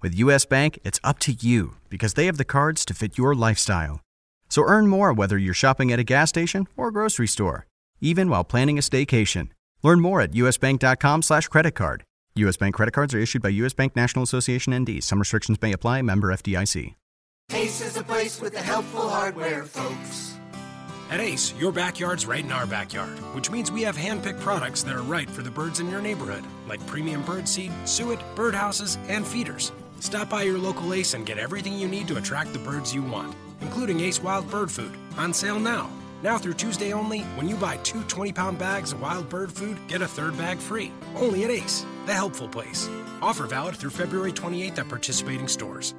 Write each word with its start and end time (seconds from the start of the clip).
With 0.00 0.14
US 0.14 0.44
Bank, 0.44 0.78
it's 0.84 1.00
up 1.02 1.18
to 1.20 1.32
you 1.32 1.74
because 1.88 2.14
they 2.14 2.26
have 2.26 2.36
the 2.36 2.44
cards 2.44 2.84
to 2.84 2.94
fit 2.94 3.18
your 3.18 3.34
lifestyle. 3.34 4.00
So 4.48 4.62
earn 4.62 4.86
more 4.86 5.12
whether 5.12 5.36
you're 5.36 5.54
shopping 5.54 5.90
at 5.90 5.98
a 5.98 6.04
gas 6.04 6.28
station 6.28 6.68
or 6.76 6.88
a 6.88 6.92
grocery 6.92 7.26
store, 7.26 7.66
even 8.00 8.30
while 8.30 8.44
planning 8.44 8.78
a 8.78 8.80
staycation. 8.80 9.48
Learn 9.82 10.00
more 10.00 10.20
at 10.20 10.32
usbank.com 10.32 11.22
slash 11.22 11.48
credit 11.48 11.72
card. 11.72 12.04
U.S. 12.36 12.56
Bank 12.56 12.76
credit 12.76 12.92
cards 12.92 13.12
are 13.12 13.18
issued 13.18 13.42
by 13.42 13.48
U.S. 13.48 13.74
Bank 13.74 13.96
National 13.96 14.22
Association 14.22 14.72
ND. 14.72 15.02
Some 15.02 15.18
restrictions 15.18 15.60
may 15.60 15.72
apply. 15.72 16.02
Member 16.02 16.28
FDIC. 16.28 16.94
Ace 17.52 17.80
is 17.80 17.96
a 17.96 18.04
place 18.04 18.40
with 18.40 18.52
the 18.52 18.60
helpful 18.60 19.08
hardware, 19.08 19.64
folks. 19.64 20.38
At 21.10 21.18
Ace, 21.18 21.54
your 21.58 21.72
backyard's 21.72 22.26
right 22.26 22.44
in 22.44 22.52
our 22.52 22.66
backyard, 22.66 23.18
which 23.34 23.50
means 23.50 23.72
we 23.72 23.82
have 23.82 23.96
hand-picked 23.96 24.40
products 24.40 24.82
that 24.82 24.94
are 24.94 25.02
right 25.02 25.28
for 25.28 25.42
the 25.42 25.50
birds 25.50 25.80
in 25.80 25.90
your 25.90 26.02
neighborhood, 26.02 26.44
like 26.68 26.86
premium 26.86 27.22
bird 27.22 27.48
seed, 27.48 27.72
suet, 27.86 28.20
birdhouses, 28.36 28.98
and 29.08 29.26
feeders. 29.26 29.72
Stop 30.00 30.30
by 30.30 30.42
your 30.42 30.58
local 30.58 30.94
Ace 30.94 31.14
and 31.14 31.26
get 31.26 31.38
everything 31.38 31.78
you 31.78 31.88
need 31.88 32.08
to 32.08 32.16
attract 32.16 32.52
the 32.52 32.58
birds 32.58 32.94
you 32.94 33.02
want, 33.02 33.34
including 33.60 34.00
Ace 34.00 34.22
Wild 34.22 34.50
Bird 34.50 34.70
Food, 34.70 34.96
on 35.16 35.34
sale 35.34 35.58
now. 35.58 35.90
Now 36.22 36.38
through 36.38 36.54
Tuesday 36.54 36.92
only, 36.92 37.20
when 37.36 37.48
you 37.48 37.56
buy 37.56 37.76
two 37.78 38.02
20 38.04 38.32
pound 38.32 38.58
bags 38.58 38.92
of 38.92 39.00
wild 39.00 39.28
bird 39.28 39.52
food, 39.52 39.78
get 39.88 40.02
a 40.02 40.08
third 40.08 40.36
bag 40.36 40.58
free. 40.58 40.92
Only 41.16 41.44
at 41.44 41.50
Ace, 41.50 41.84
the 42.06 42.14
helpful 42.14 42.48
place. 42.48 42.88
Offer 43.22 43.46
valid 43.46 43.76
through 43.76 43.90
February 43.90 44.32
28th 44.32 44.78
at 44.78 44.88
participating 44.88 45.48
stores. 45.48 45.94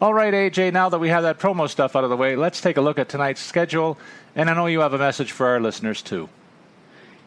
All 0.00 0.14
right, 0.14 0.32
AJ, 0.32 0.72
now 0.72 0.88
that 0.88 1.00
we 1.00 1.08
have 1.08 1.24
that 1.24 1.40
promo 1.40 1.68
stuff 1.68 1.96
out 1.96 2.04
of 2.04 2.10
the 2.10 2.16
way, 2.16 2.36
let's 2.36 2.60
take 2.60 2.76
a 2.76 2.80
look 2.80 3.00
at 3.00 3.08
tonight's 3.08 3.40
schedule. 3.40 3.98
And 4.36 4.48
I 4.48 4.54
know 4.54 4.66
you 4.66 4.80
have 4.80 4.94
a 4.94 4.98
message 4.98 5.32
for 5.32 5.46
our 5.48 5.58
listeners, 5.58 6.02
too. 6.02 6.28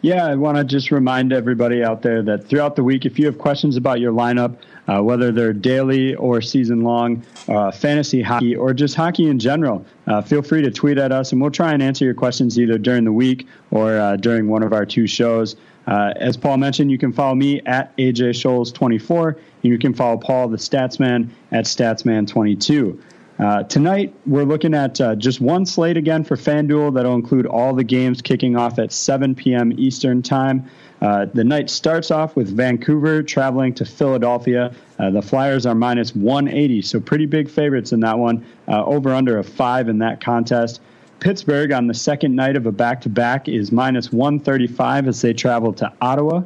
Yeah, 0.04 0.26
I 0.26 0.34
want 0.34 0.58
to 0.58 0.64
just 0.64 0.90
remind 0.90 1.32
everybody 1.32 1.84
out 1.84 2.02
there 2.02 2.24
that 2.24 2.48
throughout 2.48 2.76
the 2.76 2.84
week, 2.84 3.06
if 3.06 3.20
you 3.20 3.28
have 3.28 3.38
questions 3.38 3.78
about 3.78 4.00
your 4.00 4.12
lineup, 4.12 4.58
uh, 4.88 5.00
whether 5.00 5.32
they're 5.32 5.54
daily 5.54 6.16
or 6.16 6.42
season 6.42 6.82
long, 6.82 7.24
uh, 7.48 7.70
fantasy 7.70 8.20
hockey, 8.20 8.56
or 8.56 8.74
just 8.74 8.96
hockey 8.96 9.28
in 9.28 9.38
general, 9.38 9.86
uh, 10.08 10.20
feel 10.20 10.42
free 10.42 10.64
to 10.64 10.72
tweet 10.72 10.98
at 10.98 11.12
us 11.12 11.32
and 11.32 11.40
we'll 11.40 11.52
try 11.52 11.72
and 11.72 11.84
answer 11.84 12.04
your 12.04 12.16
questions 12.16 12.60
either 12.60 12.80
during 12.80 13.04
the 13.04 13.12
week 13.12 13.48
or 13.70 14.00
uh, 14.00 14.16
during 14.16 14.48
one 14.48 14.64
of 14.64 14.74
our 14.74 14.88
two 14.88 15.06
shows. 15.06 15.56
Uh, 15.86 16.14
as 16.16 16.36
Paul 16.36 16.58
mentioned, 16.58 16.90
you 16.90 16.98
can 16.98 17.14
follow 17.14 17.36
me 17.36 17.62
at 17.68 17.96
AJ 17.98 18.32
Scholz24, 18.32 19.36
and 19.36 19.38
you 19.62 19.78
can 19.78 19.94
follow 19.94 20.18
Paul, 20.18 20.48
the 20.48 20.58
Statsman, 20.58 21.30
at 21.52 21.66
Statsman22. 21.66 23.00
Uh, 23.42 23.64
tonight, 23.64 24.14
we're 24.28 24.44
looking 24.44 24.76
at 24.76 25.02
uh, 25.02 25.16
just 25.16 25.42
one 25.42 25.66
slate 25.66 25.98
again 25.98 26.24
for 26.24 26.36
FanDuel 26.36 26.94
that'll 26.94 27.16
include 27.16 27.48
all 27.48 27.74
the 27.74 27.84
games 27.84 28.22
kicking 28.22 28.56
off 28.56 28.78
at 28.78 28.92
7 28.92 29.34
p.m. 29.34 29.74
Eastern 29.80 30.22
Time. 30.22 30.70
Uh, 31.02 31.26
the 31.34 31.44
night 31.44 31.68
starts 31.68 32.12
off 32.12 32.36
with 32.36 32.56
Vancouver 32.56 33.24
traveling 33.24 33.74
to 33.74 33.84
Philadelphia. 33.84 34.72
Uh, 35.00 35.10
the 35.10 35.24
Flyers 35.24 35.66
are 35.66 35.74
minus 35.74 36.16
180, 36.16 36.84
so 36.84 37.00
pretty 37.00 37.26
big 37.26 37.50
favorites 37.50 37.92
in 37.92 38.00
that 38.02 38.20
one. 38.20 38.46
Uh, 38.68 38.86
over 38.86 39.12
under 39.12 39.40
a 39.40 39.44
five 39.44 39.90
in 39.90 39.98
that 39.98 40.22
contest. 40.22 40.80
Pittsburgh 41.20 41.72
on 41.72 41.88
the 41.88 41.96
second 41.96 42.36
night 42.36 42.56
of 42.56 42.68
a 42.68 42.72
back 42.72 43.02
to 43.02 43.10
back 43.10 43.50
is 43.50 43.72
minus 43.72 44.12
135 44.12 45.08
as 45.08 45.20
they 45.20 45.34
travel 45.34 45.74
to 45.74 45.92
Ottawa. 46.00 46.44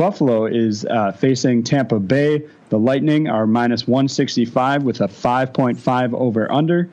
Buffalo 0.00 0.46
is 0.46 0.86
uh, 0.86 1.12
facing 1.12 1.62
Tampa 1.62 2.00
Bay. 2.00 2.42
The 2.70 2.78
Lightning 2.78 3.28
are 3.28 3.46
minus 3.46 3.86
165 3.86 4.82
with 4.82 5.02
a 5.02 5.08
5.5 5.08 6.14
over 6.14 6.50
under. 6.50 6.88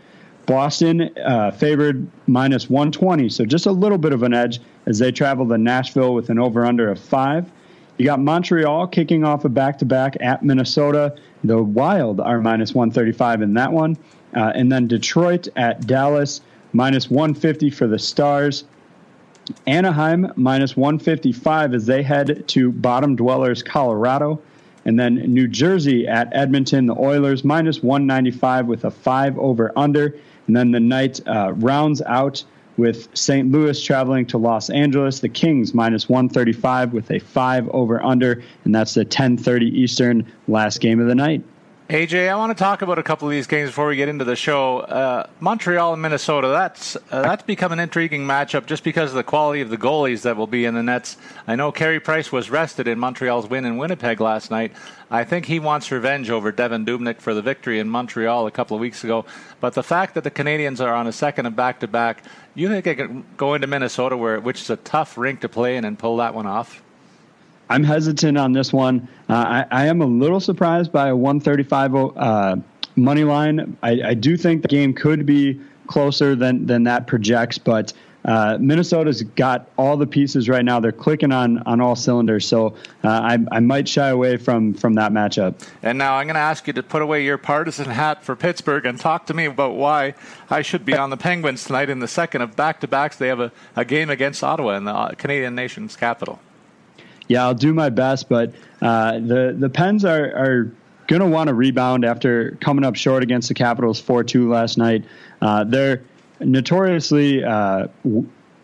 Boston 0.46 1.18
uh, 1.18 1.52
favored 1.52 2.06
minus 2.28 2.70
120, 2.70 3.30
so 3.30 3.46
just 3.46 3.66
a 3.66 3.72
little 3.72 3.98
bit 3.98 4.12
of 4.12 4.24
an 4.24 4.34
edge 4.34 4.60
as 4.88 5.00
they 5.00 5.14
travel 5.14 5.48
to 5.48 5.58
Nashville 5.58 6.14
with 6.14 6.30
an 6.30 6.38
over 6.38 6.66
under 6.66 6.92
of 6.92 7.00
five. 7.00 7.50
You 7.98 8.04
got 8.04 8.20
Montreal 8.20 8.88
kicking 8.88 9.24
off 9.24 9.46
a 9.46 9.50
back 9.50 9.78
to 9.78 9.86
back 9.86 10.18
at 10.20 10.44
Minnesota. 10.44 11.16
The 11.46 11.64
Wild 11.64 12.20
are 12.20 12.42
minus 12.42 12.76
135 12.76 13.42
in 13.42 13.54
that 13.54 13.72
one. 13.72 13.96
Uh, 14.36 14.52
and 14.54 14.70
then 14.70 14.86
Detroit 14.86 15.48
at 15.56 15.88
Dallas, 15.88 16.42
minus 16.74 17.10
150 17.10 17.70
for 17.70 17.88
the 17.88 18.00
Stars. 18.00 18.66
Anaheim, 19.66 20.32
minus 20.36 20.76
155 20.76 21.74
as 21.74 21.86
they 21.86 22.04
head 22.04 22.48
to 22.50 22.72
bottom 22.72 23.16
dwellers, 23.16 23.64
Colorado. 23.64 24.42
And 24.86 25.00
then 25.00 25.16
New 25.16 25.48
Jersey 25.48 26.08
at 26.08 26.30
Edmonton, 26.34 26.86
the 26.86 26.96
Oilers, 26.96 27.44
minus 27.44 27.84
195 27.84 28.68
with 28.68 28.86
a 28.86 28.92
five 28.92 29.38
over 29.38 29.72
under. 29.76 30.16
And 30.48 30.56
then 30.56 30.72
the 30.72 30.80
night 30.80 31.20
uh, 31.28 31.54
rounds 31.54 32.02
out 32.02 32.44
with 32.78 33.10
St. 33.14 33.52
Louis 33.52 33.82
traveling 33.82 34.26
to 34.28 34.38
Los 34.38 34.70
Angeles. 34.70 35.20
The 35.20 35.30
Kings 35.30 35.74
minus 35.74 36.08
135 36.08 36.94
with 36.94 37.12
a 37.12 37.20
five 37.20 37.68
over 37.70 38.02
under, 38.02 38.44
and 38.64 38.74
that's 38.74 38.94
the 38.94 39.04
10:30 39.04 39.64
Eastern 39.64 40.26
last 40.48 40.80
game 40.80 41.00
of 41.00 41.08
the 41.08 41.16
night. 41.16 41.44
AJ, 41.90 42.28
I 42.28 42.36
want 42.36 42.50
to 42.50 42.62
talk 42.62 42.82
about 42.82 43.00
a 43.00 43.04
couple 43.04 43.30
of 43.30 43.32
these 43.32 43.48
games 43.48 43.70
before 43.70 43.88
we 43.88 43.96
get 43.96 44.10
into 44.10 44.26
the 44.26 44.36
show. 44.36 44.80
Uh, 44.80 45.26
Montreal 45.40 45.94
and 45.94 46.02
Minnesota. 46.02 46.50
That's 46.50 46.98
uh, 46.98 47.22
that's 47.22 47.44
become 47.44 47.72
an 47.72 47.80
intriguing 47.80 48.28
matchup 48.28 48.66
just 48.66 48.84
because 48.84 49.12
of 49.12 49.16
the 49.16 49.24
quality 49.24 49.62
of 49.62 49.70
the 49.70 49.78
goalies 49.78 50.24
that 50.24 50.36
will 50.36 50.48
be 50.48 50.66
in 50.66 50.74
the 50.74 50.84
nets. 50.84 51.16
I 51.48 51.56
know 51.56 51.72
Carey 51.72 52.02
Price 52.02 52.30
was 52.30 52.50
rested 52.50 52.90
in 52.90 53.00
Montreal's 53.00 53.48
win 53.48 53.64
in 53.64 53.78
Winnipeg 53.78 54.20
last 54.20 54.52
night. 54.52 54.74
I 55.10 55.24
think 55.24 55.46
he 55.46 55.60
wants 55.60 55.90
revenge 55.90 56.30
over 56.30 56.52
Devan 56.52 56.86
Dubnyk 56.86 57.22
for 57.22 57.34
the 57.34 57.42
victory 57.42 57.80
in 57.80 57.88
Montreal 57.88 58.48
a 58.48 58.52
couple 58.52 58.76
of 58.76 58.82
weeks 58.82 59.06
ago. 59.06 59.24
But 59.62 59.74
the 59.74 59.84
fact 59.84 60.16
that 60.16 60.26
the 60.26 60.32
Canadiens 60.32 60.86
are 60.86 60.94
on 60.94 61.08
a 61.08 61.14
second 61.14 61.46
and 61.46 61.56
back 61.56 61.80
to 61.80 61.88
back, 61.88 62.22
you 62.54 62.68
think 62.68 62.84
they 62.84 62.96
can 62.96 63.24
go 63.38 63.54
into 63.54 63.68
Minnesota, 63.68 64.18
where 64.18 64.42
which 64.42 64.60
is 64.60 64.70
a 64.70 64.76
tough 64.76 65.18
rink 65.18 65.40
to 65.40 65.48
play 65.48 65.78
in, 65.78 65.86
and 65.86 65.98
pull 65.98 66.18
that 66.18 66.36
one 66.36 66.48
off? 66.48 66.84
I'm 67.70 67.84
hesitant 67.84 68.38
on 68.38 68.54
this 68.54 68.72
one. 68.72 69.08
Uh, 69.30 69.66
I, 69.72 69.84
I, 69.84 69.86
am 69.88 70.02
a 70.02 70.06
little 70.06 70.40
surprised 70.40 70.92
by 70.92 71.10
a 71.10 71.16
135 71.16 71.96
uh, 71.96 72.56
money 72.96 73.24
line. 73.24 73.78
I, 73.84 74.02
I, 74.06 74.14
do 74.14 74.38
think 74.38 74.62
the 74.62 74.68
game 74.68 74.94
could 74.94 75.26
be 75.26 75.60
closer 75.88 76.36
than 76.36 76.66
than 76.66 76.84
that 76.84 77.08
projects, 77.08 77.58
but 77.58 77.94
uh, 78.26 78.58
Minnesota's 78.60 79.22
got 79.22 79.70
all 79.78 79.96
the 79.96 80.06
pieces 80.06 80.50
right 80.50 80.66
now. 80.66 80.80
They're 80.80 80.92
clicking 80.92 81.32
on 81.32 81.60
on 81.60 81.80
all 81.80 81.96
cylinders. 81.96 82.46
So 82.46 82.76
uh, 83.04 83.10
I, 83.10 83.38
I 83.52 83.60
might 83.60 83.88
shy 83.88 84.10
away 84.10 84.38
from 84.38 84.74
from 84.74 84.94
that 84.96 85.12
matchup. 85.12 85.66
And 85.82 85.98
now 85.98 86.16
I'm 86.16 86.28
going 86.28 86.36
to 86.36 86.40
ask 86.42 86.68
you 86.68 86.74
to 86.74 86.84
put 86.84 87.02
away 87.02 87.24
your 87.24 87.38
partisan 87.38 87.86
hat 87.86 88.24
for 88.24 88.36
Pittsburgh 88.36 88.86
and 88.86 89.00
talk 89.00 89.26
to 89.28 89.34
me 89.34 89.46
about 89.46 89.76
why 89.76 90.14
I 90.50 90.62
should 90.62 90.86
be 90.86 90.96
on 90.96 91.10
the 91.10 91.18
Penguins 91.18 91.64
tonight 91.64 91.90
in 91.90 92.00
the 92.00 92.08
second 92.08 92.42
of 92.42 92.56
back 92.56 92.82
to 92.82 92.88
backs. 92.88 93.16
They 93.16 93.30
have 93.30 93.40
a, 93.40 93.52
a 93.76 93.86
game 93.86 94.10
against 94.10 94.44
Ottawa 94.44 94.76
in 94.76 94.84
the 94.84 94.94
uh, 94.94 95.12
Canadian 95.12 95.56
nation's 95.56 95.96
capital 95.96 96.40
yeah, 97.28 97.44
I'll 97.46 97.54
do 97.54 97.74
my 97.74 97.90
best. 97.90 98.30
But 98.30 98.54
uh, 98.82 99.20
the 99.20 99.56
the 99.58 99.70
Pens 99.70 100.06
are 100.06 100.26
are 100.26 100.72
going 101.08 101.22
to 101.22 101.28
want 101.28 101.48
to 101.48 101.54
rebound 101.54 102.06
after 102.06 102.58
coming 102.60 102.84
up 102.84 102.96
short 102.96 103.24
against 103.24 103.48
the 103.48 103.54
Capitals 103.54 104.00
four 104.00 104.24
two 104.24 104.50
last 104.50 104.78
night. 104.78 105.06
Uh, 105.42 105.64
they're 105.64 106.04
notoriously 106.40 107.44
uh, 107.44 107.88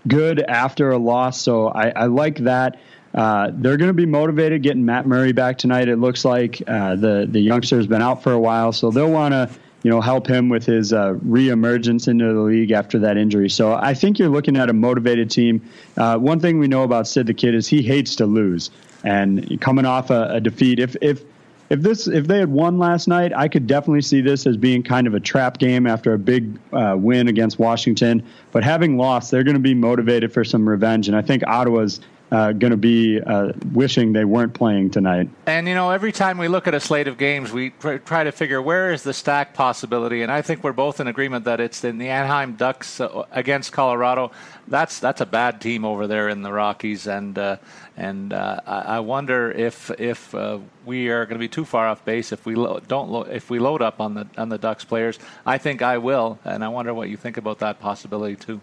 good 0.08 0.40
after 0.42 0.92
a 0.92 0.98
loss, 0.98 1.42
so 1.42 1.68
I, 1.68 1.90
I 1.90 2.06
like 2.06 2.38
that. 2.40 2.80
Uh, 3.14 3.52
they're 3.54 3.78
going 3.78 3.90
to 3.90 3.94
be 3.94 4.08
motivated 4.08 4.64
getting 4.64 4.86
Matt 4.86 5.06
Murray 5.06 5.34
back 5.34 5.58
tonight. 5.60 5.88
It 5.88 5.98
looks 5.98 6.26
like 6.26 6.62
uh, 6.68 6.96
the 6.96 7.28
the 7.30 7.40
youngster's 7.40 7.88
been 7.88 8.02
out 8.02 8.24
for 8.24 8.34
a 8.34 8.40
while, 8.40 8.72
so 8.72 8.90
they'll 8.90 9.12
want 9.12 9.34
to 9.34 9.50
you 9.84 9.92
know, 9.92 10.02
help 10.02 10.26
him 10.26 10.50
with 10.50 10.66
his 10.66 10.94
uh, 10.94 11.14
reemergence 11.26 12.08
into 12.08 12.34
the 12.34 12.40
league 12.40 12.72
after 12.72 12.98
that 13.00 13.18
injury. 13.18 13.50
So 13.50 13.74
I 13.74 13.94
think 13.94 14.18
you're 14.18 14.30
looking 14.30 14.58
at 14.58 14.70
a 14.70 14.74
motivated 14.74 15.30
team. 15.30 15.62
Uh, 15.98 16.18
one 16.18 16.40
thing 16.40 16.58
we 16.58 16.68
know 16.68 16.84
about 16.84 17.08
Sid 17.08 17.28
the 17.28 17.34
Kid 17.34 17.54
is 17.54 17.68
he 17.68 17.82
hates 17.82 18.16
to 18.16 18.26
lose, 18.26 18.72
and 19.04 19.60
coming 19.62 19.86
off 19.86 20.10
a, 20.10 20.30
a 20.32 20.42
defeat, 20.42 20.80
if 20.80 20.96
if 21.02 21.24
if 21.70 21.82
this 21.82 22.08
if 22.08 22.28
they 22.28 22.40
had 22.40 22.50
won 22.50 22.78
last 22.78 23.08
night, 23.08 23.34
I 23.36 23.48
could 23.48 23.68
definitely 23.68 24.02
see 24.02 24.22
this 24.22 24.48
as 24.48 24.58
being 24.58 24.84
kind 24.84 25.08
of 25.08 25.14
a 25.14 25.20
trap 25.20 25.58
game 25.58 25.86
after 25.86 26.14
a 26.14 26.20
big 26.20 26.58
uh, 26.72 26.96
win 26.98 27.28
against 27.28 27.60
Washington. 27.60 28.24
But 28.52 28.64
having 28.64 28.98
lost, 28.98 29.32
they're 29.32 29.44
going 29.44 29.56
to 29.56 29.60
be 29.60 29.74
motivated 29.74 30.32
for 30.32 30.44
some 30.44 30.68
revenge, 30.68 31.08
and 31.08 31.18
I 31.18 31.22
think 31.22 31.46
Ottawa's 31.46 32.00
uh, 32.34 32.52
going 32.52 32.72
to 32.72 32.78
be 32.78 33.22
uh, 33.22 33.54
wishing 33.74 34.12
they 34.12 34.26
weren't 34.26 34.56
playing 34.56 34.90
tonight. 34.90 35.30
And 35.46 35.68
you 35.68 35.76
know, 35.76 35.92
every 35.92 36.12
time 36.12 36.40
we 36.40 36.48
look 36.48 36.68
at 36.68 36.74
a 36.74 36.80
slate 36.80 37.08
of 37.08 37.20
games, 37.20 37.52
we 37.54 37.70
try 37.70 38.24
to 38.24 38.32
figure 38.32 38.60
where 38.60 38.92
is 38.92 39.04
the 39.04 39.14
stack 39.14 39.54
possibility. 39.54 40.24
And 40.24 40.32
I 40.32 40.42
think 40.42 40.64
we're 40.64 40.74
both 40.74 41.00
in 41.00 41.08
agreement 41.08 41.46
that 41.46 41.60
it's 41.60 41.84
in 41.84 42.00
the 42.00 42.10
Anaheim 42.10 42.54
Ducks 42.54 43.00
uh, 43.00 43.26
against 43.32 43.72
Colorado. 43.72 44.32
That's 44.68 45.00
that's 45.00 45.22
a 45.22 45.28
bad 45.28 45.62
team 45.62 45.86
over 45.86 46.08
there 46.08 46.28
in 46.28 46.42
the 46.42 46.52
Rockies, 46.52 47.06
and 47.06 47.38
uh, 47.38 47.58
and 47.98 48.34
uh, 48.34 48.62
I 48.66 49.00
wonder 49.02 49.52
if 49.52 49.92
if 50.00 50.34
uh, 50.34 50.58
we 50.86 51.10
are 51.10 51.26
going 51.26 51.36
to 51.36 51.44
be 51.44 51.50
too 51.50 51.66
far 51.66 51.88
off 51.88 52.04
base 52.04 52.32
if 52.32 52.48
we 52.48 52.56
lo- 52.56 52.82
don't 52.88 53.12
lo- 53.12 53.24
if 53.30 53.52
we 53.52 53.60
load 53.60 53.84
up 53.84 54.02
on 54.02 54.16
the 54.16 54.28
on 54.38 54.50
the 54.50 54.58
Ducks 54.58 54.86
players. 54.86 55.20
I 55.46 55.60
think 55.60 55.84
I 55.84 56.00
will, 56.00 56.40
and 56.44 56.64
I 56.64 56.70
wonder 56.70 56.96
what 56.96 57.10
you 57.10 57.18
think 57.18 57.38
about 57.38 57.60
that 57.60 57.80
possibility 57.80 58.38
too. 58.38 58.60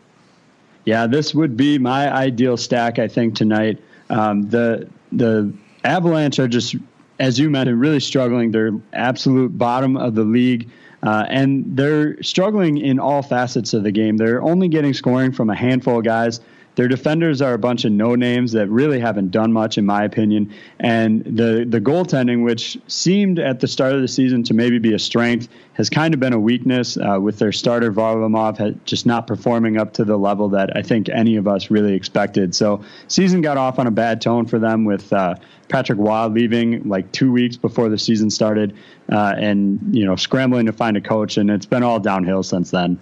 Yeah, 0.84 1.06
this 1.06 1.34
would 1.34 1.56
be 1.56 1.78
my 1.78 2.12
ideal 2.12 2.56
stack. 2.56 2.98
I 2.98 3.08
think 3.08 3.34
tonight. 3.34 3.82
Um, 4.08 4.48
the 4.48 4.88
the 5.12 5.52
Avalanche 5.84 6.38
are 6.38 6.48
just, 6.48 6.74
as 7.18 7.38
you 7.38 7.50
mentioned, 7.50 7.80
really 7.80 8.00
struggling. 8.00 8.50
They're 8.50 8.72
absolute 8.92 9.56
bottom 9.56 9.96
of 9.96 10.14
the 10.14 10.24
league. 10.24 10.68
Uh, 11.02 11.24
and 11.30 11.64
they're 11.66 12.22
struggling 12.22 12.76
in 12.76 12.98
all 12.98 13.22
facets 13.22 13.72
of 13.72 13.82
the 13.82 13.90
game. 13.90 14.18
They're 14.18 14.42
only 14.42 14.68
getting 14.68 14.92
scoring 14.92 15.32
from 15.32 15.48
a 15.48 15.54
handful 15.54 15.98
of 15.98 16.04
guys. 16.04 16.40
Their 16.76 16.88
defenders 16.88 17.42
are 17.42 17.52
a 17.52 17.58
bunch 17.58 17.84
of 17.84 17.92
no 17.92 18.14
names 18.14 18.52
that 18.52 18.68
really 18.68 19.00
haven't 19.00 19.30
done 19.30 19.52
much, 19.52 19.76
in 19.76 19.84
my 19.84 20.04
opinion. 20.04 20.54
And 20.78 21.24
the 21.24 21.66
the 21.68 21.80
goaltending, 21.80 22.44
which 22.44 22.78
seemed 22.86 23.38
at 23.38 23.60
the 23.60 23.68
start 23.68 23.94
of 23.94 24.00
the 24.00 24.08
season 24.08 24.42
to 24.44 24.54
maybe 24.54 24.78
be 24.78 24.94
a 24.94 24.98
strength, 24.98 25.48
has 25.74 25.90
kind 25.90 26.14
of 26.14 26.20
been 26.20 26.32
a 26.32 26.38
weakness 26.38 26.96
uh, 26.96 27.18
with 27.20 27.38
their 27.38 27.52
starter 27.52 27.92
Varlamov 27.92 28.78
just 28.84 29.06
not 29.06 29.26
performing 29.26 29.78
up 29.78 29.92
to 29.94 30.04
the 30.04 30.16
level 30.16 30.48
that 30.50 30.76
I 30.76 30.82
think 30.82 31.08
any 31.08 31.36
of 31.36 31.48
us 31.48 31.70
really 31.70 31.94
expected. 31.94 32.54
So 32.54 32.84
season 33.08 33.40
got 33.40 33.56
off 33.56 33.78
on 33.78 33.86
a 33.86 33.90
bad 33.90 34.20
tone 34.20 34.46
for 34.46 34.58
them 34.58 34.84
with 34.84 35.12
uh, 35.12 35.34
Patrick 35.68 35.98
Roy 35.98 36.26
leaving 36.26 36.88
like 36.88 37.10
two 37.12 37.32
weeks 37.32 37.56
before 37.56 37.88
the 37.88 37.98
season 37.98 38.30
started, 38.30 38.76
uh, 39.10 39.34
and 39.38 39.78
you 39.92 40.04
know 40.04 40.16
scrambling 40.16 40.66
to 40.66 40.72
find 40.72 40.96
a 40.96 41.00
coach, 41.00 41.36
and 41.36 41.50
it's 41.50 41.66
been 41.66 41.82
all 41.82 41.98
downhill 42.00 42.42
since 42.42 42.70
then. 42.70 43.00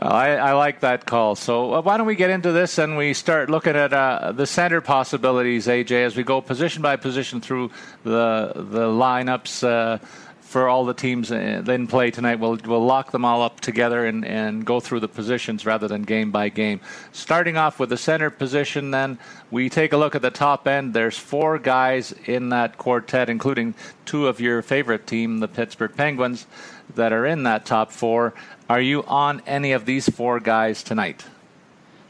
Well, 0.00 0.10
I, 0.10 0.30
I, 0.30 0.52
like 0.54 0.80
that 0.80 1.04
call. 1.04 1.34
So 1.34 1.74
uh, 1.74 1.82
why 1.82 1.98
don't 1.98 2.06
we 2.06 2.14
get 2.14 2.30
into 2.30 2.50
this 2.50 2.78
and 2.78 2.96
we 2.96 3.12
start 3.12 3.50
looking 3.50 3.76
at 3.76 3.92
uh, 3.92 4.32
the 4.32 4.46
center 4.46 4.80
possibilities, 4.80 5.66
AJ, 5.66 6.06
as 6.06 6.16
we 6.16 6.22
go 6.22 6.40
position 6.40 6.80
by 6.80 6.96
position 6.96 7.42
through 7.42 7.70
the 8.02 8.52
the 8.54 8.86
lineups 8.86 9.62
uh, 9.62 9.98
for 10.40 10.66
all 10.66 10.86
the 10.86 10.94
teams 10.94 11.30
uh, 11.30 11.62
in 11.66 11.86
play 11.86 12.10
tonight. 12.10 12.36
We'll 12.36 12.58
we'll 12.64 12.84
lock 12.84 13.10
them 13.10 13.26
all 13.26 13.42
up 13.42 13.60
together 13.60 14.06
and, 14.06 14.24
and 14.24 14.64
go 14.64 14.80
through 14.80 15.00
the 15.00 15.08
positions 15.08 15.66
rather 15.66 15.88
than 15.88 16.04
game 16.04 16.30
by 16.30 16.48
game. 16.48 16.80
Starting 17.12 17.58
off 17.58 17.78
with 17.78 17.90
the 17.90 17.98
center 17.98 18.30
position, 18.30 18.92
then 18.92 19.18
we 19.50 19.68
take 19.68 19.92
a 19.92 19.98
look 19.98 20.14
at 20.14 20.22
the 20.22 20.30
top 20.30 20.66
end. 20.66 20.94
There's 20.94 21.18
four 21.18 21.58
guys 21.58 22.12
in 22.24 22.48
that 22.48 22.78
quartet, 22.78 23.28
including 23.28 23.74
two 24.06 24.26
of 24.26 24.40
your 24.40 24.62
favorite 24.62 25.06
team, 25.06 25.40
the 25.40 25.48
Pittsburgh 25.48 25.94
Penguins, 25.94 26.46
that 26.94 27.12
are 27.12 27.26
in 27.26 27.42
that 27.42 27.66
top 27.66 27.90
four. 27.92 28.34
Are 28.72 28.80
you 28.80 29.04
on 29.04 29.42
any 29.46 29.72
of 29.72 29.84
these 29.84 30.08
four 30.08 30.40
guys 30.40 30.82
tonight? 30.82 31.26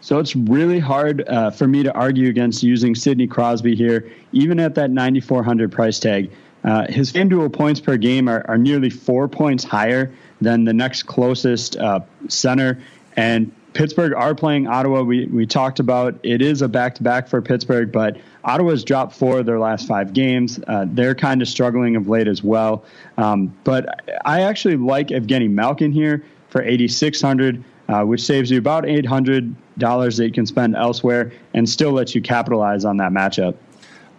So 0.01 0.21
it's 0.21 0.37
really 0.37 0.79
hard 0.79 1.29
uh, 1.29 1.51
for 1.51 1.67
me 1.67 1.83
to 1.83 1.93
argue 1.93 2.29
against 2.29 2.63
using 2.63 2.95
Sidney 2.95 3.27
Crosby 3.27 3.75
here, 3.75 4.09
even 4.31 4.61
at 4.61 4.77
that 4.77 4.93
9,400 4.93 5.73
price 5.73 5.99
tag. 5.99 6.31
Uh, 6.63 6.87
his 6.87 7.13
FanDuel 7.13 7.53
points 7.53 7.81
per 7.81 7.97
game 7.97 8.29
are, 8.29 8.45
are, 8.47 8.57
nearly 8.57 8.91
four 8.91 9.27
points 9.27 9.65
higher 9.65 10.15
than 10.41 10.63
the 10.63 10.73
next 10.73 11.03
closest 11.03 11.77
uh, 11.79 11.99
center. 12.29 12.81
And 13.17 13.51
Pittsburgh 13.73 14.15
are 14.15 14.33
playing 14.33 14.69
Ottawa. 14.69 15.03
We, 15.03 15.27
we 15.27 15.47
talked 15.47 15.81
about 15.81 16.17
it 16.23 16.43
is 16.43 16.63
a 16.63 16.69
back 16.69 16.95
to 16.95 17.03
back 17.03 17.27
for 17.27 17.43
Pittsburgh, 17.43 17.91
but 17.91 18.19
Ottawa's 18.45 18.85
dropped 18.85 19.17
four 19.17 19.41
of 19.41 19.47
their 19.47 19.59
last 19.59 19.89
five 19.89 20.13
games. 20.13 20.61
Uh, 20.69 20.87
they're 20.87 21.17
kind 21.17 21.43
of 21.43 21.49
struggling 21.49 21.97
of 21.97 22.09
late 22.09 22.29
as 22.29 22.45
well. 22.45 22.85
Um, 23.17 23.53
but 23.65 24.01
I 24.25 24.43
actually 24.43 24.77
like 24.77 25.09
Evgeny 25.09 25.51
Malkin 25.51 25.91
here 25.91 26.23
for 26.53 26.63
8600 26.63 27.65
uh, 27.89 28.05
which 28.05 28.23
saves 28.23 28.51
you 28.51 28.59
about 28.59 28.85
$800 28.85 30.17
that 30.17 30.25
you 30.25 30.33
can 30.33 30.47
spend 30.47 30.77
elsewhere 30.77 31.33
and 31.55 31.69
still 31.69 31.93
lets 31.93 32.15
you 32.15 32.23
capitalize 32.23 32.85
on 32.85 32.97
that 32.99 33.13
matchup. 33.13 33.57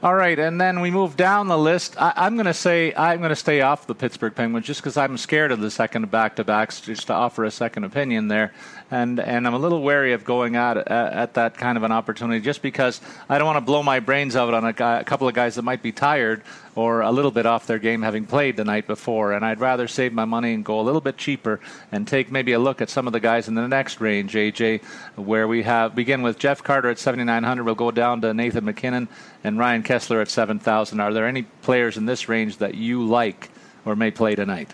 All 0.03 0.13
right, 0.13 0.37
and 0.37 0.59
then 0.59 0.81
we 0.81 0.91
move 0.91 1.15
down 1.15 1.47
the 1.47 1.57
list. 1.57 1.95
I, 1.97 2.27
am 2.27 2.35
going 2.35 2.45
to 2.45 2.53
say 2.53 2.93
I'm 2.93 3.19
going 3.19 3.29
to 3.29 3.37
stay 3.37 3.61
off 3.61 3.87
the 3.87 3.95
Pittsburgh 3.95 4.35
Penguins 4.35 4.65
just 4.65 4.81
because 4.81 4.97
I'm 4.97 5.17
scared 5.17 5.53
of 5.53 5.61
the 5.61 5.71
second 5.71 6.11
back-to-backs. 6.11 6.81
Just 6.81 7.07
to 7.07 7.13
offer 7.13 7.45
a 7.45 7.51
second 7.51 7.85
opinion 7.85 8.27
there, 8.27 8.51
and 8.91 9.17
and 9.17 9.47
I'm 9.47 9.53
a 9.53 9.57
little 9.57 9.81
wary 9.81 10.11
of 10.11 10.25
going 10.25 10.57
out 10.57 10.75
at, 10.75 10.91
at 10.91 11.33
that 11.35 11.57
kind 11.57 11.77
of 11.77 11.83
an 11.83 11.93
opportunity 11.93 12.41
just 12.41 12.61
because 12.61 12.99
I 13.29 13.37
don't 13.37 13.47
want 13.47 13.55
to 13.55 13.65
blow 13.65 13.81
my 13.81 14.01
brains 14.01 14.35
out 14.35 14.53
on 14.53 14.65
a, 14.65 14.73
guy, 14.73 14.99
a 14.99 15.05
couple 15.05 15.29
of 15.29 15.35
guys 15.35 15.55
that 15.55 15.61
might 15.61 15.81
be 15.81 15.93
tired 15.93 16.41
or 16.75 17.01
a 17.01 17.11
little 17.11 17.31
bit 17.31 17.45
off 17.45 17.67
their 17.67 17.79
game 17.79 18.01
having 18.01 18.25
played 18.25 18.57
the 18.57 18.65
night 18.65 18.87
before. 18.87 19.33
And 19.33 19.45
I'd 19.45 19.59
rather 19.59 19.87
save 19.87 20.13
my 20.13 20.25
money 20.25 20.53
and 20.53 20.65
go 20.65 20.79
a 20.79 20.83
little 20.83 21.01
bit 21.01 21.17
cheaper 21.17 21.59
and 21.91 22.07
take 22.07 22.31
maybe 22.31 22.53
a 22.53 22.59
look 22.59 22.81
at 22.81 22.89
some 22.89 23.07
of 23.07 23.13
the 23.13 23.19
guys 23.19 23.47
in 23.47 23.55
the 23.55 23.67
next 23.67 24.01
range, 24.01 24.33
AJ, 24.33 24.83
where 25.15 25.47
we 25.47 25.63
have 25.63 25.95
begin 25.95 26.21
with 26.21 26.39
Jeff 26.39 26.63
Carter 26.63 26.89
at 26.89 26.99
7,900. 26.99 27.63
We'll 27.63 27.75
go 27.75 27.91
down 27.91 28.21
to 28.21 28.33
Nathan 28.33 28.65
MacKinnon 28.65 29.07
and 29.43 29.59
Ryan 29.59 29.83
Kesler 29.93 30.21
at 30.21 30.29
7,000. 30.29 30.99
Are 30.99 31.13
there 31.13 31.27
any 31.27 31.43
players 31.43 31.97
in 31.97 32.05
this 32.05 32.27
range 32.27 32.57
that 32.57 32.75
you 32.75 33.05
like 33.05 33.49
or 33.85 33.95
may 33.95 34.09
play 34.09 34.33
tonight? 34.33 34.73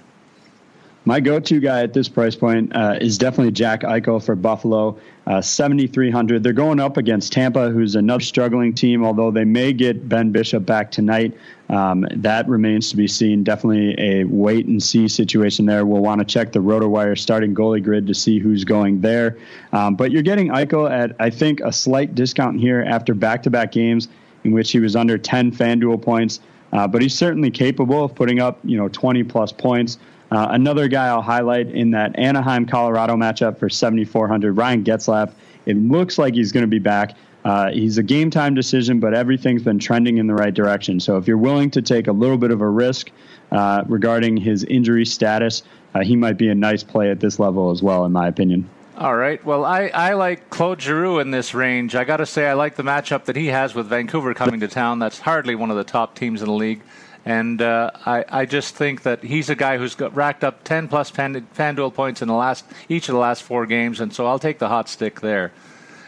My 1.05 1.19
go-to 1.19 1.59
guy 1.59 1.81
at 1.81 1.93
this 1.93 2.07
price 2.07 2.35
point 2.35 2.75
uh, 2.75 2.97
is 3.01 3.17
definitely 3.17 3.51
Jack 3.51 3.81
Eichel 3.81 4.23
for 4.23 4.35
Buffalo, 4.35 4.99
uh, 5.25 5.41
7,300. 5.41 6.43
They're 6.43 6.53
going 6.53 6.79
up 6.79 6.97
against 6.97 7.33
Tampa, 7.33 7.69
who's 7.69 7.95
another 7.95 8.23
struggling 8.23 8.73
team. 8.73 9.03
Although 9.03 9.31
they 9.31 9.45
may 9.45 9.73
get 9.73 10.07
Ben 10.07 10.31
Bishop 10.31 10.65
back 10.65 10.91
tonight, 10.91 11.35
Um, 11.69 12.07
that 12.15 12.49
remains 12.49 12.89
to 12.89 12.97
be 12.97 13.07
seen. 13.07 13.43
Definitely 13.43 13.95
a 13.99 14.23
wait 14.23 14.65
and 14.65 14.81
see 14.81 15.07
situation 15.07 15.67
there. 15.67 15.85
We'll 15.85 16.01
want 16.01 16.17
to 16.17 16.25
check 16.25 16.51
the 16.51 16.59
RotoWire 16.59 17.15
starting 17.15 17.53
goalie 17.53 17.83
grid 17.83 18.07
to 18.07 18.15
see 18.15 18.39
who's 18.39 18.63
going 18.63 19.01
there. 19.01 19.38
Um, 19.71 19.93
but 19.93 20.11
you're 20.11 20.23
getting 20.23 20.47
Eichel 20.47 20.89
at, 20.89 21.15
I 21.19 21.29
think, 21.29 21.59
a 21.59 21.71
slight 21.71 22.15
discount 22.15 22.59
here 22.59 22.83
after 22.88 23.13
back 23.13 23.43
to 23.43 23.51
back 23.51 23.71
games 23.71 24.07
in 24.43 24.51
which 24.51 24.72
he 24.72 24.79
was 24.79 24.96
under 24.96 25.17
10 25.17 25.51
FanDuel 25.51 26.01
points. 26.01 26.39
Uh, 26.72 26.88
but 26.88 27.01
he's 27.01 27.15
certainly 27.15 27.50
capable 27.50 28.03
of 28.03 28.13
putting 28.13 28.39
up, 28.39 28.60
you 28.63 28.77
know, 28.77 28.88
20 28.89 29.24
plus 29.24 29.51
points. 29.51 29.98
Uh, 30.31 30.48
another 30.51 30.88
guy 30.88 31.08
I'll 31.08 31.22
highlight 31.22 31.69
in 31.69 31.91
that 31.91 32.17
Anaheim 32.17 32.65
Colorado 32.65 33.15
matchup 33.15 33.58
for 33.58 33.69
7,400, 33.69 34.53
Ryan 34.53 34.84
Getzlaf. 34.84 35.34
It 35.65 35.77
looks 35.77 36.17
like 36.17 36.36
he's 36.36 36.51
going 36.51 36.63
to 36.63 36.67
be 36.67 36.79
back. 36.79 37.15
Uh, 37.46 37.72
he's 37.72 37.98
a 37.98 38.03
game 38.03 38.29
time 38.29 38.53
decision, 38.53 39.00
but 39.00 39.13
everything's 39.13 39.63
been 39.63 39.79
trending 39.79 40.17
in 40.17 40.27
the 40.27 40.34
right 40.34 40.53
direction. 40.53 41.00
So 41.00 41.17
if 41.17 41.27
you're 41.27 41.38
willing 41.38 41.72
to 41.72 41.81
take 41.81 42.08
a 42.08 42.12
little 42.12 42.38
bit 42.38 42.51
of 42.51 42.62
a 42.62 42.69
risk 42.69 43.12
uh, 43.51 43.84
regarding 43.88 44.38
his 44.38 44.63
injury 44.65 45.05
status, 45.05 45.63
uh, 45.96 46.01
he 46.01 46.15
might 46.15 46.38
be 46.38 46.50
a 46.50 46.55
nice 46.55 46.84
play 46.84 47.10
at 47.10 47.19
this 47.19 47.39
level 47.39 47.72
as 47.72 47.81
well, 47.81 48.05
in 48.05 48.12
my 48.12 48.27
opinion. 48.27 48.69
All 49.00 49.15
right. 49.15 49.41
Well, 49.46 49.63
I, 49.63 49.88
I 49.94 50.15
like 50.15 50.50
Claude 50.50 50.82
Giroux 50.82 51.20
in 51.20 51.32
this 51.32 51.53
range. 51.53 51.96
I 51.96 52.03
got 52.03 52.18
to 52.18 52.25
say, 52.25 52.48
I 52.48 52.53
like 52.53 52.75
the 52.75 52.84
matchup 52.84 53.24
that 53.25 53.38
he 53.38 53.46
has 53.48 53.74
with 53.74 53.88
Vancouver 53.88 54.34
coming 54.34 54.60
to 54.60 54.68
town. 54.68 55.00
That's 55.00 55.20
hardly 55.20 55.56
one 55.56 55.72
of 55.72 55.77
the 55.77 55.86
top 55.86 56.15
teams 56.15 56.41
in 56.41 56.48
the 56.48 56.53
league. 56.53 56.82
And 57.24 57.62
uh, 57.62 57.91
I, 58.06 58.25
I 58.27 58.46
just 58.46 58.75
think 58.75 59.03
that 59.03 59.24
he's 59.24 59.50
a 59.50 59.56
guy 59.56 59.77
who's 59.77 59.96
got 59.96 60.13
racked 60.13 60.44
up 60.44 60.65
10 60.65 60.89
plus 60.89 61.10
fan, 61.10 61.48
FanDuel 61.56 61.94
points 61.94 62.22
in 62.22 62.27
the 62.27 62.34
last 62.34 62.65
each 62.89 63.08
of 63.08 63.13
the 63.13 63.20
last 63.20 63.41
four 63.44 63.65
games, 63.65 64.01
and 64.01 64.13
so 64.13 64.27
I'll 64.27 64.38
take 64.38 64.60
the 64.60 64.68
hot 64.68 64.89
stick 64.89 65.22
there. 65.22 65.53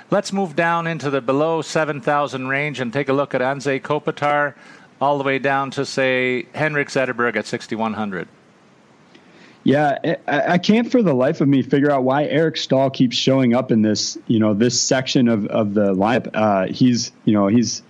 Let's 0.09 0.33
move 0.33 0.57
down 0.57 0.85
into 0.85 1.09
the 1.09 1.21
below 1.21 1.61
7,000 1.61 2.47
range 2.49 2.81
and 2.81 2.91
take 2.91 3.07
a 3.07 3.13
look 3.13 3.33
at 3.33 3.39
Anze 3.39 3.81
Kopitar 3.81 4.53
all 4.99 5.17
the 5.17 5.23
way 5.23 5.39
down 5.39 5.71
to, 5.71 5.85
say, 5.85 6.45
Henrik 6.53 6.89
Zetterberg 6.89 7.37
at 7.37 7.45
6,100. 7.45 8.27
Yeah, 9.63 10.15
I, 10.27 10.57
can't 10.57 10.91
for 10.91 11.03
the 11.03 11.13
life 11.13 11.39
of 11.39 11.47
me 11.47 11.61
figure 11.61 11.91
out 11.91 12.03
why 12.03 12.23
Eric 12.23 12.57
Staal 12.57 12.89
keeps 12.89 13.15
showing 13.15 13.53
up 13.53 13.71
in 13.71 13.83
this, 13.83 14.17
you 14.25 14.39
know, 14.39 14.55
this 14.55 14.81
section 14.81 15.27
of, 15.27 15.45
of 15.47 15.75
the 15.75 15.93
lineup. 15.93 16.31
Uh, 16.33 16.65
he's, 16.73 17.11
you 17.25 17.33
know, 17.33 17.45
he's 17.45 17.83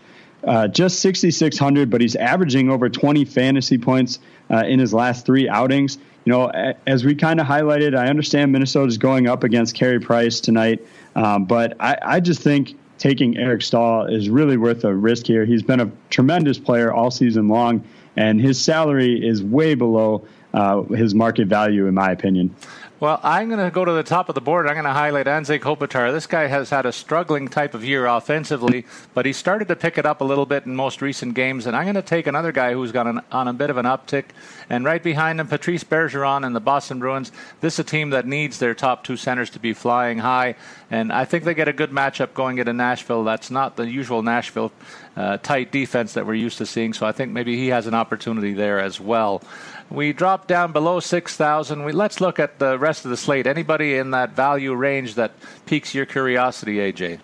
uh, 0.44 0.68
just 0.68 1.00
6,600, 1.00 1.90
but 1.90 2.02
he's 2.02 2.18
averaging 2.18 2.70
over 2.70 2.90
20 2.90 3.24
fantasy 3.24 3.78
points 3.78 4.20
uh, 4.50 4.64
in 4.66 4.80
his 4.80 4.94
last 4.94 5.26
three 5.26 5.48
outings. 5.48 5.98
You 6.26 6.34
know, 6.34 6.76
as 6.86 7.06
we 7.06 7.16
kind 7.16 7.40
of 7.40 7.48
highlighted, 7.48 7.98
I 7.98 8.08
understand 8.08 8.52
Minnesota 8.52 8.88
is 8.88 8.98
going 8.98 9.28
up 9.28 9.44
against 9.44 9.74
Carey 9.74 10.00
Price 10.00 10.42
tonight. 10.42 10.86
Um, 11.16 11.46
but 11.46 11.78
I, 11.80 11.98
I 12.02 12.20
just 12.20 12.42
think 12.42 12.78
taking 12.98 13.38
Eric 13.38 13.62
Staal 13.62 14.06
is 14.06 14.30
really 14.30 14.58
worth 14.58 14.84
a 14.84 14.94
risk 14.94 15.26
here. 15.26 15.46
He's 15.46 15.64
been 15.64 15.80
a 15.80 15.92
tremendous 16.10 16.60
player 16.60 16.94
all 16.94 17.10
season 17.12 17.48
long, 17.48 17.84
and 18.16 18.40
his 18.40 18.62
salary 18.62 19.26
is 19.26 19.42
way 19.42 19.74
below 19.74 20.28
uh, 20.54 20.82
his 20.84 21.14
market 21.16 21.48
value, 21.48 21.88
in 21.88 21.94
my 21.94 22.12
opinion. 22.12 22.56
Well, 23.02 23.20
I'm 23.24 23.50
going 23.50 23.66
to 23.66 23.72
go 23.72 23.84
to 23.84 23.94
the 23.94 24.04
top 24.04 24.30
of 24.30 24.36
the 24.36 24.42
board. 24.42 24.68
I'm 24.68 24.76
going 24.76 24.86
to 24.86 24.92
highlight 24.94 25.26
Anze 25.26 25.60
Kopitar. 25.60 26.12
This 26.12 26.28
guy 26.28 26.46
has 26.46 26.70
had 26.70 26.86
a 26.86 26.92
struggling 26.92 27.48
type 27.48 27.74
of 27.74 27.84
year 27.84 28.06
offensively, 28.06 28.86
but 29.16 29.26
he 29.26 29.34
started 29.34 29.70
to 29.70 29.76
pick 29.76 29.98
it 29.98 30.06
up 30.06 30.22
a 30.22 30.24
little 30.24 30.46
bit 30.46 30.68
in 30.68 30.76
most 30.76 31.02
recent 31.02 31.34
games. 31.34 31.66
And 31.66 31.76
I'm 31.76 31.86
going 31.86 31.96
to 31.96 32.04
take 32.04 32.28
another 32.28 32.52
guy 32.52 32.74
who's 32.74 32.92
got 32.92 33.08
an, 33.08 33.22
on 33.32 33.48
a 33.48 33.54
bit 33.54 33.72
of 33.72 33.78
an 33.78 33.88
uptick. 33.88 34.26
And 34.70 34.86
right 34.86 35.02
behind 35.02 35.40
him, 35.40 35.48
Patrice 35.48 35.84
Bergeron 35.84 36.46
and 36.46 36.56
the 36.56 36.60
Boston 36.60 37.00
Bruins. 37.00 37.32
This 37.60 37.74
is 37.74 37.80
a 37.80 37.84
team 37.84 38.12
that 38.12 38.28
needs 38.28 38.60
their 38.60 38.76
top 38.76 39.04
two 39.04 39.18
centers 39.18 39.50
to 39.50 39.60
be 39.60 39.74
flying 39.74 40.20
high. 40.20 40.54
And 40.92 41.14
I 41.14 41.24
think 41.24 41.46
they 41.46 41.54
get 41.54 41.70
a 41.70 41.74
good 41.74 41.92
matchup 41.92 42.34
going 42.34 42.58
into 42.58 42.74
Nashville. 42.74 43.24
That's 43.24 43.50
not 43.50 43.78
the 43.78 43.90
usual 43.90 44.22
Nashville 44.24 44.74
uh, 45.16 45.38
tight 45.38 45.72
defense 45.72 46.14
that 46.14 46.28
we're 46.28 46.34
used 46.34 46.58
to 46.58 46.66
seeing. 46.66 46.92
So 46.92 47.06
I 47.06 47.14
think 47.14 47.32
maybe 47.32 47.56
he 47.56 47.70
has 47.70 47.88
an 47.88 47.94
opportunity 47.94 48.52
there 48.54 48.78
as 48.78 49.00
well. 49.00 49.42
We 49.90 50.12
drop 50.12 50.48
down 50.48 50.74
below 50.74 51.00
6,000. 51.00 51.86
We, 51.86 51.94
let's 51.94 52.20
look 52.20 52.40
at 52.40 52.60
the 52.60 52.78
rest 52.78 53.06
of 53.06 53.12
the 53.12 53.18
slate. 53.18 53.48
Anybody 53.48 53.96
in 53.96 54.12
that 54.12 54.32
value 54.32 54.74
range 54.74 55.16
that 55.16 55.32
piques 55.66 55.96
your 55.96 56.06
curiosity, 56.06 56.76
AJ? 56.76 57.20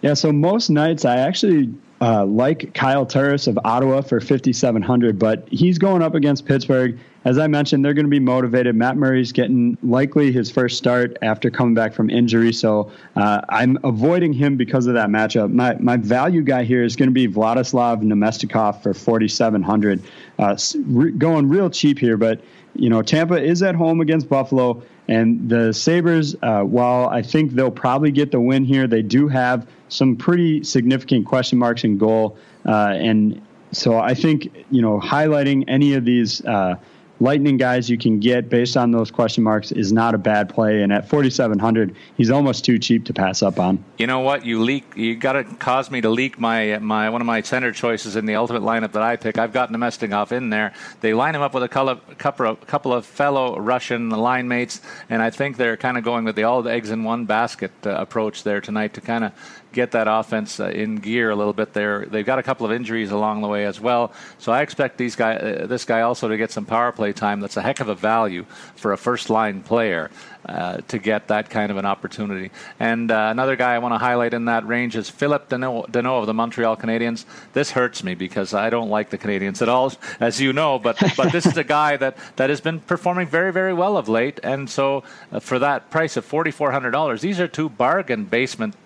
Yeah, 0.00 0.14
so 0.14 0.30
most 0.30 0.70
nights 0.70 1.04
I 1.04 1.16
actually 1.16 1.74
uh, 2.00 2.24
like 2.26 2.74
Kyle 2.74 3.06
Turris 3.06 3.46
of 3.46 3.58
Ottawa 3.64 4.02
for 4.02 4.20
5,700, 4.20 5.18
but 5.18 5.48
he's 5.50 5.78
going 5.78 6.02
up 6.02 6.14
against 6.14 6.44
Pittsburgh. 6.44 6.98
As 7.24 7.38
I 7.38 7.46
mentioned, 7.48 7.84
they're 7.84 7.94
going 7.94 8.06
to 8.06 8.10
be 8.10 8.20
motivated. 8.20 8.76
Matt 8.76 8.96
Murray's 8.96 9.32
getting 9.32 9.76
likely 9.82 10.30
his 10.30 10.50
first 10.50 10.78
start 10.78 11.16
after 11.22 11.50
coming 11.50 11.74
back 11.74 11.92
from 11.92 12.08
injury, 12.08 12.52
so 12.52 12.92
uh, 13.16 13.40
I'm 13.48 13.78
avoiding 13.82 14.32
him 14.32 14.56
because 14.56 14.86
of 14.86 14.94
that 14.94 15.08
matchup. 15.08 15.52
My 15.52 15.76
my 15.80 15.96
value 15.96 16.42
guy 16.42 16.62
here 16.62 16.84
is 16.84 16.94
going 16.94 17.08
to 17.08 17.14
be 17.14 17.26
Vladislav 17.26 18.02
Namestnikov 18.02 18.82
for 18.82 18.94
4,700, 18.94 20.02
uh, 20.38 20.56
re- 20.86 21.10
going 21.10 21.48
real 21.48 21.68
cheap 21.68 21.98
here, 21.98 22.16
but 22.16 22.40
you 22.78 22.90
know 22.90 23.02
Tampa 23.02 23.42
is 23.42 23.62
at 23.62 23.74
home 23.74 24.00
against 24.00 24.28
Buffalo. 24.28 24.82
And 25.08 25.48
the 25.48 25.72
Sabres, 25.72 26.34
uh, 26.42 26.62
while 26.62 27.08
I 27.08 27.22
think 27.22 27.52
they'll 27.52 27.70
probably 27.70 28.10
get 28.10 28.32
the 28.32 28.40
win 28.40 28.64
here, 28.64 28.88
they 28.88 29.02
do 29.02 29.28
have 29.28 29.68
some 29.88 30.16
pretty 30.16 30.64
significant 30.64 31.26
question 31.26 31.58
marks 31.58 31.84
in 31.84 31.96
goal. 31.96 32.36
Uh, 32.64 32.94
and 32.96 33.40
so 33.70 33.98
I 33.98 34.14
think, 34.14 34.48
you 34.70 34.82
know, 34.82 35.00
highlighting 35.00 35.64
any 35.68 35.94
of 35.94 36.04
these 36.04 36.44
uh, 36.44 36.74
lightning 37.20 37.56
guys 37.56 37.88
you 37.88 37.98
can 37.98 38.20
get 38.20 38.48
based 38.48 38.76
on 38.76 38.90
those 38.90 39.10
question 39.10 39.42
marks 39.42 39.72
is 39.72 39.92
not 39.92 40.14
a 40.14 40.18
bad 40.18 40.48
play. 40.48 40.82
And 40.82 40.92
at 40.92 41.08
4,700, 41.08 41.94
he's 42.16 42.30
almost 42.30 42.64
too 42.64 42.78
cheap 42.78 43.04
to 43.06 43.14
pass 43.14 43.42
up 43.42 43.58
on. 43.58 43.82
You 43.98 44.06
know 44.06 44.20
what? 44.20 44.44
You 44.44 44.62
leak. 44.62 44.96
You 44.96 45.16
got 45.16 45.32
to 45.32 45.44
cause 45.44 45.90
me 45.90 46.00
to 46.00 46.10
leak 46.10 46.38
my 46.38 46.78
my 46.78 47.10
one 47.10 47.20
of 47.20 47.26
my 47.26 47.40
center 47.42 47.72
choices 47.72 48.16
in 48.16 48.26
the 48.26 48.36
ultimate 48.36 48.62
lineup 48.62 48.92
that 48.92 49.02
I 49.02 49.16
pick. 49.16 49.38
I've 49.38 49.52
got 49.52 49.70
Namestnikov 49.70 50.32
in 50.32 50.50
there. 50.50 50.72
They 51.00 51.14
line 51.14 51.34
him 51.34 51.42
up 51.42 51.54
with 51.54 51.62
a 51.62 51.68
couple 51.68 52.46
of, 52.46 52.66
couple 52.66 52.92
of 52.92 53.06
fellow 53.06 53.58
Russian 53.58 54.10
line 54.10 54.48
mates, 54.48 54.80
and 55.08 55.22
I 55.22 55.30
think 55.30 55.56
they're 55.56 55.76
kind 55.76 55.96
of 55.96 56.04
going 56.04 56.24
with 56.24 56.36
the 56.36 56.44
all 56.44 56.62
the 56.62 56.70
eggs 56.70 56.90
in 56.90 57.04
one 57.04 57.24
basket 57.24 57.72
uh, 57.84 57.90
approach 57.90 58.42
there 58.42 58.60
tonight 58.60 58.94
to 58.94 59.00
kind 59.00 59.24
of 59.24 59.32
get 59.76 59.92
that 59.92 60.08
offense 60.08 60.58
uh, 60.58 60.68
in 60.68 60.96
gear 60.96 61.30
a 61.30 61.36
little 61.36 61.52
bit 61.52 61.72
there. 61.72 62.06
They've 62.06 62.26
got 62.26 62.38
a 62.38 62.42
couple 62.42 62.66
of 62.66 62.72
injuries 62.72 63.12
along 63.12 63.42
the 63.42 63.48
way 63.48 63.66
as 63.66 63.78
well, 63.78 64.12
so 64.38 64.50
I 64.50 64.62
expect 64.62 64.96
these 64.96 65.14
guy, 65.14 65.36
uh, 65.36 65.66
this 65.66 65.84
guy 65.84 66.00
also 66.00 66.26
to 66.28 66.36
get 66.36 66.50
some 66.50 66.64
power 66.64 66.90
play 66.90 67.12
time. 67.12 67.40
That's 67.40 67.56
a 67.56 67.62
heck 67.62 67.80
of 67.80 67.88
a 67.88 67.94
value 67.94 68.44
for 68.74 68.92
a 68.92 68.98
first 68.98 69.30
line 69.30 69.62
player. 69.62 70.10
Uh, 70.48 70.76
to 70.86 70.98
get 71.00 71.26
that 71.26 71.50
kind 71.50 71.72
of 71.72 71.76
an 71.76 71.84
opportunity. 71.84 72.52
And 72.78 73.10
uh, 73.10 73.30
another 73.32 73.56
guy 73.56 73.74
I 73.74 73.80
want 73.80 73.94
to 73.94 73.98
highlight 73.98 74.32
in 74.32 74.44
that 74.44 74.64
range 74.64 74.94
is 74.94 75.10
Philip 75.10 75.48
Danault, 75.48 75.90
Danault 75.90 76.20
of 76.20 76.26
the 76.26 76.34
Montreal 76.34 76.76
Canadiens. 76.76 77.24
This 77.52 77.72
hurts 77.72 78.04
me 78.04 78.14
because 78.14 78.54
I 78.54 78.70
don't 78.70 78.88
like 78.88 79.10
the 79.10 79.18
Canadiens 79.18 79.60
at 79.60 79.68
all, 79.68 79.92
as 80.20 80.40
you 80.40 80.52
know. 80.52 80.78
But 80.78 81.02
but 81.16 81.32
this 81.32 81.46
is 81.46 81.56
a 81.56 81.64
guy 81.64 81.96
that, 81.96 82.16
that 82.36 82.48
has 82.48 82.60
been 82.60 82.78
performing 82.78 83.26
very 83.26 83.52
very 83.52 83.74
well 83.74 83.96
of 83.96 84.08
late. 84.08 84.38
And 84.44 84.70
so 84.70 85.02
uh, 85.32 85.40
for 85.40 85.58
that 85.58 85.90
price 85.90 86.16
of 86.16 86.24
forty 86.24 86.52
four 86.52 86.70
hundred 86.70 86.92
dollars, 86.92 87.22
these 87.22 87.40
are 87.40 87.48
two 87.48 87.68
bargain 87.68 88.24
basement 88.24 88.76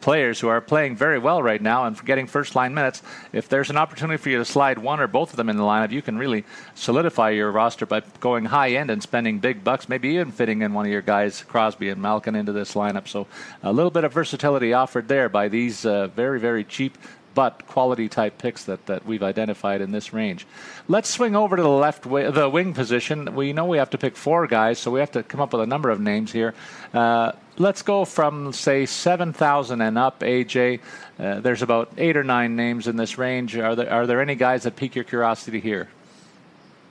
players 0.00 0.40
who 0.40 0.48
are 0.48 0.60
playing 0.60 0.96
very 0.96 1.18
well 1.18 1.42
right 1.42 1.60
now 1.60 1.84
and 1.84 2.04
getting 2.04 2.26
first 2.26 2.54
line 2.54 2.74
minutes. 2.74 3.02
If 3.32 3.48
there's 3.48 3.70
an 3.70 3.76
opportunity 3.76 4.16
for 4.16 4.30
you 4.30 4.38
to 4.38 4.44
slide 4.44 4.78
one 4.78 5.00
or 5.00 5.06
both 5.06 5.30
of 5.30 5.36
them 5.36 5.48
in 5.48 5.56
the 5.56 5.62
lineup, 5.62 5.90
you 5.90 6.02
can 6.02 6.18
really 6.18 6.44
solidify 6.74 7.30
your 7.30 7.50
roster 7.50 7.86
by 7.86 8.02
going 8.20 8.46
high 8.46 8.70
end 8.70 8.90
and 8.90 9.02
spending 9.02 9.38
big 9.38 9.64
bucks, 9.64 9.88
maybe 9.88 10.08
even 10.10 10.30
fitting 10.30 10.62
in 10.62 10.72
one 10.72 10.86
of 10.86 10.92
your 10.92 11.02
guys, 11.02 11.42
Crosby 11.42 11.88
and 11.88 12.00
Malkin, 12.00 12.34
into 12.34 12.52
this 12.52 12.74
lineup. 12.74 13.08
So 13.08 13.26
a 13.62 13.72
little 13.72 13.90
bit 13.90 14.04
of 14.04 14.12
versatility 14.12 14.72
offered 14.72 15.08
there 15.08 15.28
by 15.28 15.48
these 15.48 15.84
uh, 15.84 16.08
very, 16.08 16.40
very 16.40 16.64
cheap 16.64 16.96
but 17.38 17.68
quality 17.68 18.08
type 18.08 18.36
picks 18.36 18.64
that, 18.64 18.84
that 18.86 19.06
we've 19.06 19.22
identified 19.22 19.80
in 19.80 19.92
this 19.92 20.12
range. 20.12 20.44
Let's 20.88 21.08
swing 21.08 21.36
over 21.36 21.54
to 21.54 21.62
the 21.62 21.68
left 21.68 22.02
the 22.02 22.50
wing 22.52 22.74
position. 22.74 23.32
We 23.36 23.52
know 23.52 23.66
we 23.66 23.78
have 23.78 23.90
to 23.90 23.98
pick 23.98 24.16
four 24.16 24.48
guys, 24.48 24.80
so 24.80 24.90
we 24.90 24.98
have 24.98 25.12
to 25.12 25.22
come 25.22 25.40
up 25.40 25.52
with 25.52 25.62
a 25.62 25.66
number 25.66 25.88
of 25.88 26.00
names 26.00 26.32
here. 26.32 26.52
Uh, 26.92 27.30
let's 27.56 27.82
go 27.82 28.04
from 28.04 28.52
say 28.52 28.86
7,000 28.86 29.80
and 29.80 29.96
up, 29.96 30.18
AJ. 30.18 30.80
Uh, 31.16 31.38
there's 31.38 31.62
about 31.62 31.92
eight 31.96 32.16
or 32.16 32.24
nine 32.24 32.56
names 32.56 32.88
in 32.88 32.96
this 32.96 33.18
range. 33.18 33.56
Are 33.56 33.76
there 33.76 33.88
are 33.88 34.08
there 34.08 34.20
any 34.20 34.34
guys 34.34 34.64
that 34.64 34.74
pique 34.74 34.96
your 34.96 35.04
curiosity 35.04 35.60
here? 35.60 35.86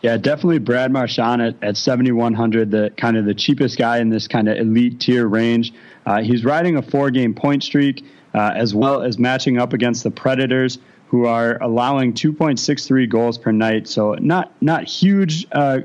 Yeah, 0.02 0.16
definitely 0.16 0.60
Brad 0.60 0.94
Marchand 0.94 1.42
at, 1.42 1.62
at 1.62 1.76
7,100, 1.76 2.72
the 2.72 2.94
kind 2.96 3.18
of 3.18 3.26
the 3.26 3.34
cheapest 3.34 3.78
guy 3.78 3.98
in 3.98 4.08
this 4.08 4.30
kind 4.30 4.48
of 4.48 4.58
elite 4.58 5.02
tier 5.02 5.28
range. 5.28 5.74
Uh, 6.06 6.22
he's 6.22 6.46
riding 6.46 6.78
a 6.78 6.82
four 6.82 7.12
game 7.12 7.34
point 7.34 7.64
streak 7.64 8.06
uh, 8.38 8.54
as 8.56 8.76
well 8.76 9.02
as 9.02 9.18
matching 9.18 9.58
up 9.58 9.74
against 9.74 10.04
the 10.04 10.12
Predators, 10.12 10.78
who 11.08 11.26
are 11.26 11.58
allowing 11.64 12.14
2.63 12.14 13.10
goals 13.10 13.38
per 13.38 13.52
night. 13.52 13.88
So 13.88 14.14
not 14.16 14.52
not 14.62 14.84
huge 14.84 15.48
uh, 15.54 15.80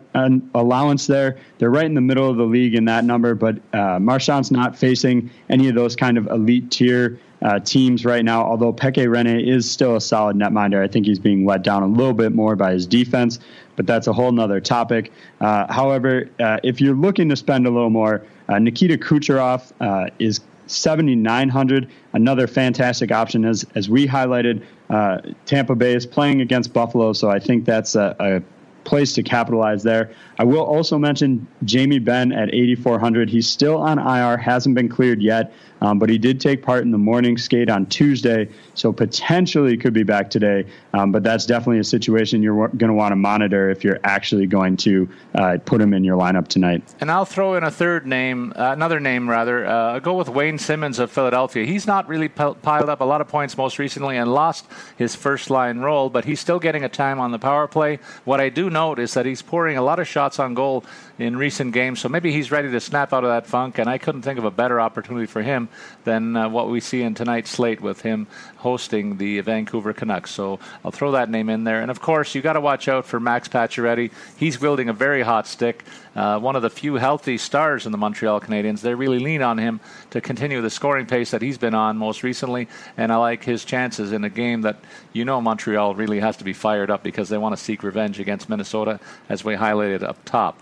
allowance 0.55 1.07
there. 1.07 1.39
They're 1.59 1.71
right 1.71 1.87
in 1.87 1.95
the 1.95 2.01
middle 2.01 2.29
of 2.29 2.37
the 2.37 2.45
league 2.45 2.75
in 2.75 2.85
that 2.87 3.05
number, 3.05 3.35
but 3.35 3.57
uh, 3.73 3.99
Marchand's 3.99 4.51
not 4.51 4.77
facing 4.77 5.31
any 5.49 5.69
of 5.69 5.75
those 5.75 5.97
kind 5.97 6.19
of 6.19 6.27
elite 6.27 6.71
tier 6.71 7.19
uh, 7.41 7.61
teams 7.61 8.05
right 8.05 8.25
now. 8.25 8.43
Although 8.43 8.73
Pekka 8.73 9.07
Rinne 9.07 9.49
is 9.49 9.71
still 9.71 9.97
a 9.97 10.01
solid 10.01 10.37
netminder, 10.37 10.83
I 10.83 10.89
think 10.89 11.07
he's 11.07 11.21
being 11.21 11.47
let 11.47 11.63
down 11.63 11.83
a 11.83 11.89
little 11.89 12.13
bit 12.13 12.33
more 12.33 12.55
by 12.55 12.73
his 12.73 12.87
defense. 12.87 13.39
But 13.77 13.87
that's 13.87 14.09
a 14.09 14.13
whole 14.13 14.33
nother 14.33 14.61
topic. 14.61 15.13
Uh, 15.41 15.73
however, 15.73 16.29
uh, 16.39 16.59
if 16.63 16.81
you're 16.81 16.95
looking 16.97 17.31
to 17.31 17.37
spend 17.37 17.67
a 17.67 17.71
little 17.71 17.91
more, 17.91 18.27
uh, 18.49 18.59
Nikita 18.59 18.99
Kucherov 18.99 19.73
uh, 19.81 20.11
is 20.19 20.41
7,900. 20.73 21.91
Another 22.13 22.47
fantastic 22.47 23.13
option, 23.13 23.45
as 23.45 23.65
as 23.75 23.89
we 23.89 24.07
highlighted. 24.07 24.65
Uh, 24.91 25.21
Tampa 25.47 25.75
Bay 25.75 25.95
is 25.95 26.07
playing 26.07 26.41
against 26.41 26.73
Buffalo, 26.73 27.13
so 27.13 27.31
I 27.31 27.39
think 27.39 27.65
that's 27.65 27.95
a, 27.95 28.15
a 28.21 28.43
place 28.85 29.13
to 29.15 29.23
capitalize 29.23 29.83
there. 29.83 30.11
I 30.39 30.45
will 30.45 30.65
also 30.65 30.99
mention 30.99 31.47
Jamie 31.65 31.99
Benn 31.99 32.33
at 32.33 32.53
8,400. 32.53 33.31
He's 33.31 33.49
still 33.49 33.79
on 33.79 33.99
IR, 33.99 34.37
hasn't 34.37 34.75
been 34.75 34.89
cleared 34.89 35.23
yet, 35.23 35.53
um, 35.83 35.99
but 35.99 36.09
he 36.09 36.17
did 36.17 36.41
take 36.41 36.63
part 36.63 36.85
in 36.85 36.93
the 36.93 36.99
morning 36.99 37.37
skate 37.37 37.69
on 37.69 37.87
Tuesday, 37.87 38.49
so 38.75 38.93
potentially 38.93 39.77
could 39.77 39.93
be 39.93 40.05
back 40.05 40.31
today. 40.31 40.65
Um, 40.95 41.11
but 41.11 41.25
that's 41.25 41.45
definitely 41.45 41.81
a 41.81 41.85
situation 41.85 42.41
you're 42.43 42.69
going 42.69 42.89
to 42.89 42.95
want 42.95 43.11
to 43.11 43.17
monitor 43.17 43.69
if 43.69 43.83
you're 43.83 43.99
actually 44.05 44.47
going 44.47 44.77
to 44.79 45.09
uh, 45.35 45.59
put 45.65 45.81
him 45.81 45.93
in 45.93 46.05
your 46.05 46.17
lineup 46.17 46.47
tonight. 46.47 46.83
And 47.01 47.11
I'll 47.11 47.25
throw 47.25 47.57
in 47.57 47.65
a 47.65 47.71
third 47.71 48.07
name, 48.07 48.53
uh, 48.55 48.71
another 48.71 49.01
name 49.01 49.29
rather. 49.29 49.67
Uh, 49.67 49.95
I'll 49.95 50.01
go 50.01 50.15
with 50.15 50.29
Wayne 50.29 50.57
Simmonds 50.57 51.01
of 51.01 51.11
Philadelphia. 51.11 51.67
He's 51.67 51.87
not 51.87 52.07
really 52.07 52.29
piled 52.29 52.89
up 52.89 53.01
a 53.01 53.05
lot 53.05 53.21
of 53.21 53.27
points 53.27 53.57
most 53.57 53.81
recently 53.81 54.17
and 54.17 54.33
lost 54.33 54.67
his 54.97 55.17
first 55.17 55.51
line 55.51 55.81
role, 55.81 56.09
but 56.09 56.25
he's 56.25 56.39
still 56.39 56.61
getting 56.61 56.85
a 56.85 56.89
time 56.89 57.19
on 57.19 57.33
the 57.33 57.41
power 57.41 57.67
play. 57.67 57.99
What 58.25 58.41
I 58.41 58.51
do 58.51 58.71
note 58.71 59.01
is 59.01 59.15
that 59.15 59.27
he's 59.27 59.43
pouring 59.43 59.77
a 59.77 59.83
lot 59.83 59.99
of 59.99 60.07
shots 60.07 60.39
on 60.39 60.55
goal 60.55 60.85
in 61.19 61.37
recent 61.37 61.73
games, 61.73 62.01
so 62.01 62.09
maybe 62.09 62.33
he's 62.33 62.51
ready 62.51 62.71
to 62.71 62.81
snap 62.81 63.13
out 63.13 63.25
of 63.25 63.31
that 63.31 63.47
funk. 63.47 63.79
And 63.79 63.89
I 63.89 63.99
couldn't 63.99 64.23
think 64.23 64.39
of 64.39 64.45
a 64.45 64.51
better 64.51 64.81
opportunity 64.81 65.27
for 65.27 65.43
him 65.43 65.69
than 66.05 66.37
uh, 66.37 66.49
what 66.49 66.71
we 66.71 66.81
see 66.81 67.03
in 67.03 67.15
tonight's 67.15 67.51
slate 67.51 67.81
with 67.81 68.03
him 68.03 68.27
hosting 68.57 69.19
the 69.19 69.41
Vancouver 69.41 69.93
Canucks. 69.93 70.31
So 70.31 70.59
I'll 70.85 70.91
throw 70.91 71.13
that 71.13 71.29
name 71.29 71.49
in 71.49 71.65
there. 71.65 71.83
And 71.83 71.91
of 71.91 72.01
course, 72.01 72.35
you 72.35 72.43
got 72.43 72.55
to 72.55 72.61
watch 72.61 72.89
out 72.89 73.07
for 73.07 73.21
Max 73.21 73.49
Pacioretty. 73.49 74.11
He's 74.37 74.61
wielding 74.61 74.89
a 74.89 74.93
very 74.93 75.23
hot 75.23 75.47
stick. 75.47 75.85
Uh, 76.15 76.39
one 76.39 76.57
of 76.57 76.63
the 76.63 76.71
few 76.71 76.95
healthy 76.95 77.39
stars 77.39 77.87
in 77.87 77.93
the 77.93 77.99
Montreal 77.99 78.41
Canadiens. 78.41 78.81
They 78.81 78.95
really 78.95 79.19
lean 79.19 79.43
on 79.43 79.59
him 79.59 79.81
to 80.11 80.21
continue 80.21 80.61
the 80.61 80.71
scoring 80.71 81.07
pace 81.07 81.31
that 81.31 81.41
he's 81.41 81.59
been 81.59 81.75
on 81.75 81.97
most 81.97 82.23
recently. 82.23 82.69
And 82.97 83.11
I 83.11 83.17
like 83.17 83.45
his 83.45 83.65
chances 83.65 84.13
in 84.13 84.25
a 84.25 84.31
game 84.31 84.63
that 84.63 84.77
you 85.13 85.25
know 85.25 85.41
Montreal 85.41 85.95
really 85.95 86.21
has 86.21 86.37
to 86.39 86.45
be 86.45 86.53
fired 86.53 86.91
up 86.91 87.03
because 87.03 87.29
they 87.29 87.39
want 87.39 87.57
to 87.57 87.63
seek 87.63 87.83
revenge 87.83 88.21
against 88.21 88.49
Minnesota, 88.49 89.01
as 89.29 89.45
we 89.45 89.55
highlighted 89.55 90.03
up 90.03 90.23
top. 90.25 90.61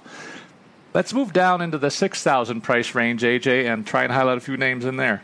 Let's 0.92 1.14
move 1.14 1.32
down 1.32 1.60
into 1.60 1.78
the 1.78 1.90
6,000 1.90 2.62
price 2.62 2.94
range, 2.94 3.22
AJ, 3.22 3.72
and 3.72 3.86
try 3.86 4.02
and 4.02 4.12
highlight 4.12 4.38
a 4.38 4.40
few 4.40 4.56
names 4.56 4.84
in 4.84 4.96
there. 4.96 5.22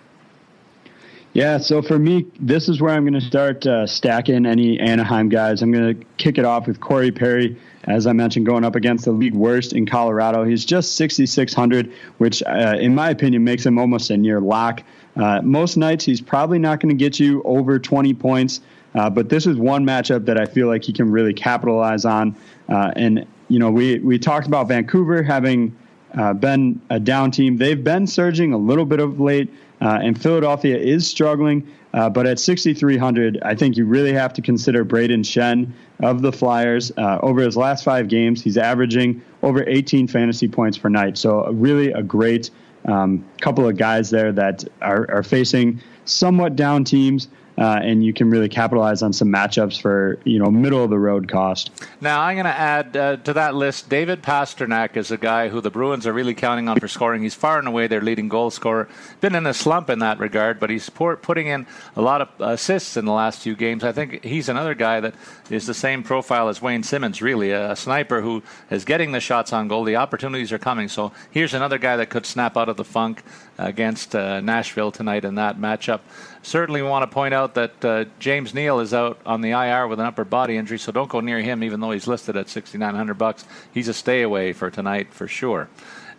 Yeah, 1.32 1.58
so 1.58 1.82
for 1.82 1.99
me, 1.99 2.25
this 2.40 2.66
is 2.66 2.80
where 2.80 2.94
I'm 2.94 3.02
going 3.02 3.12
to 3.12 3.20
start 3.20 3.66
uh, 3.66 3.87
stacking 3.87 4.46
any 4.46 4.80
Anaheim 4.80 5.28
guys. 5.28 5.61
I'm 5.61 5.70
going 5.70 5.99
to 5.99 6.06
kick 6.16 6.38
it 6.38 6.46
off 6.46 6.66
with 6.66 6.80
Corey 6.80 7.11
Perry, 7.11 7.61
as 7.85 8.06
I 8.06 8.14
mentioned, 8.14 8.46
going 8.46 8.64
up 8.64 8.75
against 8.75 9.04
the 9.04 9.12
league 9.12 9.35
worst 9.35 9.75
in 9.75 9.85
Colorado. 9.85 10.44
He's 10.44 10.64
just 10.64 10.96
6,600, 10.96 11.92
which, 12.16 12.42
uh, 12.44 12.76
in 12.80 12.94
my 12.94 13.11
opinion, 13.11 13.44
makes 13.44 13.66
him 13.66 13.76
almost 13.76 14.08
a 14.08 14.16
near 14.16 14.40
lock. 14.40 14.82
Uh, 15.14 15.42
most 15.42 15.76
nights, 15.76 16.06
he's 16.06 16.23
probably 16.23 16.58
not 16.58 16.80
going 16.80 16.96
to 16.96 16.99
get 16.99 17.20
you 17.20 17.42
over 17.42 17.78
20 17.78 18.14
points, 18.14 18.62
uh, 18.94 19.11
but 19.11 19.28
this 19.28 19.46
is 19.46 19.58
one 19.58 19.85
matchup 19.85 20.25
that 20.25 20.40
I 20.40 20.46
feel 20.46 20.68
like 20.68 20.85
he 20.85 20.92
can 20.94 21.11
really 21.11 21.35
capitalize 21.35 22.06
on. 22.06 22.35
Uh, 22.66 22.92
and 22.96 23.26
you 23.49 23.59
know, 23.59 23.71
we 23.71 23.99
we 24.00 24.19
talked 24.19 24.47
about 24.47 24.69
Vancouver 24.69 25.23
having 25.23 25.76
uh, 26.15 26.33
been 26.33 26.81
a 26.91 26.99
down 26.99 27.31
team. 27.31 27.57
They've 27.57 27.83
been 27.83 28.07
surging 28.07 28.53
a 28.53 28.59
little 28.59 28.87
bit 28.87 29.00
of 29.00 29.21
late, 29.21 29.53
uh, 29.81 30.00
and 30.03 30.21
Philadelphia 30.21 30.76
is 30.76 31.07
struggling. 31.07 31.67
Uh, 31.95 32.11
but 32.11 32.26
at 32.26 32.38
6,300, 32.38 33.38
I 33.43 33.55
think 33.55 33.79
you 33.79 33.87
really 33.87 34.12
have 34.12 34.35
to 34.35 34.43
consider 34.43 34.85
Brayden 34.85 35.21
Schenn 35.21 35.73
of 36.00 36.21
the 36.21 36.31
Flyers. 36.31 36.93
Uh, 36.99 37.19
over 37.23 37.41
his 37.41 37.57
last 37.57 37.85
five 37.85 38.09
games, 38.09 38.43
he's 38.43 38.59
averaging 38.59 39.23
over 39.43 39.65
18 39.67 40.07
fantasy 40.07 40.47
points 40.47 40.76
per 40.76 40.91
night. 40.91 41.17
So, 41.17 41.50
really 41.53 41.93
a 41.93 42.03
great 42.03 42.50
um, 42.85 43.25
couple 43.41 43.67
of 43.67 43.79
guys 43.79 44.11
there 44.11 44.31
that 44.33 44.65
are, 44.83 45.11
are 45.11 45.23
facing 45.23 45.81
somewhat 46.05 46.55
down 46.55 46.85
teams 46.85 47.29
uh, 47.59 47.81
and 47.83 48.05
you 48.05 48.13
can 48.13 48.31
really 48.31 48.49
capitalize 48.49 49.03
on 49.03 49.13
some 49.13 49.29
matchups 49.29 49.81
for 49.81 50.19
you 50.25 50.39
know 50.39 50.51
middle 50.51 50.83
of 50.85 50.91
the 50.91 50.99
road 50.99 51.29
cost. 51.29 51.71
Now 52.01 52.21
I'm 52.21 52.37
going 52.37 52.45
to 52.45 52.51
add 52.51 52.97
uh, 52.97 53.17
to 53.17 53.33
that 53.35 53.55
list. 53.55 53.89
David 53.89 54.23
Pastrnak 54.23 54.97
is 54.97 55.11
a 55.11 55.17
guy 55.17 55.49
who 55.49 55.61
the 55.61 55.71
Bruins 55.71 56.07
are 56.07 56.13
really 56.13 56.35
counting 56.35 56.69
on 56.69 56.79
for 56.79 56.89
scoring. 56.89 57.23
He's 57.23 57.35
far 57.35 57.59
and 57.59 57.69
away 57.69 57.87
their 57.87 58.01
leading 58.01 58.29
goal 58.29 58.51
scorer. 58.51 58.89
Been 59.21 59.35
in 59.35 59.47
a 59.47 59.55
slump 59.55 59.89
in 59.91 60.01
that 60.01 60.19
regard, 60.19 60.61
but 60.61 60.71
he's 60.71 60.91
putting 60.91 61.47
in 61.47 61.67
a 61.95 62.03
lot 62.03 62.21
of 62.21 62.29
assists 62.41 62.97
in 62.97 63.05
the 63.05 63.13
last 63.13 63.41
few 63.41 63.57
games. 63.57 63.85
I 63.85 63.93
think 63.93 64.23
he's 64.25 64.49
another 64.49 64.75
guy 64.75 65.01
that 65.01 65.15
is 65.51 65.67
the 65.67 65.75
same 65.75 66.03
profile 66.03 66.49
as 66.49 66.61
Wayne 66.61 66.83
Simmonds. 66.83 67.23
Really, 67.23 67.51
a, 67.53 67.73
a 67.73 67.77
sniper 67.77 68.21
who 68.21 68.43
is 68.71 68.85
getting 68.85 69.13
the 69.13 69.21
shots 69.21 69.53
on 69.53 69.69
goal. 69.69 69.85
The 69.85 69.97
opportunities 69.97 70.53
are 70.53 70.59
coming. 70.59 70.88
So 70.88 71.12
here's 71.31 71.55
another 71.55 71.79
guy 71.79 71.97
that 71.97 72.11
could 72.11 72.27
snap 72.27 72.57
out 72.57 72.69
of 72.69 72.77
the 72.77 72.85
funk 72.85 73.23
against 73.59 74.14
uh, 74.14 74.40
Nashville 74.40 74.92
tonight 74.92 75.25
in 75.25 75.37
that 75.37 75.59
matchup. 75.59 76.01
Certainly, 76.46 76.82
want 76.82 77.02
to 77.02 77.12
point 77.12 77.35
out 77.35 77.54
that 77.54 77.85
uh, 77.85 78.04
James 78.20 78.54
Neal 78.54 78.78
is 78.78 78.94
out 78.94 79.18
on 79.26 79.40
the 79.40 79.50
IR 79.50 79.88
with 79.88 79.98
an 79.98 80.06
upper 80.06 80.24
body 80.24 80.56
injury, 80.56 80.78
so 80.78 80.92
don't 80.92 81.09
go 81.09 81.18
near 81.18 81.40
him, 81.40 81.64
even 81.64 81.80
though 81.80 81.90
he's 81.90 82.06
listed 82.06 82.37
at 82.37 82.48
6,900 82.48 83.14
bucks. 83.14 83.44
He's 83.74 83.88
a 83.88 83.92
stay 83.92 84.22
away 84.22 84.52
for 84.52 84.70
tonight 84.70 85.12
for 85.12 85.26
sure. 85.26 85.68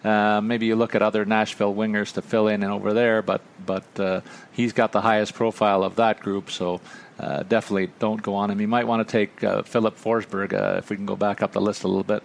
Uh, 0.04 0.42
maybe 0.42 0.66
you 0.66 0.76
look 0.76 0.96
at 0.96 1.02
other 1.02 1.24
Nashville 1.24 1.74
wingers 1.74 2.12
to 2.16 2.22
fill 2.22 2.50
in 2.50 2.62
and 2.62 2.74
over 2.74 2.94
there, 2.94 3.22
but 3.22 3.40
but 3.66 3.86
uh, 3.98 4.20
he's 4.52 4.74
got 4.74 4.92
the 4.92 5.00
highest 5.00 5.34
profile 5.34 5.82
of 5.82 5.96
that 5.96 6.20
group, 6.20 6.52
so 6.52 6.82
uh, 7.22 7.44
definitely 7.44 7.90
don't 7.98 8.22
go 8.22 8.36
on 8.36 8.52
him. 8.52 8.60
You 8.60 8.68
might 8.68 8.86
want 8.86 9.08
to 9.08 9.10
take 9.10 9.42
uh, 9.46 9.64
Filip 9.64 9.98
Forsberg 9.98 10.52
uh, 10.52 10.80
if 10.80 10.90
we 10.90 10.98
can 10.98 11.06
go 11.06 11.16
back 11.16 11.42
up 11.42 11.54
the 11.54 11.62
list 11.62 11.84
a 11.84 11.88
little 11.88 12.04
bit 12.04 12.22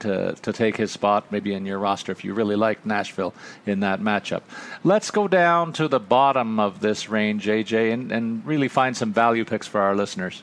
to, 0.00 0.34
to 0.42 0.52
take 0.52 0.76
his 0.76 0.90
spot 0.90 1.30
maybe 1.30 1.52
in 1.54 1.66
your 1.66 1.78
roster 1.78 2.12
if 2.12 2.24
you 2.24 2.34
really 2.34 2.56
like 2.56 2.84
Nashville 2.84 3.34
in 3.66 3.80
that 3.80 4.00
matchup. 4.00 4.42
Let's 4.84 5.10
go 5.10 5.28
down 5.28 5.72
to 5.74 5.88
the 5.88 6.00
bottom 6.00 6.60
of 6.60 6.80
this 6.80 7.08
range, 7.08 7.46
AJ, 7.46 7.92
and, 7.92 8.12
and 8.12 8.46
really 8.46 8.68
find 8.68 8.96
some 8.96 9.12
value 9.12 9.44
picks 9.44 9.66
for 9.66 9.80
our 9.80 9.94
listeners. 9.94 10.42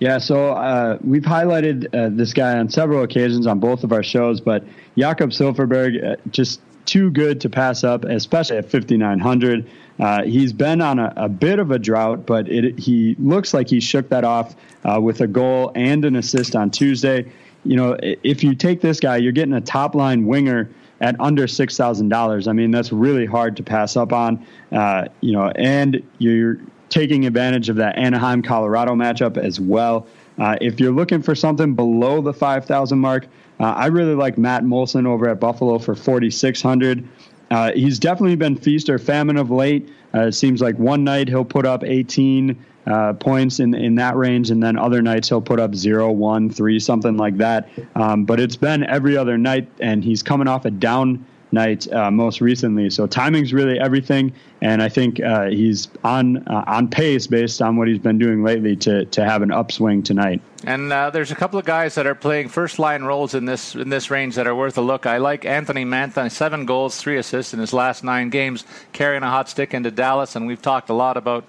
Yeah, 0.00 0.18
so 0.18 0.50
uh, 0.52 0.98
we've 1.02 1.22
highlighted 1.22 1.86
uh, 1.94 2.10
this 2.14 2.32
guy 2.32 2.58
on 2.58 2.68
several 2.68 3.02
occasions 3.02 3.46
on 3.46 3.60
both 3.60 3.84
of 3.84 3.92
our 3.92 4.02
shows, 4.02 4.40
but 4.40 4.64
Jakob 4.98 5.30
Silfverberg, 5.30 6.04
uh, 6.04 6.16
just 6.30 6.60
too 6.84 7.10
good 7.10 7.40
to 7.40 7.48
pass 7.48 7.84
up, 7.84 8.04
especially 8.04 8.58
at 8.58 8.70
5,900. 8.70 9.70
Uh, 9.98 10.24
he's 10.24 10.52
been 10.52 10.80
on 10.80 10.98
a, 10.98 11.12
a, 11.16 11.28
bit 11.28 11.58
of 11.58 11.70
a 11.70 11.78
drought, 11.78 12.26
but 12.26 12.48
it, 12.48 12.78
he 12.78 13.14
looks 13.18 13.54
like 13.54 13.68
he 13.68 13.80
shook 13.80 14.08
that 14.08 14.24
off 14.24 14.54
uh, 14.84 15.00
with 15.00 15.20
a 15.20 15.26
goal 15.26 15.70
and 15.74 16.04
an 16.04 16.16
assist 16.16 16.56
on 16.56 16.70
Tuesday 16.70 17.30
you 17.64 17.76
know, 17.76 17.96
if 18.02 18.44
you 18.44 18.54
take 18.54 18.80
this 18.80 19.00
guy, 19.00 19.16
you're 19.16 19.32
getting 19.32 19.54
a 19.54 19.60
top 19.60 19.94
line 19.94 20.26
winger 20.26 20.70
at 21.00 21.18
under 21.20 21.46
six 21.46 21.76
thousand 21.76 22.08
dollars. 22.08 22.46
I 22.48 22.52
mean, 22.52 22.70
that's 22.70 22.92
really 22.92 23.26
hard 23.26 23.56
to 23.56 23.62
pass 23.62 23.96
up 23.96 24.12
on. 24.12 24.46
Uh, 24.72 25.06
you 25.20 25.32
know, 25.32 25.50
and 25.56 26.02
you're 26.18 26.58
taking 26.88 27.26
advantage 27.26 27.68
of 27.68 27.76
that 27.76 27.98
Anaheim 27.98 28.42
Colorado 28.42 28.94
matchup 28.94 29.36
as 29.36 29.58
well. 29.58 30.06
Uh, 30.38 30.56
if 30.60 30.80
you're 30.80 30.92
looking 30.92 31.22
for 31.22 31.34
something 31.34 31.74
below 31.74 32.20
the 32.20 32.32
five 32.32 32.64
thousand 32.64 32.98
mark, 32.98 33.26
uh, 33.60 33.64
I 33.64 33.86
really 33.86 34.14
like 34.14 34.38
Matt 34.38 34.64
Moulson 34.64 35.06
over 35.06 35.28
at 35.28 35.40
Buffalo 35.40 35.78
for 35.78 35.94
forty 35.94 36.30
six 36.30 36.60
hundred. 36.62 37.06
Uh, 37.50 37.72
he's 37.72 37.98
definitely 37.98 38.36
been 38.36 38.56
feast 38.56 38.88
or 38.88 38.98
famine 38.98 39.36
of 39.36 39.50
late. 39.50 39.88
Uh, 40.14 40.26
it 40.26 40.32
seems 40.32 40.60
like 40.60 40.78
one 40.78 41.04
night 41.04 41.28
he'll 41.28 41.44
put 41.44 41.66
up 41.66 41.82
18 41.82 42.64
uh, 42.86 43.14
points 43.14 43.60
in 43.60 43.74
in 43.74 43.94
that 43.94 44.16
range, 44.16 44.50
and 44.50 44.62
then 44.62 44.76
other 44.76 45.02
nights 45.02 45.28
he'll 45.28 45.40
put 45.40 45.58
up 45.58 45.74
zero, 45.74 46.12
one, 46.12 46.50
three, 46.50 46.78
something 46.78 47.16
like 47.16 47.38
that. 47.38 47.68
Um, 47.94 48.24
but 48.24 48.40
it's 48.40 48.56
been 48.56 48.84
every 48.84 49.16
other 49.16 49.38
night, 49.38 49.68
and 49.80 50.04
he's 50.04 50.22
coming 50.22 50.48
off 50.48 50.64
a 50.66 50.70
down 50.70 51.24
night 51.54 51.90
uh, 51.92 52.10
most 52.10 52.40
recently. 52.40 52.90
So 52.90 53.06
timing's 53.06 53.52
really 53.52 53.78
everything, 53.80 54.32
and 54.60 54.82
I 54.82 54.88
think 54.88 55.20
uh, 55.22 55.46
he's 55.46 55.88
on 56.04 56.46
uh, 56.48 56.64
on 56.66 56.88
pace 56.88 57.26
based 57.26 57.62
on 57.62 57.76
what 57.76 57.88
he's 57.88 57.98
been 57.98 58.18
doing 58.18 58.42
lately 58.42 58.76
to 58.76 59.06
to 59.06 59.24
have 59.24 59.40
an 59.40 59.50
upswing 59.50 60.02
tonight. 60.02 60.42
And 60.66 60.92
uh, 60.92 61.10
there's 61.10 61.30
a 61.30 61.34
couple 61.34 61.58
of 61.58 61.64
guys 61.64 61.94
that 61.94 62.06
are 62.06 62.14
playing 62.14 62.48
first 62.48 62.78
line 62.78 63.04
roles 63.04 63.34
in 63.34 63.44
this 63.44 63.74
in 63.74 63.88
this 63.88 64.10
range 64.10 64.34
that 64.34 64.46
are 64.46 64.54
worth 64.54 64.76
a 64.76 64.82
look. 64.82 65.06
I 65.06 65.18
like 65.18 65.44
Anthony 65.44 65.84
Mantha, 65.84 66.30
seven 66.30 66.66
goals, 66.66 66.96
three 66.96 67.16
assists 67.16 67.54
in 67.54 67.60
his 67.60 67.72
last 67.72 68.04
nine 68.04 68.30
games, 68.30 68.64
carrying 68.92 69.22
a 69.22 69.30
hot 69.30 69.48
stick 69.48 69.72
into 69.72 69.90
Dallas, 69.90 70.36
and 70.36 70.46
we've 70.46 70.62
talked 70.62 70.90
a 70.90 70.94
lot 70.94 71.16
about 71.16 71.44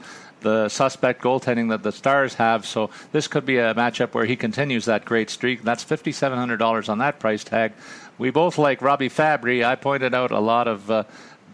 the 0.45 0.69
suspect 0.69 1.23
goaltending 1.23 1.69
that 1.69 1.81
the 1.81 1.91
Stars 1.91 2.35
have. 2.35 2.65
So 2.65 2.91
this 3.11 3.27
could 3.27 3.45
be 3.45 3.57
a 3.57 3.73
matchup 3.73 4.13
where 4.13 4.25
he 4.25 4.35
continues 4.35 4.85
that 4.85 5.03
great 5.03 5.31
streak. 5.31 5.63
That's 5.63 5.83
$5,700 5.83 6.87
on 6.87 6.99
that 6.99 7.19
price 7.19 7.43
tag. 7.43 7.73
We 8.17 8.29
both 8.29 8.57
like 8.57 8.81
Robbie 8.81 9.09
Fabbri. 9.09 9.65
I 9.65 9.75
pointed 9.75 10.13
out 10.13 10.31
a 10.31 10.39
lot 10.39 10.67
of 10.67 10.89
uh, 10.89 11.03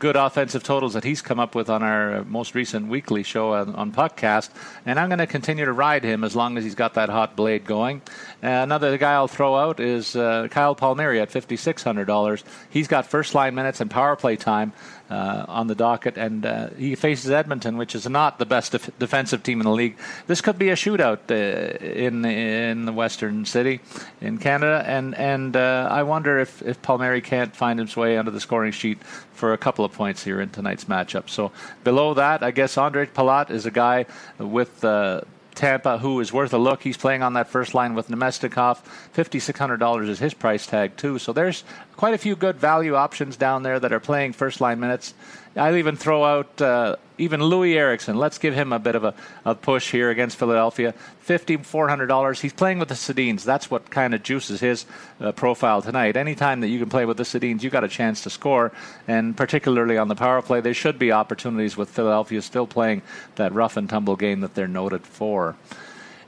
good 0.01 0.15
offensive 0.15 0.63
totals 0.63 0.93
that 0.93 1.03
he's 1.03 1.21
come 1.21 1.39
up 1.39 1.53
with 1.53 1.69
on 1.69 1.83
our 1.83 2.23
most 2.23 2.55
recent 2.55 2.87
weekly 2.87 3.21
show 3.21 3.53
on, 3.53 3.75
on 3.75 3.91
Puckcast, 3.91 4.49
and 4.85 4.99
I'm 4.99 5.09
going 5.09 5.19
to 5.19 5.27
continue 5.27 5.63
to 5.65 5.73
ride 5.73 6.03
him 6.03 6.23
as 6.23 6.35
long 6.35 6.57
as 6.57 6.63
he's 6.63 6.73
got 6.73 6.95
that 6.95 7.09
hot 7.09 7.35
blade 7.35 7.65
going. 7.65 8.01
Uh, 8.43 8.47
another 8.47 8.97
guy 8.97 9.13
I'll 9.13 9.27
throw 9.27 9.55
out 9.55 9.79
is 9.79 10.15
uh, 10.15 10.47
Kyle 10.49 10.73
Palmieri 10.73 11.19
at 11.19 11.29
$5,600. 11.29 12.43
He's 12.69 12.87
got 12.87 13.05
first 13.05 13.35
line 13.35 13.53
minutes 13.53 13.79
and 13.79 13.91
power 13.91 14.15
play 14.15 14.35
time 14.35 14.73
uh, 15.11 15.45
on 15.49 15.67
the 15.67 15.75
docket, 15.75 16.17
and 16.17 16.45
uh, 16.45 16.69
he 16.77 16.95
faces 16.95 17.29
Edmonton, 17.29 17.75
which 17.75 17.95
is 17.95 18.07
not 18.07 18.39
the 18.39 18.45
best 18.45 18.71
def- 18.71 18.97
defensive 18.97 19.43
team 19.43 19.59
in 19.59 19.65
the 19.65 19.71
league. 19.71 19.97
This 20.27 20.39
could 20.39 20.57
be 20.57 20.69
a 20.69 20.75
shootout 20.75 21.19
uh, 21.29 21.77
in 21.85 22.23
in 22.23 22.85
the 22.85 22.93
Western 22.93 23.43
City 23.45 23.81
in 24.21 24.37
Canada, 24.37 24.83
and 24.87 25.13
and 25.15 25.57
uh, 25.57 25.87
I 25.91 26.03
wonder 26.03 26.39
if 26.39 26.61
if 26.61 26.81
Palmieri 26.81 27.21
can't 27.21 27.53
find 27.53 27.77
his 27.79 27.97
way 27.97 28.17
onto 28.17 28.31
the 28.31 28.39
scoring 28.39 28.71
sheet 28.71 29.03
for 29.33 29.51
a 29.51 29.57
couple 29.57 29.83
of 29.83 29.91
points 29.91 30.23
here 30.23 30.39
in 30.39 30.49
tonight's 30.49 30.85
matchup. 30.85 31.29
So 31.29 31.51
below 31.83 32.13
that, 32.13 32.41
I 32.41 32.51
guess 32.51 32.75
Ondrej 32.75 33.11
Palat 33.11 33.51
is 33.51 33.65
a 33.65 33.71
guy 33.71 34.05
with 34.39 34.85
uh, 34.85 35.21
Tampa, 35.55 35.97
who 35.97 36.19
is 36.19 36.31
worth 36.31 36.53
a 36.53 36.57
look. 36.57 36.81
He's 36.81 36.97
playing 36.97 37.23
on 37.23 37.33
that 37.33 37.49
first 37.49 37.73
line 37.73 37.93
with 37.93 38.07
Namestnikov. 38.07 38.79
$5,600 39.13 40.09
is 40.09 40.19
his 40.19 40.33
price 40.33 40.65
tag, 40.65 40.97
too. 40.97 41.19
So 41.19 41.33
there's 41.33 41.63
quite 42.01 42.15
a 42.15 42.17
few 42.17 42.35
good 42.35 42.55
value 42.55 42.95
options 42.95 43.37
down 43.37 43.61
there 43.61 43.79
that 43.79 43.93
are 43.93 43.99
playing 43.99 44.33
first 44.33 44.59
line 44.59 44.79
minutes. 44.79 45.13
I'll 45.55 45.75
even 45.75 45.95
throw 45.95 46.23
out 46.25 46.59
uh, 46.59 46.95
even 47.19 47.41
Loui 47.41 47.75
Eriksson. 47.75 48.17
Let's 48.17 48.39
give 48.39 48.55
him 48.55 48.73
a 48.73 48.79
bit 48.79 48.95
of 48.95 49.03
a, 49.03 49.13
a 49.45 49.53
push 49.53 49.91
here 49.91 50.09
against 50.09 50.35
Philadelphia. 50.37 50.95
$5,400. 51.27 52.41
He's 52.41 52.53
playing 52.53 52.79
with 52.79 52.89
the 52.89 52.95
Sedins. 52.95 53.43
That's 53.43 53.69
what 53.69 53.91
kind 53.91 54.15
of 54.15 54.23
juices 54.23 54.61
his 54.61 54.87
uh, 55.19 55.31
profile 55.33 55.83
tonight. 55.83 56.17
Anytime 56.17 56.61
that 56.61 56.69
you 56.69 56.79
can 56.79 56.89
play 56.89 57.05
with 57.05 57.17
the 57.17 57.23
Sedins, 57.23 57.61
you've 57.61 57.71
got 57.71 57.83
a 57.83 57.87
chance 57.87 58.23
to 58.23 58.31
score. 58.31 58.71
And 59.07 59.37
particularly 59.37 59.99
on 59.99 60.07
the 60.07 60.15
power 60.15 60.41
play, 60.41 60.59
there 60.59 60.73
should 60.73 60.97
be 60.97 61.11
opportunities 61.11 61.77
with 61.77 61.91
Philadelphia 61.91 62.41
still 62.41 62.65
playing 62.65 63.03
that 63.35 63.53
rough 63.53 63.77
and 63.77 63.87
tumble 63.87 64.15
game 64.15 64.39
that 64.39 64.55
they're 64.55 64.67
noted 64.67 65.03
for. 65.05 65.55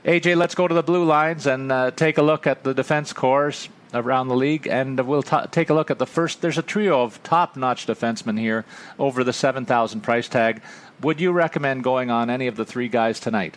AJ, 0.04 0.36
let's 0.36 0.54
go 0.54 0.68
to 0.68 0.74
the 0.74 0.84
blue 0.84 1.04
lines 1.04 1.48
and 1.48 1.72
uh, 1.72 1.90
take 1.90 2.16
a 2.16 2.22
look 2.22 2.46
at 2.46 2.62
the 2.62 2.74
defense 2.74 3.12
cores 3.12 3.68
around 3.94 4.28
the 4.28 4.36
league, 4.36 4.66
and 4.66 5.00
we'll 5.06 5.22
t- 5.22 5.36
take 5.50 5.70
a 5.70 5.74
look 5.74 5.90
at 5.90 5.98
the 5.98 6.06
first. 6.06 6.42
There's 6.42 6.58
a 6.58 6.62
trio 6.62 7.02
of 7.02 7.22
top-notch 7.22 7.86
defensemen 7.86 8.38
here 8.38 8.64
over 8.98 9.24
the 9.24 9.32
seven 9.32 9.64
thousand 9.64 10.02
price 10.02 10.28
tag. 10.28 10.60
Would 11.00 11.20
you 11.20 11.32
recommend 11.32 11.84
going 11.84 12.10
on 12.10 12.30
any 12.30 12.46
of 12.46 12.56
the 12.56 12.64
three 12.64 12.88
guys 12.88 13.20
tonight? 13.20 13.56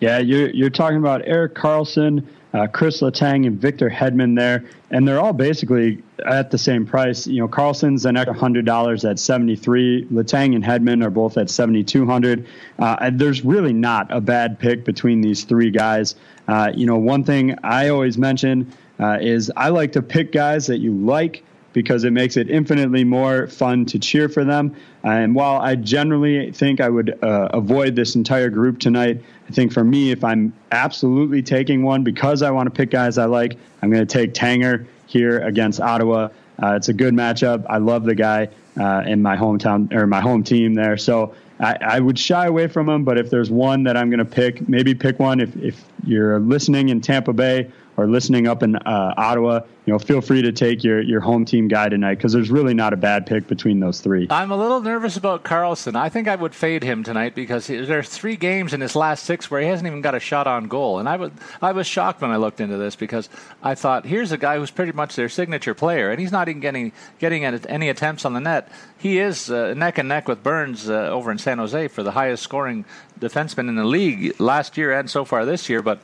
Yeah, 0.00 0.18
you're 0.18 0.50
you're 0.50 0.70
talking 0.70 0.98
about 0.98 1.22
Erik 1.26 1.54
Karlsson, 1.54 2.26
uh, 2.52 2.66
Chris 2.66 3.00
Letang, 3.00 3.46
and 3.46 3.60
Victor 3.60 3.88
Hedman 3.88 4.36
there, 4.36 4.64
and 4.90 5.06
they're 5.06 5.20
all 5.20 5.32
basically 5.32 6.02
at 6.26 6.50
the 6.50 6.58
same 6.58 6.84
price. 6.84 7.26
You 7.26 7.40
know, 7.40 7.48
Karlsson's 7.48 8.04
an 8.04 8.16
extra 8.16 8.36
hundred 8.36 8.64
dollars 8.64 9.04
at 9.04 9.18
seventy 9.18 9.56
three. 9.56 10.06
Letang 10.06 10.54
and 10.54 10.64
Hedman 10.64 11.04
are 11.04 11.10
both 11.10 11.38
at 11.38 11.50
seventy 11.50 11.84
two 11.84 12.06
hundred. 12.06 12.46
Uh, 12.78 13.10
there's 13.12 13.44
really 13.44 13.72
not 13.72 14.10
a 14.10 14.20
bad 14.20 14.58
pick 14.58 14.84
between 14.84 15.20
these 15.20 15.44
three 15.44 15.70
guys. 15.70 16.16
Uh, 16.48 16.72
you 16.74 16.86
know, 16.86 16.96
one 16.96 17.22
thing 17.24 17.56
I 17.62 17.88
always 17.88 18.18
mention 18.18 18.72
uh, 18.98 19.18
is 19.20 19.52
I 19.56 19.68
like 19.68 19.92
to 19.92 20.02
pick 20.02 20.32
guys 20.32 20.66
that 20.66 20.78
you 20.78 20.92
like 20.92 21.44
because 21.72 22.04
it 22.04 22.12
makes 22.12 22.36
it 22.36 22.50
infinitely 22.50 23.04
more 23.04 23.46
fun 23.46 23.84
to 23.86 23.98
cheer 23.98 24.28
for 24.28 24.44
them. 24.44 24.74
And 25.02 25.34
while 25.34 25.60
I 25.60 25.76
generally 25.76 26.50
think 26.52 26.80
I 26.80 26.88
would 26.88 27.22
uh, 27.22 27.48
avoid 27.52 27.94
this 27.94 28.16
entire 28.16 28.50
group 28.50 28.78
tonight, 28.78 29.22
I 29.48 29.52
think 29.52 29.72
for 29.72 29.84
me, 29.84 30.10
if 30.10 30.24
I'm 30.24 30.52
absolutely 30.72 31.42
taking 31.42 31.82
one 31.82 32.02
because 32.02 32.42
I 32.42 32.50
want 32.50 32.66
to 32.66 32.70
pick 32.70 32.90
guys 32.90 33.18
I 33.18 33.26
like, 33.26 33.56
I'm 33.82 33.90
going 33.90 34.06
to 34.06 34.12
take 34.12 34.34
Tanger 34.34 34.86
here 35.06 35.40
against 35.40 35.80
Ottawa. 35.80 36.28
Uh, 36.62 36.74
it's 36.74 36.88
a 36.88 36.92
good 36.92 37.14
matchup. 37.14 37.64
I 37.68 37.78
love 37.78 38.04
the 38.04 38.14
guy 38.14 38.48
uh, 38.78 39.02
in 39.06 39.22
my 39.22 39.36
hometown 39.36 39.92
or 39.92 40.06
my 40.06 40.20
home 40.20 40.44
team 40.44 40.74
there. 40.74 40.96
So 40.96 41.34
I, 41.58 41.76
I, 41.80 42.00
would 42.00 42.18
shy 42.18 42.46
away 42.46 42.68
from 42.68 42.88
him. 42.88 43.04
But 43.04 43.18
if 43.18 43.30
there's 43.30 43.50
one 43.50 43.82
that 43.84 43.96
I'm 43.96 44.10
going 44.10 44.18
to 44.18 44.24
pick, 44.24 44.68
maybe 44.68 44.94
pick 44.94 45.18
one 45.18 45.40
if, 45.40 45.54
if 45.56 45.84
you're 46.04 46.38
listening 46.38 46.90
in 46.90 47.00
Tampa 47.00 47.32
Bay 47.32 47.70
or 47.96 48.06
listening 48.06 48.46
up 48.46 48.62
in 48.62 48.76
uh, 48.76 49.14
Ottawa, 49.16 49.60
you 49.86 49.92
know, 49.92 49.98
feel 49.98 50.20
free 50.20 50.42
to 50.42 50.52
take 50.52 50.84
your, 50.84 51.00
your 51.00 51.20
home 51.20 51.44
team 51.44 51.68
guy 51.68 51.88
tonight 51.88 52.14
because 52.14 52.32
there's 52.32 52.50
really 52.50 52.74
not 52.74 52.92
a 52.92 52.96
bad 52.96 53.26
pick 53.26 53.46
between 53.48 53.80
those 53.80 54.00
three. 54.00 54.26
I'm 54.30 54.50
a 54.50 54.56
little 54.56 54.80
nervous 54.80 55.16
about 55.16 55.42
Karlsson. 55.42 55.96
I 55.96 56.08
think 56.08 56.28
I 56.28 56.36
would 56.36 56.54
fade 56.54 56.82
him 56.82 57.02
tonight 57.02 57.34
because 57.34 57.66
he, 57.66 57.78
there's 57.78 58.08
three 58.08 58.36
games 58.36 58.72
in 58.72 58.80
his 58.80 58.94
last 58.94 59.24
six 59.24 59.50
where 59.50 59.60
he 59.60 59.66
hasn't 59.66 59.86
even 59.86 60.00
got 60.00 60.14
a 60.14 60.20
shot 60.20 60.46
on 60.46 60.68
goal, 60.68 60.98
and 60.98 61.08
I 61.08 61.16
was 61.16 61.32
I 61.60 61.72
was 61.72 61.86
shocked 61.86 62.20
when 62.22 62.30
I 62.30 62.36
looked 62.36 62.60
into 62.60 62.76
this 62.76 62.96
because 62.96 63.28
I 63.62 63.74
thought 63.74 64.06
here's 64.06 64.32
a 64.32 64.38
guy 64.38 64.58
who's 64.58 64.70
pretty 64.70 64.92
much 64.92 65.16
their 65.16 65.28
signature 65.28 65.74
player, 65.74 66.10
and 66.10 66.20
he's 66.20 66.32
not 66.32 66.48
even 66.48 66.60
getting 66.60 66.92
getting 67.18 67.44
any 67.44 67.88
attempts 67.88 68.24
on 68.24 68.32
the 68.34 68.40
net. 68.40 68.70
He 68.98 69.18
is 69.18 69.50
uh, 69.50 69.74
neck 69.74 69.98
and 69.98 70.08
neck 70.08 70.28
with 70.28 70.42
Burns 70.42 70.88
uh, 70.88 71.08
over 71.08 71.30
in 71.30 71.38
San 71.38 71.58
Jose 71.58 71.88
for 71.88 72.02
the 72.02 72.12
highest 72.12 72.42
scoring 72.42 72.84
defenseman 73.18 73.68
in 73.68 73.76
the 73.76 73.84
league 73.84 74.38
last 74.40 74.76
year 74.76 74.92
and 74.92 75.10
so 75.10 75.24
far 75.24 75.44
this 75.44 75.68
year, 75.68 75.82
but 75.82 76.00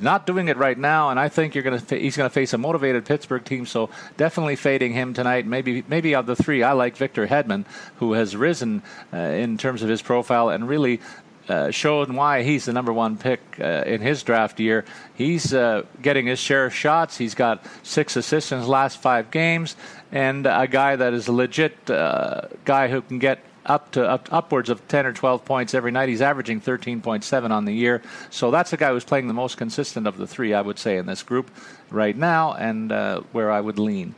not 0.00 0.26
doing 0.26 0.48
it 0.48 0.56
right 0.56 0.78
now, 0.78 1.10
and 1.10 1.20
I 1.20 1.28
think 1.28 1.54
you're 1.54 1.64
going 1.64 1.80
to 1.80 1.98
he's 1.98 2.16
going 2.16 2.28
to 2.28 2.34
face 2.34 2.52
a 2.52 2.58
motivated 2.58 3.04
Pittsburgh 3.04 3.44
team. 3.44 3.66
So 3.66 3.90
definitely 4.16 4.56
fading 4.56 4.92
him 4.92 5.14
tonight. 5.14 5.46
Maybe 5.46 5.84
maybe 5.88 6.14
of 6.14 6.26
the 6.26 6.36
three, 6.36 6.62
I 6.62 6.72
like 6.72 6.96
Victor 6.96 7.26
Hedman, 7.26 7.64
who 7.96 8.14
has 8.14 8.36
risen 8.36 8.82
uh, 9.12 9.16
in 9.16 9.58
terms 9.58 9.82
of 9.82 9.88
his 9.88 10.02
profile 10.02 10.48
and 10.48 10.68
really. 10.68 11.00
Uh, 11.48 11.68
shown 11.72 12.14
why 12.14 12.44
he's 12.44 12.66
the 12.66 12.72
number 12.72 12.92
one 12.92 13.16
pick 13.16 13.40
uh, 13.58 13.82
in 13.84 14.00
his 14.00 14.22
draft 14.22 14.60
year. 14.60 14.84
He's 15.16 15.52
uh, 15.52 15.82
getting 16.00 16.26
his 16.26 16.38
share 16.38 16.66
of 16.66 16.72
shots. 16.72 17.16
He's 17.16 17.34
got 17.34 17.64
six 17.82 18.14
assists 18.14 18.52
in 18.52 18.58
his 18.60 18.68
last 18.68 19.02
five 19.02 19.32
games, 19.32 19.74
and 20.12 20.46
a 20.46 20.68
guy 20.68 20.94
that 20.94 21.12
is 21.12 21.26
a 21.26 21.32
legit 21.32 21.90
uh, 21.90 22.42
guy 22.64 22.86
who 22.86 23.02
can 23.02 23.18
get 23.18 23.40
up 23.66 23.90
to 23.92 24.08
up, 24.08 24.28
upwards 24.32 24.70
of 24.70 24.86
10 24.88 25.06
or 25.06 25.12
12 25.12 25.44
points 25.44 25.74
every 25.74 25.90
night. 25.90 26.08
He's 26.08 26.22
averaging 26.22 26.60
13.7 26.60 27.50
on 27.50 27.64
the 27.64 27.72
year. 27.72 28.02
So 28.30 28.50
that's 28.50 28.72
a 28.72 28.76
guy 28.76 28.90
who's 28.90 29.04
playing 29.04 29.28
the 29.28 29.34
most 29.34 29.56
consistent 29.56 30.06
of 30.06 30.16
the 30.16 30.26
three, 30.26 30.54
I 30.54 30.60
would 30.60 30.78
say, 30.78 30.96
in 30.96 31.06
this 31.06 31.22
group 31.22 31.50
right 31.90 32.16
now, 32.16 32.54
and 32.54 32.92
uh, 32.92 33.20
where 33.32 33.50
I 33.50 33.60
would 33.60 33.78
lean. 33.78 34.14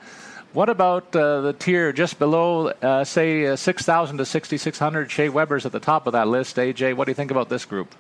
What 0.53 0.69
about 0.69 1.17
uh, 1.17 1.41
the 1.41 1.55
tier 1.55 1.93
just 1.93 2.19
below, 2.19 2.69
uh, 2.69 3.05
say, 3.05 3.47
uh, 3.47 3.57
6,000 3.57 4.19
to 4.19 4.27
6,600? 4.27 5.11
Shea 5.11 5.31
Weber's 5.31 5.65
at 5.65 5.73
the 5.73 5.81
top 5.81 6.07
of 6.07 6.13
that 6.13 6.29
list. 6.29 6.57
AJ, 6.57 6.95
what 6.95 7.07
do 7.07 7.11
you 7.11 7.15
think 7.15 7.31
about 7.31 7.49
this 7.49 7.65
group? 7.65 7.95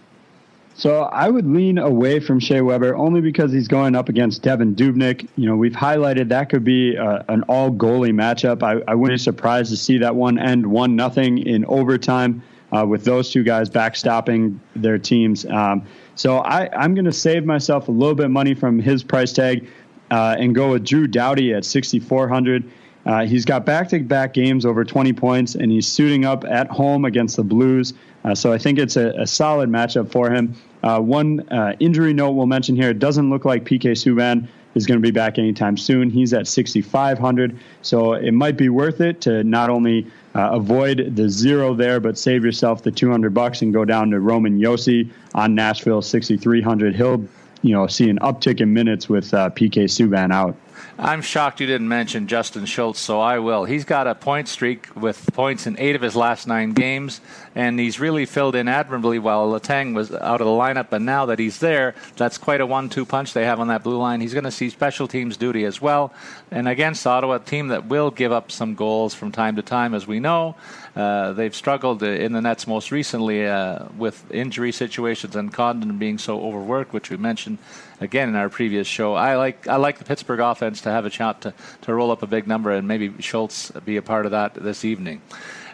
So 0.74 1.02
I 1.02 1.28
would 1.28 1.46
lean 1.46 1.78
away 1.78 2.20
from 2.20 2.40
Shea 2.40 2.60
Weber 2.60 2.96
only 2.96 3.20
because 3.20 3.52
he's 3.52 3.68
going 3.68 3.94
up 3.94 4.08
against 4.08 4.42
Devan 4.42 4.74
Dubnyk. 4.74 5.28
You 5.36 5.46
know, 5.46 5.56
we've 5.56 5.72
highlighted 5.72 6.30
that 6.30 6.48
could 6.48 6.64
be 6.64 6.96
uh, 6.96 7.22
an 7.28 7.42
all 7.42 7.70
goalie 7.70 8.12
matchup. 8.12 8.62
I, 8.62 8.82
I, 8.90 8.94
wouldn't 8.94 9.20
be 9.20 9.22
surprised 9.22 9.70
to 9.70 9.76
see 9.76 9.98
that 9.98 10.16
one 10.16 10.38
end 10.38 10.66
one 10.66 10.96
nothing 10.96 11.38
in 11.38 11.64
overtime 11.66 12.42
uh, 12.72 12.86
with 12.86 13.04
those 13.04 13.30
two 13.30 13.42
guys 13.42 13.68
backstopping 13.68 14.58
their 14.74 14.98
teams. 14.98 15.44
Um, 15.44 15.86
so 16.14 16.38
I, 16.38 16.84
am 16.84 16.94
going 16.94 17.04
to 17.04 17.12
save 17.12 17.44
myself 17.44 17.88
a 17.88 17.92
little 17.92 18.14
bit 18.14 18.26
of 18.26 18.32
money 18.32 18.54
from 18.54 18.78
his 18.78 19.02
price 19.02 19.32
tag 19.32 19.68
uh, 20.10 20.36
and 20.38 20.54
go 20.54 20.72
with 20.72 20.84
Drew 20.84 21.06
Doughty 21.06 21.54
at 21.54 21.64
6,400. 21.64 22.70
Uh, 23.04 23.26
he's 23.26 23.44
got 23.44 23.66
back-to-back 23.66 24.32
games 24.32 24.64
over 24.64 24.84
20 24.84 25.12
points, 25.12 25.54
and 25.54 25.72
he's 25.72 25.86
suiting 25.86 26.24
up 26.24 26.44
at 26.44 26.68
home 26.68 27.04
against 27.04 27.36
the 27.36 27.42
Blues. 27.42 27.94
Uh, 28.24 28.34
so 28.34 28.52
I 28.52 28.58
think 28.58 28.78
it's 28.78 28.96
a, 28.96 29.08
a 29.18 29.26
solid 29.26 29.68
matchup 29.68 30.12
for 30.12 30.30
him. 30.30 30.54
Uh, 30.82 31.00
one 31.00 31.40
uh, 31.50 31.74
injury 31.80 32.12
note 32.12 32.32
we'll 32.32 32.46
mention 32.46 32.76
here: 32.76 32.90
it 32.90 32.98
doesn't 32.98 33.30
look 33.30 33.44
like 33.44 33.64
PK 33.64 33.92
Subban 33.92 34.46
is 34.74 34.86
going 34.86 34.98
to 34.98 35.02
be 35.02 35.10
back 35.10 35.38
anytime 35.38 35.76
soon. 35.76 36.10
He's 36.10 36.32
at 36.32 36.46
6,500, 36.46 37.58
so 37.82 38.14
it 38.14 38.32
might 38.32 38.56
be 38.56 38.68
worth 38.68 39.00
it 39.00 39.20
to 39.22 39.44
not 39.44 39.68
only 39.68 40.06
uh, 40.34 40.50
avoid 40.52 41.14
the 41.14 41.28
zero 41.28 41.74
there, 41.74 42.00
but 42.00 42.16
save 42.16 42.44
yourself 42.44 42.82
the 42.82 42.90
200 42.90 43.34
bucks 43.34 43.62
and 43.62 43.72
go 43.72 43.84
down 43.84 44.10
to 44.10 44.20
Roman 44.20 44.58
Josi 44.58 45.10
on 45.34 45.54
Nashville 45.54 46.02
6,300. 46.02 46.94
He'll 46.94 47.26
you 47.62 47.74
know 47.74 47.86
see 47.86 48.08
an 48.08 48.18
uptick 48.20 48.60
in 48.60 48.72
minutes 48.72 49.08
with 49.08 49.32
uh, 49.34 49.50
PK 49.50 49.84
Subban 49.84 50.32
out. 50.32 50.56
I'm 50.98 51.22
shocked 51.22 51.60
you 51.60 51.66
didn't 51.66 51.88
mention 51.88 52.28
Justin 52.28 52.66
Schultz, 52.66 53.00
so 53.00 53.18
I 53.18 53.38
will. 53.38 53.64
He's 53.64 53.84
got 53.84 54.06
a 54.06 54.14
point 54.14 54.46
streak 54.46 54.94
with 54.94 55.32
points 55.32 55.66
in 55.66 55.78
eight 55.78 55.96
of 55.96 56.02
his 56.02 56.14
last 56.14 56.46
nine 56.46 56.72
games, 56.72 57.20
and 57.54 57.80
he's 57.80 57.98
really 57.98 58.26
filled 58.26 58.54
in 58.54 58.68
admirably 58.68 59.18
while 59.18 59.50
Letang 59.50 59.94
was 59.94 60.12
out 60.12 60.40
of 60.40 60.46
the 60.46 60.52
lineup. 60.52 60.92
And 60.92 61.06
now 61.06 61.26
that 61.26 61.38
he's 61.38 61.58
there, 61.60 61.94
that's 62.16 62.36
quite 62.36 62.60
a 62.60 62.66
one-two 62.66 63.06
punch 63.06 63.32
they 63.32 63.46
have 63.46 63.58
on 63.58 63.68
that 63.68 63.82
blue 63.82 63.96
line. 63.96 64.20
He's 64.20 64.34
going 64.34 64.44
to 64.44 64.50
see 64.50 64.68
special 64.68 65.08
teams 65.08 65.38
duty 65.38 65.64
as 65.64 65.80
well. 65.80 66.12
And 66.50 66.68
against 66.68 67.06
Ottawa, 67.06 67.36
a 67.36 67.38
team 67.40 67.68
that 67.68 67.86
will 67.86 68.10
give 68.10 68.30
up 68.30 68.50
some 68.50 68.74
goals 68.74 69.14
from 69.14 69.32
time 69.32 69.56
to 69.56 69.62
time, 69.62 69.94
as 69.94 70.06
we 70.06 70.20
know. 70.20 70.56
Uh, 70.94 71.32
they've 71.32 71.54
struggled 71.54 72.02
in 72.02 72.32
the 72.32 72.42
nets 72.42 72.66
most 72.66 72.92
recently 72.92 73.46
uh, 73.46 73.86
with 73.96 74.30
injury 74.30 74.72
situations 74.72 75.34
and 75.34 75.52
Condon 75.52 75.96
being 75.96 76.18
so 76.18 76.42
overworked, 76.42 76.92
which 76.92 77.08
we 77.08 77.16
mentioned 77.16 77.56
again 77.98 78.28
in 78.28 78.34
our 78.34 78.50
previous 78.50 78.86
show. 78.86 79.14
I 79.14 79.36
like 79.36 79.66
I 79.66 79.76
like 79.76 79.98
the 79.98 80.04
Pittsburgh 80.04 80.40
offense 80.40 80.81
to 80.82 80.90
have 80.90 81.06
a 81.06 81.10
shot 81.10 81.42
to, 81.42 81.54
to 81.82 81.94
roll 81.94 82.10
up 82.10 82.22
a 82.22 82.26
big 82.26 82.46
number 82.46 82.70
and 82.70 82.86
maybe 82.86 83.12
Schultz 83.20 83.70
be 83.84 83.96
a 83.96 84.02
part 84.02 84.26
of 84.26 84.32
that 84.32 84.54
this 84.54 84.84
evening. 84.84 85.22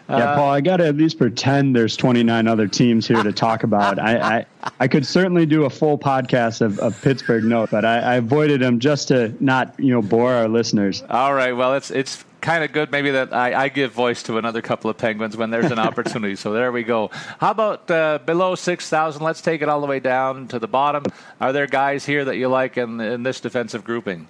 Yeah, 0.09 0.35
Paul, 0.35 0.49
I 0.49 0.61
got 0.61 0.77
to 0.77 0.87
at 0.87 0.95
least 0.97 1.19
pretend 1.19 1.75
there's 1.75 1.95
29 1.95 2.47
other 2.47 2.67
teams 2.67 3.07
here 3.07 3.21
to 3.21 3.31
talk 3.31 3.61
about. 3.63 3.99
I, 3.99 4.39
I, 4.39 4.45
I 4.79 4.87
could 4.87 5.05
certainly 5.05 5.45
do 5.45 5.65
a 5.65 5.69
full 5.69 5.99
podcast 5.99 6.61
of, 6.61 6.79
of 6.79 6.99
Pittsburgh 6.99 7.43
note, 7.43 7.69
but 7.69 7.85
I, 7.85 7.99
I 7.99 8.15
avoided 8.15 8.61
them 8.61 8.79
just 8.79 9.09
to 9.09 9.35
not, 9.39 9.79
you 9.79 9.91
know, 9.91 10.01
bore 10.01 10.33
our 10.33 10.47
listeners. 10.47 11.03
All 11.11 11.33
right. 11.35 11.51
Well, 11.51 11.75
it's 11.75 11.91
it's 11.91 12.25
kind 12.41 12.63
of 12.63 12.71
good 12.71 12.89
maybe 12.89 13.11
that 13.11 13.33
I, 13.33 13.65
I, 13.65 13.69
give 13.69 13.91
voice 13.91 14.23
to 14.23 14.37
another 14.37 14.61
couple 14.61 14.89
of 14.89 14.97
Penguins 14.97 15.35
when 15.35 15.49
there's 15.49 15.71
an 15.71 15.79
opportunity. 15.89 16.37
so 16.37 16.53
there 16.53 16.71
we 16.71 16.83
go. 16.83 17.09
How 17.39 17.51
about 17.51 17.91
uh, 17.91 18.19
below 18.25 18.55
6,000? 18.55 19.21
Let's 19.21 19.41
take 19.41 19.61
it 19.61 19.67
all 19.67 19.81
the 19.81 19.87
way 19.87 19.99
down 19.99 20.47
to 20.47 20.57
the 20.57 20.67
bottom. 20.67 21.03
Are 21.41 21.51
there 21.51 21.67
guys 21.67 22.05
here 22.05 22.25
that 22.25 22.37
you 22.37 22.47
like 22.47 22.77
in, 22.77 22.99
in 23.01 23.23
this 23.23 23.41
defensive 23.41 23.83
grouping? 23.83 24.27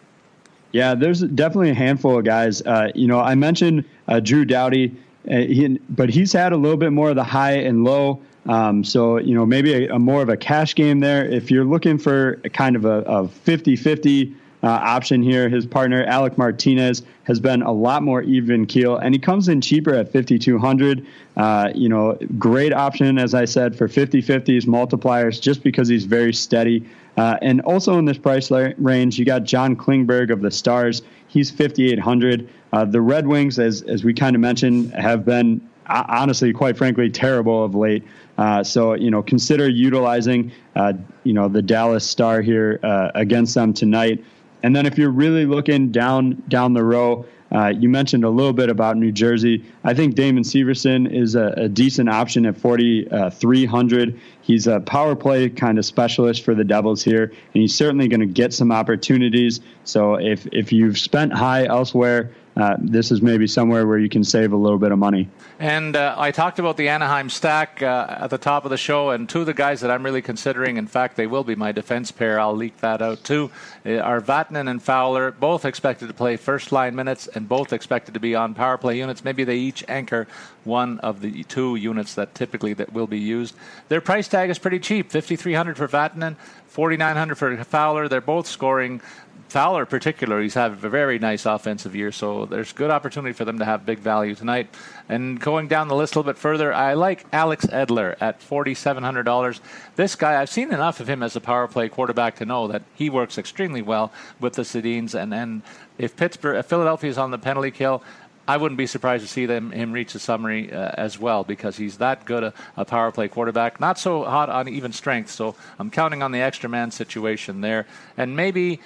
Yeah, 0.71 0.95
there's 0.95 1.21
definitely 1.21 1.71
a 1.71 1.75
handful 1.75 2.19
of 2.19 2.25
guys. 2.25 2.61
Uh, 2.61 2.91
you 2.93 3.07
know, 3.07 3.19
I 3.19 3.35
mentioned 3.35 3.85
uh, 4.07 4.19
Drew 4.19 4.45
Doughty. 4.45 4.95
Uh, 5.29 5.37
he, 5.37 5.79
but 5.89 6.09
he's 6.09 6.31
had 6.31 6.53
a 6.53 6.57
little 6.57 6.77
bit 6.77 6.91
more 6.91 7.09
of 7.09 7.15
the 7.15 7.23
high 7.23 7.53
and 7.53 7.83
low. 7.83 8.21
Um, 8.45 8.83
so, 8.83 9.17
you 9.17 9.35
know, 9.35 9.45
maybe 9.45 9.85
a, 9.85 9.95
a, 9.95 9.99
more 9.99 10.21
of 10.21 10.29
a 10.29 10.37
cash 10.37 10.75
game 10.75 11.01
there. 11.01 11.25
If 11.25 11.51
you're 11.51 11.65
looking 11.65 11.97
for 11.97 12.39
a 12.43 12.49
kind 12.49 12.75
of 12.75 12.85
a, 12.85 13.01
a 13.01 13.23
50-50 13.27 14.33
uh, 14.61 14.67
option 14.67 15.23
here, 15.23 15.47
his 15.47 15.65
partner 15.65 16.03
Alec 16.03 16.37
Martinez 16.37 17.03
has 17.23 17.39
been 17.39 17.61
a 17.61 17.71
lot 17.71 18.03
more 18.03 18.21
even 18.23 18.65
keel, 18.65 18.97
and 18.97 19.13
he 19.13 19.19
comes 19.19 19.47
in 19.47 19.61
cheaper 19.61 19.93
at 19.93 20.11
5,200. 20.11 21.05
Uh, 21.37 21.69
you 21.73 21.87
know, 21.87 22.17
great 22.37 22.73
option 22.73 23.17
as 23.17 23.33
I 23.33 23.45
said 23.45 23.75
for 23.75 23.87
50-50s 23.87 24.65
multipliers, 24.65 25.41
just 25.41 25.63
because 25.63 25.87
he's 25.87 26.05
very 26.05 26.33
steady. 26.33 26.85
Uh, 27.15 27.37
and 27.41 27.61
also 27.61 27.97
in 27.97 28.05
this 28.05 28.17
price 28.17 28.51
range, 28.51 29.17
you 29.17 29.25
got 29.25 29.43
John 29.43 29.75
Klingberg 29.75 30.31
of 30.31 30.41
the 30.41 30.51
Stars. 30.51 31.01
He's 31.27 31.51
5,800. 31.51 32.49
Uh, 32.71 32.85
the 32.85 33.01
Red 33.01 33.27
Wings, 33.27 33.59
as 33.59 33.81
as 33.83 34.03
we 34.03 34.13
kind 34.13 34.35
of 34.35 34.41
mentioned, 34.41 34.93
have 34.93 35.25
been 35.25 35.67
uh, 35.89 36.03
honestly, 36.07 36.53
quite 36.53 36.77
frankly, 36.77 37.09
terrible 37.09 37.63
of 37.63 37.75
late. 37.75 38.03
Uh, 38.37 38.63
so 38.63 38.93
you 38.93 39.11
know, 39.11 39.21
consider 39.21 39.67
utilizing 39.67 40.51
uh, 40.75 40.93
you 41.23 41.33
know 41.33 41.47
the 41.47 41.61
Dallas 41.61 42.07
Star 42.07 42.41
here 42.41 42.79
uh, 42.83 43.11
against 43.15 43.55
them 43.55 43.73
tonight. 43.73 44.23
And 44.63 44.75
then 44.75 44.85
if 44.85 44.97
you're 44.97 45.11
really 45.11 45.45
looking 45.45 45.91
down 45.91 46.43
down 46.47 46.73
the 46.73 46.83
row, 46.83 47.25
uh, 47.51 47.67
you 47.67 47.89
mentioned 47.89 48.23
a 48.23 48.29
little 48.29 48.53
bit 48.53 48.69
about 48.69 48.97
New 48.97 49.11
Jersey. 49.11 49.65
I 49.83 49.93
think 49.93 50.15
Damon 50.15 50.43
Severson 50.43 51.11
is 51.11 51.35
a, 51.35 51.53
a 51.57 51.67
decent 51.67 52.07
option 52.09 52.45
at 52.45 52.55
4,300. 52.57 54.09
Uh, 54.09 54.17
he's 54.41 54.67
a 54.67 54.79
power 54.81 55.15
play 55.15 55.49
kind 55.49 55.79
of 55.79 55.85
specialist 55.85 56.43
for 56.43 56.53
the 56.53 56.63
Devils 56.63 57.03
here, 57.03 57.23
and 57.23 57.61
he's 57.61 57.75
certainly 57.75 58.07
going 58.07 58.19
to 58.19 58.27
get 58.27 58.53
some 58.53 58.71
opportunities. 58.71 59.61
So 59.83 60.15
if 60.15 60.47
if 60.51 60.71
you've 60.71 60.99
spent 60.99 61.33
high 61.33 61.65
elsewhere, 61.65 62.31
uh, 62.59 62.75
this 62.79 63.09
is 63.09 63.21
maybe 63.21 63.47
somewhere 63.47 63.87
where 63.87 63.97
you 63.97 64.09
can 64.09 64.23
save 64.23 64.51
a 64.51 64.57
little 64.57 64.77
bit 64.77 64.91
of 64.91 64.99
money. 64.99 65.29
And 65.59 65.95
uh, 65.95 66.15
I 66.17 66.31
talked 66.31 66.59
about 66.59 66.75
the 66.75 66.89
Anaheim 66.89 67.29
stack 67.29 67.81
uh, 67.81 68.17
at 68.19 68.29
the 68.29 68.37
top 68.37 68.65
of 68.65 68.71
the 68.71 68.77
show, 68.77 69.11
and 69.11 69.29
two 69.29 69.41
of 69.41 69.45
the 69.45 69.53
guys 69.53 69.79
that 69.79 69.89
I'm 69.89 70.03
really 70.03 70.21
considering, 70.21 70.75
in 70.75 70.85
fact, 70.85 71.15
they 71.15 71.25
will 71.25 71.45
be 71.45 71.55
my 71.55 71.71
defense 71.71 72.11
pair. 72.11 72.37
I'll 72.37 72.55
leak 72.55 72.77
that 72.81 73.01
out 73.01 73.23
too. 73.23 73.49
Uh, 73.85 73.99
are 73.99 74.19
Vatanen 74.19 74.69
and 74.69 74.83
Fowler, 74.83 75.31
both 75.31 75.63
expected 75.63 76.07
to 76.07 76.13
play 76.13 76.35
first 76.35 76.73
line 76.73 76.95
minutes 76.95 77.27
and 77.27 77.47
both 77.47 77.71
expected 77.71 78.13
to 78.15 78.19
be 78.19 78.35
on 78.35 78.53
power 78.53 78.77
play 78.77 78.97
units. 78.97 79.23
Maybe 79.23 79.45
they 79.45 79.55
each 79.55 79.85
anchor 79.87 80.27
one 80.65 80.99
of 80.99 81.21
the 81.21 81.43
two 81.43 81.77
units 81.77 82.15
that 82.15 82.35
typically 82.35 82.73
that 82.73 82.91
will 82.91 83.07
be 83.07 83.19
used. 83.19 83.55
Their 83.87 84.01
price 84.01 84.27
tag 84.27 84.49
is 84.49 84.59
pretty 84.59 84.79
cheap: 84.79 85.11
5,300 85.11 85.77
for 85.77 85.87
Vatanen, 85.87 86.35
4,900 86.67 87.35
for 87.35 87.63
Fowler. 87.63 88.07
They're 88.09 88.21
both 88.21 88.47
scoring 88.47 89.01
Fowler, 89.49 89.87
particularly, 89.87 90.43
he's 90.43 90.53
had 90.53 90.71
a 90.71 90.75
very 90.75 91.17
nice 91.17 91.47
offensive 91.47 91.95
year, 91.95 92.11
so 92.11 92.45
there's 92.45 92.71
good 92.71 92.91
opportunity 92.91 93.33
for 93.33 93.45
them 93.45 93.57
to 93.57 93.65
have 93.65 93.83
big 93.83 93.97
value 93.97 94.35
tonight. 94.35 94.69
And 95.09 95.39
going 95.39 95.67
down 95.67 95.87
the 95.87 95.95
list 95.95 96.15
a 96.15 96.19
little 96.19 96.31
bit 96.31 96.37
further, 96.37 96.71
I 96.71 96.93
like 96.93 97.25
Alex 97.33 97.65
Edler 97.65 98.15
at 98.21 98.39
$4,700. 98.41 99.59
This 99.95 100.15
guy, 100.15 100.39
I've 100.39 100.51
seen 100.51 100.71
enough 100.71 100.99
of 100.99 101.09
him 101.09 101.23
as 101.23 101.35
a 101.35 101.41
power 101.41 101.67
play 101.67 101.89
quarterback 101.89 102.35
to 102.35 102.45
know 102.45 102.67
that 102.67 102.83
he 102.93 103.09
works 103.09 103.39
extremely 103.39 103.81
well 103.81 104.11
with 104.39 104.53
the 104.53 104.61
Sedins. 104.61 105.19
And, 105.19 105.33
and 105.33 105.63
if 105.97 106.15
Pittsburgh, 106.15 106.57
if 106.57 106.67
Philadelphia 106.67 107.09
is 107.09 107.17
on 107.17 107.31
the 107.31 107.39
penalty 107.39 107.71
kill, 107.71 108.03
I 108.47 108.57
wouldn't 108.57 108.77
be 108.79 108.87
surprised 108.87 109.23
to 109.23 109.27
see 109.27 109.45
them 109.45 109.71
him 109.71 109.91
reach 109.91 110.13
the 110.13 110.19
summary 110.19 110.73
uh, 110.73 110.91
as 110.95 111.19
well 111.19 111.43
because 111.43 111.77
he's 111.77 111.97
that 111.97 112.25
good 112.25 112.43
a, 112.43 112.53
a, 112.77 112.83
power 112.83 113.11
play 113.11 113.27
quarterback. 113.27 113.79
Not 113.79 113.99
so 113.99 114.23
hot 114.23 114.49
on 114.49 114.67
even 114.67 114.91
strength, 114.91 115.29
so 115.29 115.55
I'm 115.77 115.91
counting 115.91 116.23
on 116.23 116.31
the 116.31 116.39
extra 116.39 116.67
man 116.67 116.89
situation 116.89 117.61
there, 117.61 117.85
and 118.17 118.35
maybe 118.35 118.79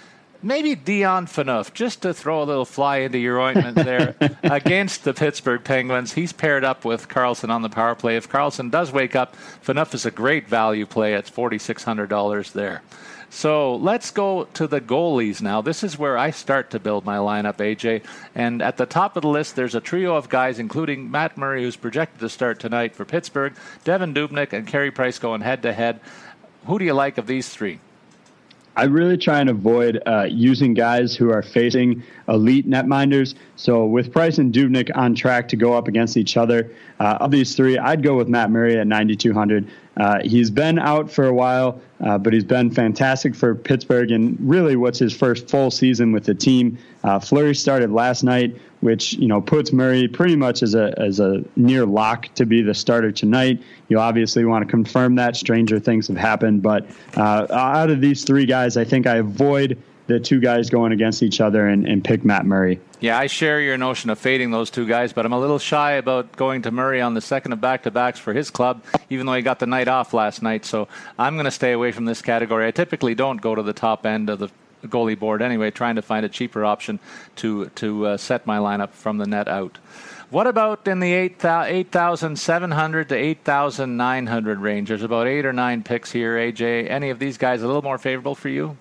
maybe 0.43 0.75
Dion 0.75 1.25
Phaneuf, 1.25 1.73
just 1.73 2.01
to 2.03 2.13
throw 2.13 2.43
a 2.43 2.45
little 2.45 2.65
fly 2.65 2.97
into 2.97 3.17
your 3.17 3.39
ointment 3.39 3.75
there 3.75 4.15
against 4.43 5.03
the 5.03 5.13
Pittsburgh 5.13 5.63
Penguins. 5.63 6.13
He's 6.13 6.34
paired 6.34 6.63
up 6.63 6.86
with 6.86 7.08
Karlsson 7.08 7.49
on 7.49 7.62
the 7.62 7.69
power 7.69 7.95
play. 7.95 8.17
If 8.17 8.29
Karlsson 8.29 8.69
does 8.69 8.91
wake 8.91 9.15
up, 9.15 9.36
Phaneuf 9.65 9.93
is 9.93 10.06
a 10.06 10.12
great 10.12 10.47
value 10.47 10.86
play 10.86 11.15
at 11.15 11.25
$4,600 11.25 12.51
there. 12.51 12.82
So 13.34 13.77
let's 13.77 14.12
go 14.12 14.43
to 14.53 14.67
the 14.67 14.79
goalies 14.79 15.41
now. 15.41 15.60
This 15.62 15.84
is 15.84 15.97
where 15.97 16.19
I 16.19 16.29
start 16.29 16.69
to 16.69 16.79
build 16.79 17.03
my 17.03 17.17
lineup, 17.17 17.56
AJ. 17.58 18.03
And 18.36 18.62
at 18.62 18.77
the 18.77 18.86
top 18.86 19.17
of 19.17 19.23
the 19.23 19.27
list, 19.27 19.56
there's 19.56 19.73
a 19.73 19.82
trio 19.82 20.15
of 20.15 20.29
guys, 20.29 20.60
including 20.60 21.10
Matt 21.10 21.36
Murray, 21.36 21.63
who's 21.63 21.75
projected 21.75 22.19
to 22.19 22.29
start 22.29 22.60
tonight 22.60 22.95
for 22.95 23.06
Pittsburgh, 23.06 23.56
Devan 23.86 24.13
Dubnyk, 24.13 24.53
and 24.53 24.67
Carey 24.67 24.91
Price 24.91 25.17
going 25.17 25.41
head 25.41 25.63
to 25.63 25.73
head. 25.73 25.99
Who 26.67 26.77
do 26.77 26.86
you 26.86 26.93
like 26.93 27.17
of 27.17 27.25
these 27.25 27.49
three? 27.49 27.79
I 28.75 28.86
really 28.86 29.17
try 29.17 29.39
and 29.39 29.49
avoid 29.49 30.01
uh, 30.05 30.27
using 30.29 30.73
guys 30.73 31.15
who 31.15 31.31
are 31.31 31.43
facing 31.43 32.01
elite 32.27 32.67
netminders. 32.67 33.36
So 33.55 33.86
with 33.86 34.12
Price 34.12 34.39
and 34.39 34.53
Dubnyk 34.53 34.89
on 34.95 35.13
track 35.13 35.47
to 35.49 35.55
go 35.55 35.73
up 35.73 35.88
against 35.88 36.17
each 36.17 36.38
other, 36.38 36.71
uh, 36.99 37.17
of 37.21 37.29
these 37.31 37.55
three, 37.55 37.77
I'd 37.77 38.01
go 38.01 38.15
with 38.17 38.27
Matt 38.27 38.49
Murray 38.49 38.77
at 38.77 38.88
9,200. 38.88 39.69
Uh, 39.95 40.19
he's 40.23 40.49
been 40.49 40.79
out 40.79 41.12
for 41.12 41.27
a 41.27 41.34
while, 41.34 41.79
uh, 42.03 42.17
but 42.17 42.34
he's 42.34 42.43
been 42.43 42.71
fantastic 42.71 43.36
for 43.36 43.53
Pittsburgh 43.53 44.12
and 44.12 44.38
really 44.39 44.75
what's 44.75 44.97
his 44.97 45.15
first 45.15 45.49
full 45.49 45.69
season 45.69 46.12
with 46.12 46.25
the 46.25 46.34
team. 46.34 46.77
Uh, 47.03 47.19
Fleury 47.19 47.53
started 47.53 47.91
last 47.91 48.23
night, 48.23 48.58
which 48.82 49.13
you 49.13 49.27
know 49.27 49.39
puts 49.39 49.71
Murray 49.71 50.08
pretty 50.08 50.36
much 50.36 50.63
as 50.63 50.73
a 50.73 50.93
as 50.99 51.19
a 51.19 51.43
near 51.56 51.86
lock 51.86 52.34
to 52.36 52.45
be 52.45 52.62
the 52.62 52.73
starter 52.73 53.12
tonight. 53.12 53.62
You 53.88 53.99
obviously 53.99 54.45
want 54.45 54.65
to 54.65 54.69
confirm 54.69 55.15
that. 55.15 55.36
Stranger 55.36 55.79
things 55.79 56.08
have 56.08 56.17
happened, 56.17 56.63
but 56.63 56.88
uh, 57.15 57.47
out 57.51 57.91
of 57.91 58.01
these 58.01 58.23
three 58.23 58.45
guys, 58.45 58.77
I 58.77 58.86
think 58.86 59.06
I 59.06 59.17
avoid 59.17 59.77
the 60.08 60.20
two 60.20 60.39
guys 60.39 60.70
going 60.70 60.92
against 60.92 61.24
each 61.24 61.39
other 61.39 61.68
and, 61.68 61.88
and 61.88 62.04
pick 62.04 62.26
Matt 62.26 62.46
Murray. 62.46 62.80
Yeah, 63.00 63.18
I 63.18 63.28
share 63.28 63.62
your 63.62 63.78
notion 63.78 64.10
of 64.10 64.20
fading 64.20 64.52
those 64.52 64.70
two 64.70 64.86
guys, 64.86 65.13
but 65.13 65.26
I'm 65.26 65.34
a 65.34 65.39
little 65.39 65.60
shy 65.60 65.94
about 65.94 66.36
going 66.36 66.62
to 66.63 66.72
Murray 66.72 67.02
on 67.02 67.13
the 67.13 67.22
second 67.22 67.54
of 67.54 67.62
back 67.62 67.84
to 67.84 67.92
backs 67.92 68.20
for 68.20 68.34
his 68.34 68.50
club, 68.50 68.84
even 69.10 69.26
though 69.26 69.34
he 69.34 69.42
got 69.42 69.60
the 69.60 69.68
night 69.68 69.88
off 69.88 70.13
last 70.13 70.42
night. 70.42 70.66
So 70.66 70.88
I'm 71.18 71.36
going 71.36 71.46
to 71.46 71.52
stay 71.52 71.72
away 71.72 71.92
from 71.92 72.06
this 72.06 72.22
category. 72.22 72.68
I 72.68 72.72
typically 72.72 73.16
don't 73.16 73.42
go 73.42 73.56
to 73.56 73.63
the 73.63 73.74
top 73.74 74.06
end 74.06 74.30
of 74.30 74.39
the 74.39 74.50
goalie 74.88 75.18
board 75.18 75.42
anyway, 75.42 75.72
trying 75.72 75.96
to 75.96 76.02
find 76.02 76.26
a 76.26 76.30
cheaper 76.30 76.66
option 76.66 77.00
to 77.38 77.68
to 77.76 78.08
uh, 78.08 78.18
set 78.18 78.46
my 78.46 78.58
lineup 78.58 78.92
from 78.92 79.18
the 79.18 79.26
net 79.26 79.48
out. 79.48 79.78
What 80.30 80.48
about 80.48 80.88
in 80.88 81.00
the 81.00 81.13
8,700 81.13 83.10
to 83.10 83.16
8,900 83.16 84.60
range? 84.60 84.88
There's 84.88 85.04
about 85.04 85.28
eight 85.28 85.46
or 85.46 85.54
nine 85.54 85.84
picks 85.84 86.12
here, 86.12 86.36
AJ. 86.38 86.89
Any 86.89 87.12
of 87.12 87.20
these 87.20 87.38
guys 87.38 87.62
a 87.62 87.68
little 87.68 87.84
more 87.84 88.00
favorable 88.00 88.34
for 88.34 88.50
you? 88.50 88.76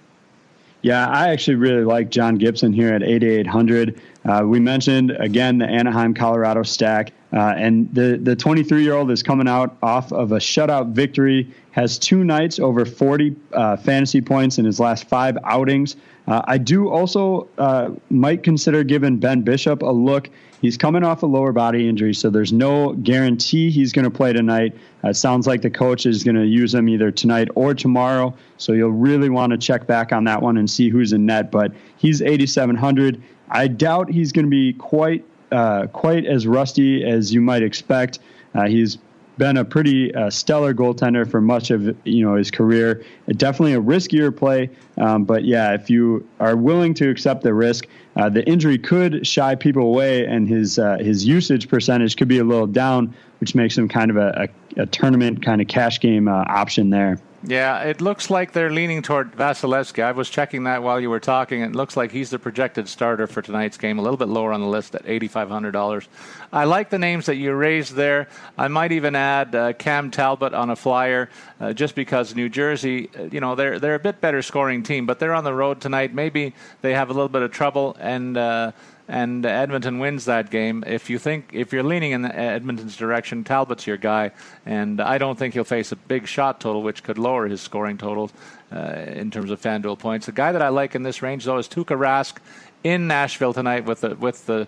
Yeah, 0.82 1.08
I 1.08 1.28
actually 1.28 1.54
really 1.54 1.84
like 1.84 2.10
John 2.10 2.36
Gibson 2.36 2.72
here 2.72 2.92
at 2.92 3.04
8,800. 3.04 4.00
Uh, 4.24 4.42
we 4.44 4.58
mentioned 4.58 5.12
again 5.12 5.58
the 5.58 5.66
Anaheim 5.66 6.12
Colorado 6.12 6.64
stack, 6.64 7.12
uh, 7.32 7.54
and 7.56 7.92
the 7.94 8.18
the 8.22 8.36
23 8.36 8.82
year 8.82 8.94
old 8.94 9.10
is 9.10 9.22
coming 9.22 9.48
out 9.48 9.76
off 9.82 10.12
of 10.12 10.32
a 10.32 10.38
shutout 10.38 10.92
victory. 10.92 11.52
Has 11.70 11.98
two 11.98 12.22
nights 12.22 12.58
over 12.58 12.84
40 12.84 13.34
uh, 13.54 13.76
fantasy 13.78 14.20
points 14.20 14.58
in 14.58 14.66
his 14.66 14.78
last 14.78 15.08
five 15.08 15.38
outings. 15.44 15.96
Uh, 16.26 16.42
I 16.44 16.58
do 16.58 16.90
also 16.90 17.48
uh, 17.58 17.90
might 18.10 18.42
consider 18.42 18.84
giving 18.84 19.16
Ben 19.16 19.40
Bishop 19.40 19.82
a 19.82 19.90
look. 19.90 20.28
He's 20.60 20.76
coming 20.76 21.02
off 21.02 21.22
a 21.24 21.26
lower 21.26 21.50
body 21.50 21.88
injury, 21.88 22.14
so 22.14 22.30
there's 22.30 22.52
no 22.52 22.92
guarantee 22.92 23.70
he's 23.70 23.92
going 23.92 24.04
to 24.04 24.10
play 24.10 24.32
tonight. 24.32 24.76
Uh, 25.02 25.08
it 25.08 25.14
sounds 25.14 25.46
like 25.46 25.62
the 25.62 25.70
coach 25.70 26.06
is 26.06 26.22
going 26.22 26.36
to 26.36 26.46
use 26.46 26.72
him 26.72 26.88
either 26.88 27.10
tonight 27.10 27.48
or 27.56 27.74
tomorrow, 27.74 28.34
so 28.58 28.72
you'll 28.72 28.90
really 28.90 29.28
want 29.28 29.50
to 29.50 29.58
check 29.58 29.86
back 29.86 30.12
on 30.12 30.24
that 30.24 30.40
one 30.40 30.58
and 30.58 30.70
see 30.70 30.88
who's 30.88 31.12
in 31.12 31.26
net. 31.26 31.50
But 31.50 31.72
he's 31.96 32.22
8,700. 32.22 33.20
I 33.50 33.66
doubt 33.66 34.10
he's 34.10 34.30
going 34.30 34.46
to 34.46 34.50
be 34.50 34.74
quite 34.74 35.24
uh, 35.52 35.86
quite 35.88 36.26
as 36.26 36.46
rusty 36.46 37.04
as 37.04 37.32
you 37.32 37.40
might 37.40 37.62
expect. 37.62 38.18
Uh, 38.54 38.66
he's 38.66 38.98
been 39.38 39.56
a 39.56 39.64
pretty 39.64 40.14
uh, 40.14 40.30
stellar 40.30 40.74
goaltender 40.74 41.28
for 41.28 41.40
much 41.40 41.70
of 41.70 41.96
you 42.04 42.24
know 42.24 42.34
his 42.34 42.50
career. 42.50 43.04
Definitely 43.28 43.74
a 43.74 43.80
riskier 43.80 44.34
play, 44.34 44.70
um, 44.98 45.24
but 45.24 45.44
yeah, 45.44 45.72
if 45.72 45.88
you 45.88 46.28
are 46.40 46.56
willing 46.56 46.94
to 46.94 47.08
accept 47.08 47.42
the 47.42 47.54
risk, 47.54 47.86
uh, 48.16 48.28
the 48.28 48.46
injury 48.46 48.78
could 48.78 49.26
shy 49.26 49.54
people 49.54 49.84
away, 49.84 50.26
and 50.26 50.48
his 50.48 50.78
uh, 50.78 50.98
his 50.98 51.24
usage 51.26 51.68
percentage 51.68 52.16
could 52.16 52.28
be 52.28 52.38
a 52.38 52.44
little 52.44 52.66
down, 52.66 53.14
which 53.40 53.54
makes 53.54 53.76
him 53.76 53.88
kind 53.88 54.10
of 54.10 54.16
a, 54.16 54.48
a, 54.76 54.82
a 54.82 54.86
tournament 54.86 55.42
kind 55.44 55.60
of 55.60 55.68
cash 55.68 56.00
game 56.00 56.28
uh, 56.28 56.44
option 56.48 56.90
there. 56.90 57.18
Yeah, 57.44 57.82
it 57.82 58.00
looks 58.00 58.30
like 58.30 58.52
they're 58.52 58.70
leaning 58.70 59.02
toward 59.02 59.32
Vasilevskiy. 59.32 60.04
I 60.04 60.12
was 60.12 60.30
checking 60.30 60.64
that 60.64 60.84
while 60.84 61.00
you 61.00 61.10
were 61.10 61.18
talking. 61.18 61.62
It 61.62 61.74
looks 61.74 61.96
like 61.96 62.12
he's 62.12 62.30
the 62.30 62.38
projected 62.38 62.88
starter 62.88 63.26
for 63.26 63.42
tonight's 63.42 63.76
game, 63.76 63.98
a 63.98 64.02
little 64.02 64.16
bit 64.16 64.28
lower 64.28 64.52
on 64.52 64.60
the 64.60 64.68
list 64.68 64.94
at 64.94 65.04
$8,500. 65.06 66.06
I 66.52 66.64
like 66.64 66.90
the 66.90 67.00
names 67.00 67.26
that 67.26 67.34
you 67.34 67.52
raised 67.52 67.94
there. 67.94 68.28
I 68.56 68.68
might 68.68 68.92
even 68.92 69.16
add 69.16 69.56
uh, 69.56 69.72
Cam 69.72 70.12
Talbot 70.12 70.54
on 70.54 70.70
a 70.70 70.76
flyer, 70.76 71.30
uh, 71.60 71.72
just 71.72 71.96
because 71.96 72.36
New 72.36 72.48
Jersey, 72.48 73.10
uh, 73.18 73.24
you 73.24 73.40
know, 73.40 73.56
they're 73.56 73.80
they're 73.80 73.96
a 73.96 74.00
bit 74.00 74.20
better 74.20 74.40
scoring 74.40 74.84
team, 74.84 75.06
but 75.06 75.18
they're 75.18 75.34
on 75.34 75.42
the 75.42 75.54
road 75.54 75.80
tonight. 75.80 76.14
Maybe 76.14 76.54
they 76.80 76.94
have 76.94 77.10
a 77.10 77.12
little 77.12 77.28
bit 77.28 77.42
of 77.42 77.50
trouble 77.50 77.96
and. 77.98 78.36
Uh, 78.36 78.72
and 79.08 79.44
Edmonton 79.44 79.98
wins 79.98 80.24
that 80.26 80.50
game. 80.50 80.84
If 80.86 81.10
you 81.10 81.18
think 81.18 81.50
if 81.52 81.72
you're 81.72 81.82
leaning 81.82 82.12
in 82.12 82.24
Edmonton's 82.24 82.96
direction, 82.96 83.44
Talbot's 83.44 83.86
your 83.86 83.96
guy, 83.96 84.32
and 84.64 85.00
I 85.00 85.18
don't 85.18 85.38
think 85.38 85.54
he'll 85.54 85.64
face 85.64 85.92
a 85.92 85.96
big 85.96 86.26
shot 86.26 86.60
total, 86.60 86.82
which 86.82 87.02
could 87.02 87.18
lower 87.18 87.46
his 87.48 87.60
scoring 87.60 87.98
totals 87.98 88.32
uh, 88.72 89.04
in 89.06 89.30
terms 89.30 89.50
of 89.50 89.60
FanDuel 89.60 89.98
points. 89.98 90.26
The 90.26 90.32
guy 90.32 90.52
that 90.52 90.62
I 90.62 90.68
like 90.68 90.94
in 90.94 91.02
this 91.02 91.22
range 91.22 91.44
though 91.44 91.58
is 91.58 91.68
Tuukka 91.68 91.98
Rask 91.98 92.38
in 92.84 93.06
Nashville 93.06 93.52
tonight 93.52 93.84
with 93.84 94.00
the 94.00 94.14
with 94.16 94.46
the 94.46 94.66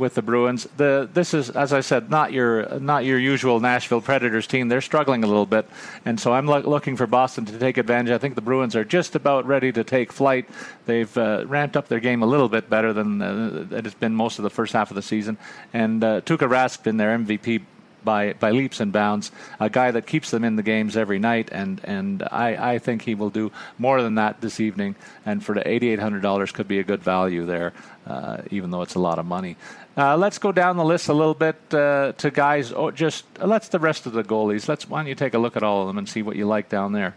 with 0.00 0.14
the 0.14 0.22
Bruins. 0.22 0.66
The 0.76 1.08
this 1.12 1.32
is, 1.34 1.50
as 1.50 1.72
I 1.72 1.80
said, 1.80 2.10
not 2.10 2.32
your 2.32 2.80
not 2.80 3.04
your 3.04 3.18
usual 3.18 3.60
Nashville 3.60 4.00
Predators 4.00 4.46
team. 4.46 4.68
They're 4.68 4.80
struggling 4.80 5.22
a 5.22 5.26
little 5.26 5.46
bit, 5.46 5.68
and 6.04 6.18
so 6.18 6.32
I'm 6.32 6.46
lo- 6.46 6.58
looking 6.60 6.96
for 6.96 7.06
Boston 7.06 7.44
to 7.44 7.58
take 7.58 7.78
advantage. 7.78 8.12
I 8.12 8.18
think 8.18 8.34
the 8.34 8.40
Bruins 8.40 8.74
are 8.74 8.84
just 8.84 9.14
about 9.14 9.46
ready 9.46 9.70
to 9.70 9.84
take 9.84 10.10
flight. 10.10 10.48
They've 10.86 11.16
uh, 11.16 11.44
ramped 11.46 11.76
up 11.76 11.86
their 11.86 12.00
game 12.00 12.22
a 12.22 12.26
little 12.26 12.48
bit 12.48 12.68
better 12.68 12.92
than 12.92 13.22
uh, 13.22 13.66
it 13.70 13.84
has 13.84 13.94
been 13.94 14.14
most 14.16 14.38
of 14.38 14.42
the 14.42 14.50
first 14.50 14.72
half 14.72 14.90
of 14.90 14.96
the 14.96 15.02
season, 15.02 15.38
and 15.72 16.02
uh, 16.02 16.20
Tuukka 16.22 16.48
Rask 16.48 16.82
been 16.82 16.96
their 16.96 17.16
MVP 17.16 17.62
by 18.04 18.34
by 18.34 18.50
leaps 18.50 18.80
and 18.80 18.92
bounds. 18.92 19.30
A 19.58 19.70
guy 19.70 19.90
that 19.90 20.06
keeps 20.06 20.30
them 20.30 20.44
in 20.44 20.56
the 20.56 20.62
games 20.62 20.96
every 20.96 21.18
night, 21.18 21.48
and 21.52 21.80
and 21.84 22.22
I, 22.30 22.74
I 22.74 22.78
think 22.78 23.02
he 23.02 23.14
will 23.14 23.30
do 23.30 23.52
more 23.78 24.02
than 24.02 24.16
that 24.16 24.40
this 24.40 24.60
evening. 24.60 24.94
And 25.26 25.44
for 25.44 25.54
the 25.54 25.66
eighty 25.68 25.90
eight 25.90 25.98
hundred 25.98 26.22
dollars, 26.22 26.52
could 26.52 26.68
be 26.68 26.78
a 26.78 26.84
good 26.84 27.02
value 27.02 27.46
there, 27.46 27.72
uh, 28.06 28.38
even 28.50 28.70
though 28.70 28.82
it's 28.82 28.94
a 28.94 29.00
lot 29.00 29.18
of 29.18 29.26
money. 29.26 29.56
Uh, 29.96 30.16
let's 30.16 30.38
go 30.38 30.52
down 30.52 30.76
the 30.76 30.84
list 30.84 31.08
a 31.08 31.12
little 31.12 31.34
bit 31.34 31.56
uh, 31.74 32.12
to 32.16 32.30
guys. 32.30 32.72
Oh, 32.72 32.90
just 32.90 33.24
let's 33.40 33.68
the 33.68 33.78
rest 33.78 34.06
of 34.06 34.12
the 34.12 34.22
goalies. 34.22 34.68
Let's 34.68 34.88
why 34.88 35.00
don't 35.00 35.08
you 35.08 35.14
take 35.14 35.34
a 35.34 35.38
look 35.38 35.56
at 35.56 35.62
all 35.62 35.82
of 35.82 35.88
them 35.88 35.98
and 35.98 36.08
see 36.08 36.22
what 36.22 36.36
you 36.36 36.46
like 36.46 36.68
down 36.68 36.92
there. 36.92 37.16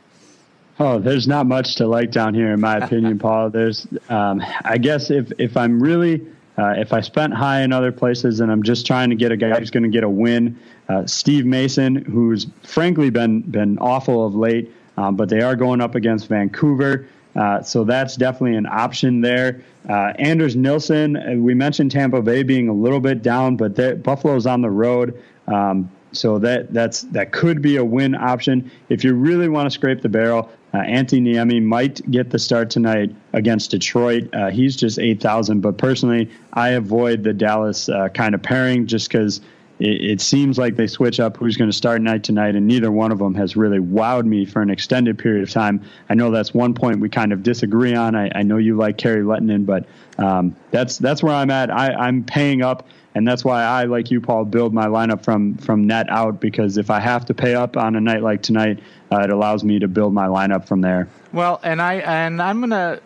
Oh, 0.79 0.97
there's 0.99 1.27
not 1.27 1.45
much 1.45 1.75
to 1.75 1.87
like 1.87 2.11
down 2.11 2.33
here, 2.33 2.51
in 2.51 2.59
my 2.59 2.77
opinion, 2.83 3.19
Paul. 3.19 3.51
There's, 3.51 3.87
um, 4.09 4.41
I 4.63 4.77
guess, 4.77 5.11
if 5.11 5.31
if 5.37 5.55
I'm 5.55 5.81
really 5.81 6.25
uh, 6.57 6.73
if 6.77 6.93
I 6.93 7.01
spent 7.01 7.33
high 7.33 7.61
in 7.61 7.73
other 7.73 7.91
places 7.91 8.39
and 8.39 8.51
I'm 8.51 8.63
just 8.63 8.85
trying 8.85 9.09
to 9.09 9.15
get 9.15 9.31
a 9.31 9.37
guy 9.37 9.57
who's 9.57 9.71
going 9.71 9.83
to 9.83 9.89
get 9.89 10.03
a 10.03 10.09
win, 10.09 10.59
uh, 10.89 11.05
Steve 11.05 11.45
Mason, 11.45 11.95
who's 11.95 12.47
frankly 12.63 13.09
been 13.09 13.41
been 13.41 13.77
awful 13.79 14.25
of 14.25 14.35
late, 14.35 14.71
um, 14.97 15.15
but 15.15 15.29
they 15.29 15.41
are 15.41 15.55
going 15.55 15.81
up 15.81 15.95
against 15.95 16.27
Vancouver, 16.27 17.07
uh, 17.35 17.61
so 17.63 17.83
that's 17.83 18.15
definitely 18.15 18.55
an 18.55 18.67
option 18.67 19.21
there. 19.21 19.63
Uh, 19.89 20.13
Anders 20.19 20.55
Nilsson, 20.55 21.17
uh, 21.17 21.33
we 21.37 21.53
mentioned 21.53 21.91
Tampa 21.91 22.21
Bay 22.21 22.43
being 22.43 22.69
a 22.69 22.73
little 22.73 22.99
bit 22.99 23.21
down, 23.21 23.57
but 23.57 24.03
Buffalo's 24.03 24.45
on 24.45 24.61
the 24.61 24.69
road. 24.69 25.19
Um, 25.47 25.89
so 26.13 26.37
that 26.39 26.71
that's 26.71 27.01
that 27.03 27.31
could 27.31 27.61
be 27.61 27.77
a 27.77 27.83
win 27.83 28.15
option 28.15 28.69
if 28.89 29.03
you 29.03 29.15
really 29.15 29.49
want 29.49 29.65
to 29.65 29.71
scrape 29.71 30.01
the 30.01 30.09
barrel. 30.09 30.49
Uh, 30.73 30.79
Antti 30.79 31.21
Niemi 31.21 31.61
might 31.61 32.09
get 32.09 32.31
the 32.31 32.39
start 32.39 32.71
tonight 32.71 33.13
against 33.33 33.69
Detroit. 33.71 34.27
Uh, 34.33 34.49
he's 34.49 34.75
just 34.75 34.97
8,000, 34.97 35.61
but 35.61 35.77
personally, 35.77 36.29
I 36.53 36.69
avoid 36.69 37.23
the 37.23 37.33
Dallas 37.33 37.89
uh, 37.89 38.09
kind 38.09 38.33
of 38.33 38.41
pairing 38.41 38.87
just 38.87 39.07
because 39.07 39.39
it, 39.79 40.01
it, 40.01 40.21
seems 40.21 40.57
like 40.57 40.75
they 40.75 40.87
switch 40.87 41.19
up 41.19 41.37
who's 41.37 41.57
going 41.57 41.69
to 41.69 41.75
start 41.75 42.01
night 42.01 42.23
tonight, 42.23 42.55
and 42.55 42.67
neither 42.67 42.91
one 42.91 43.11
of 43.11 43.19
them 43.19 43.35
has 43.35 43.55
really 43.55 43.79
wowed 43.79 44.25
me 44.25 44.45
for 44.45 44.63
an 44.63 44.71
extended 44.71 45.19
period 45.19 45.43
of 45.43 45.51
time. 45.51 45.79
I 46.09 46.15
know 46.15 46.31
that's 46.31 46.55
one 46.55 46.73
point 46.73 46.99
we 46.99 47.09
kind 47.09 47.31
of 47.31 47.43
disagree 47.43 47.93
on. 47.93 48.15
I, 48.15 48.31
I 48.33 48.41
know 48.41 48.57
you 48.57 48.75
like 48.75 48.97
Kari 48.97 49.21
Lehtonen, 49.21 49.67
but 49.67 49.85
um, 50.17 50.55
that's 50.71 50.97
that's 50.97 51.21
where 51.21 51.35
I'm 51.35 51.51
at. 51.51 51.69
I, 51.69 51.93
I'm 51.93 52.23
paying 52.23 52.63
up 52.63 52.87
and 53.15 53.27
that's 53.27 53.43
why 53.45 53.63
I, 53.63 53.83
like 53.85 54.09
you, 54.11 54.19
Paul, 54.19 54.45
build 54.45 54.73
my 54.73 54.87
lineup 54.87 55.23
from 55.23 55.55
from 55.57 55.85
net 55.87 56.09
out 56.09 56.39
because 56.39 56.77
if 56.77 56.89
I 56.89 56.99
have 56.99 57.25
to 57.25 57.33
pay 57.33 57.55
up 57.55 57.77
on 57.77 57.95
a 57.95 58.01
night 58.01 58.23
like 58.23 58.41
tonight, 58.41 58.79
uh, 59.11 59.19
it 59.19 59.29
allows 59.29 59.63
me 59.63 59.79
to 59.79 59.87
build 59.87 60.13
my 60.13 60.27
lineup 60.27 60.67
from 60.67 60.81
there. 60.81 61.07
Well, 61.31 61.59
and 61.63 61.81
I 61.81 61.95
and 61.95 62.41
I'm 62.41 62.59
gonna 62.59 62.99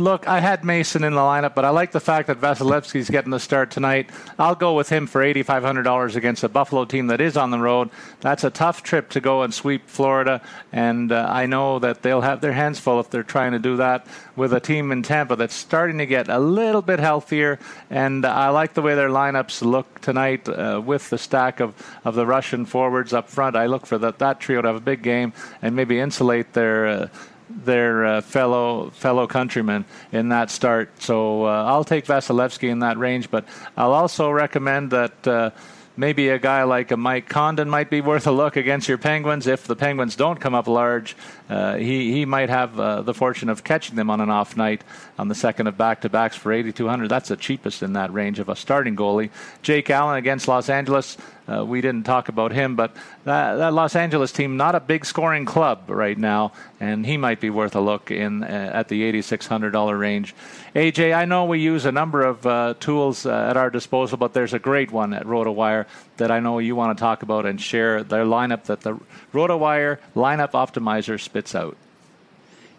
look, 0.00 0.28
I 0.28 0.40
had 0.40 0.64
Mason 0.64 1.04
in 1.04 1.14
the 1.14 1.20
lineup, 1.20 1.54
but 1.54 1.64
I 1.64 1.70
like 1.70 1.92
the 1.92 2.00
fact 2.00 2.28
that 2.28 2.40
Vasilevskiy's 2.40 3.10
getting 3.10 3.30
the 3.30 3.40
start 3.40 3.70
tonight. 3.70 4.10
I'll 4.38 4.54
go 4.54 4.74
with 4.74 4.88
him 4.88 5.06
for 5.06 5.22
$8,500 5.22 6.16
against 6.16 6.44
a 6.44 6.48
Buffalo 6.48 6.84
team 6.84 7.08
that 7.08 7.20
is 7.20 7.36
on 7.36 7.50
the 7.50 7.58
road. 7.58 7.90
That's 8.20 8.44
a 8.44 8.50
tough 8.50 8.82
trip 8.82 9.10
to 9.10 9.20
go 9.20 9.42
and 9.42 9.52
sweep 9.52 9.88
Florida, 9.88 10.40
and 10.72 11.12
uh, 11.12 11.26
I 11.30 11.46
know 11.46 11.78
that 11.78 12.02
they'll 12.02 12.20
have 12.20 12.40
their 12.40 12.52
hands 12.52 12.78
full 12.78 13.00
if 13.00 13.10
they're 13.10 13.22
trying 13.22 13.52
to 13.52 13.58
do 13.58 13.76
that 13.76 14.06
with 14.36 14.52
a 14.52 14.60
team 14.60 14.90
in 14.92 15.02
Tampa 15.02 15.36
that's 15.36 15.54
starting 15.54 15.98
to 15.98 16.06
get 16.06 16.28
a 16.28 16.38
little 16.38 16.82
bit 16.82 16.98
healthier. 16.98 17.58
And 17.90 18.24
I 18.24 18.48
like 18.50 18.74
the 18.74 18.82
way 18.82 18.94
their 18.94 19.08
lineups 19.08 19.62
look 19.62 20.00
tonight 20.00 20.48
uh, 20.48 20.82
with 20.84 21.10
the 21.10 21.18
stack 21.18 21.60
of, 21.60 21.74
of 22.04 22.14
the 22.14 22.26
Russian 22.26 22.66
forwards 22.66 23.12
up 23.12 23.28
front. 23.28 23.56
I 23.56 23.66
look 23.66 23.86
for 23.86 23.98
that, 23.98 24.18
that 24.18 24.40
trio 24.40 24.62
to 24.62 24.68
have 24.68 24.76
a 24.76 24.80
big 24.80 25.02
game 25.02 25.32
and 25.62 25.76
maybe 25.76 25.98
insulate 26.00 26.52
their. 26.52 26.86
Uh, 26.86 27.08
their 27.56 28.04
uh, 28.04 28.20
fellow 28.20 28.90
fellow 28.90 29.26
countrymen 29.26 29.84
in 30.12 30.28
that 30.30 30.50
start. 30.50 30.90
So 31.02 31.46
uh, 31.46 31.64
I'll 31.64 31.84
take 31.84 32.06
Vasilevskiy 32.06 32.68
in 32.68 32.80
that 32.80 32.98
range, 32.98 33.30
but 33.30 33.44
I'll 33.76 33.92
also 33.92 34.30
recommend 34.30 34.90
that 34.90 35.26
uh, 35.26 35.50
maybe 35.96 36.28
a 36.28 36.38
guy 36.38 36.64
like 36.64 36.90
a 36.90 36.96
Mike 36.96 37.28
Condon 37.28 37.70
might 37.70 37.90
be 37.90 38.00
worth 38.00 38.26
a 38.26 38.32
look 38.32 38.56
against 38.56 38.88
your 38.88 38.98
Penguins. 38.98 39.46
If 39.46 39.66
the 39.66 39.76
Penguins 39.76 40.16
don't 40.16 40.40
come 40.40 40.54
up 40.54 40.66
large, 40.66 41.16
uh, 41.48 41.76
he 41.76 42.12
he 42.12 42.24
might 42.24 42.48
have 42.48 42.80
uh, 42.80 43.02
the 43.02 43.12
fortune 43.12 43.48
of 43.48 43.64
catching 43.64 43.96
them 43.96 44.08
on 44.08 44.20
an 44.20 44.30
off 44.30 44.56
night 44.56 44.82
on 45.18 45.28
the 45.28 45.34
second 45.34 45.66
of 45.66 45.76
back 45.76 46.00
to 46.00 46.08
backs 46.08 46.36
for 46.36 46.52
8,200. 46.52 47.08
That's 47.08 47.28
the 47.28 47.36
cheapest 47.36 47.82
in 47.82 47.92
that 47.92 48.12
range 48.12 48.38
of 48.38 48.48
a 48.48 48.56
starting 48.56 48.96
goalie. 48.96 49.30
Jake 49.62 49.90
Allen 49.90 50.16
against 50.16 50.48
Los 50.48 50.68
Angeles. 50.68 51.18
Uh, 51.46 51.62
we 51.62 51.82
didn't 51.82 52.04
talk 52.06 52.30
about 52.30 52.52
him, 52.52 52.74
but 52.74 52.96
that, 53.24 53.56
that, 53.56 53.74
Los 53.74 53.94
Angeles 53.94 54.32
team 54.32 54.56
not 54.56 54.74
a 54.74 54.80
big 54.80 55.04
scoring 55.04 55.44
club 55.44 55.82
right 55.88 56.16
now, 56.16 56.52
and 56.80 57.04
he 57.04 57.18
might 57.18 57.38
be 57.38 57.50
worth 57.50 57.76
a 57.76 57.80
look 57.80 58.10
in 58.10 58.42
uh, 58.42 58.46
at 58.46 58.88
the 58.88 59.02
$8,600 59.12 59.98
range. 59.98 60.34
AJ, 60.74 61.14
I 61.14 61.26
know 61.26 61.44
we 61.44 61.60
use 61.60 61.84
a 61.84 61.92
number 61.92 62.22
of 62.22 62.46
uh, 62.46 62.74
tools 62.80 63.26
uh, 63.26 63.48
at 63.50 63.58
our 63.58 63.68
disposal, 63.68 64.16
but 64.16 64.32
there's 64.32 64.54
a 64.54 64.58
great 64.58 64.90
one 64.90 65.12
at 65.12 65.24
RotoWire 65.24 65.84
that 66.16 66.30
I 66.30 66.40
know 66.40 66.58
you 66.58 66.76
want 66.76 66.96
to 66.96 67.00
talk 67.00 67.22
about 67.22 67.46
and 67.46 67.60
share 67.60 68.02
their 68.02 68.24
lineup 68.24 68.64
that 68.64 68.82
the 68.82 68.98
RotoWire 69.32 69.98
lineup 70.14 70.52
optimizer 70.52 71.20
spits 71.20 71.54
out. 71.54 71.76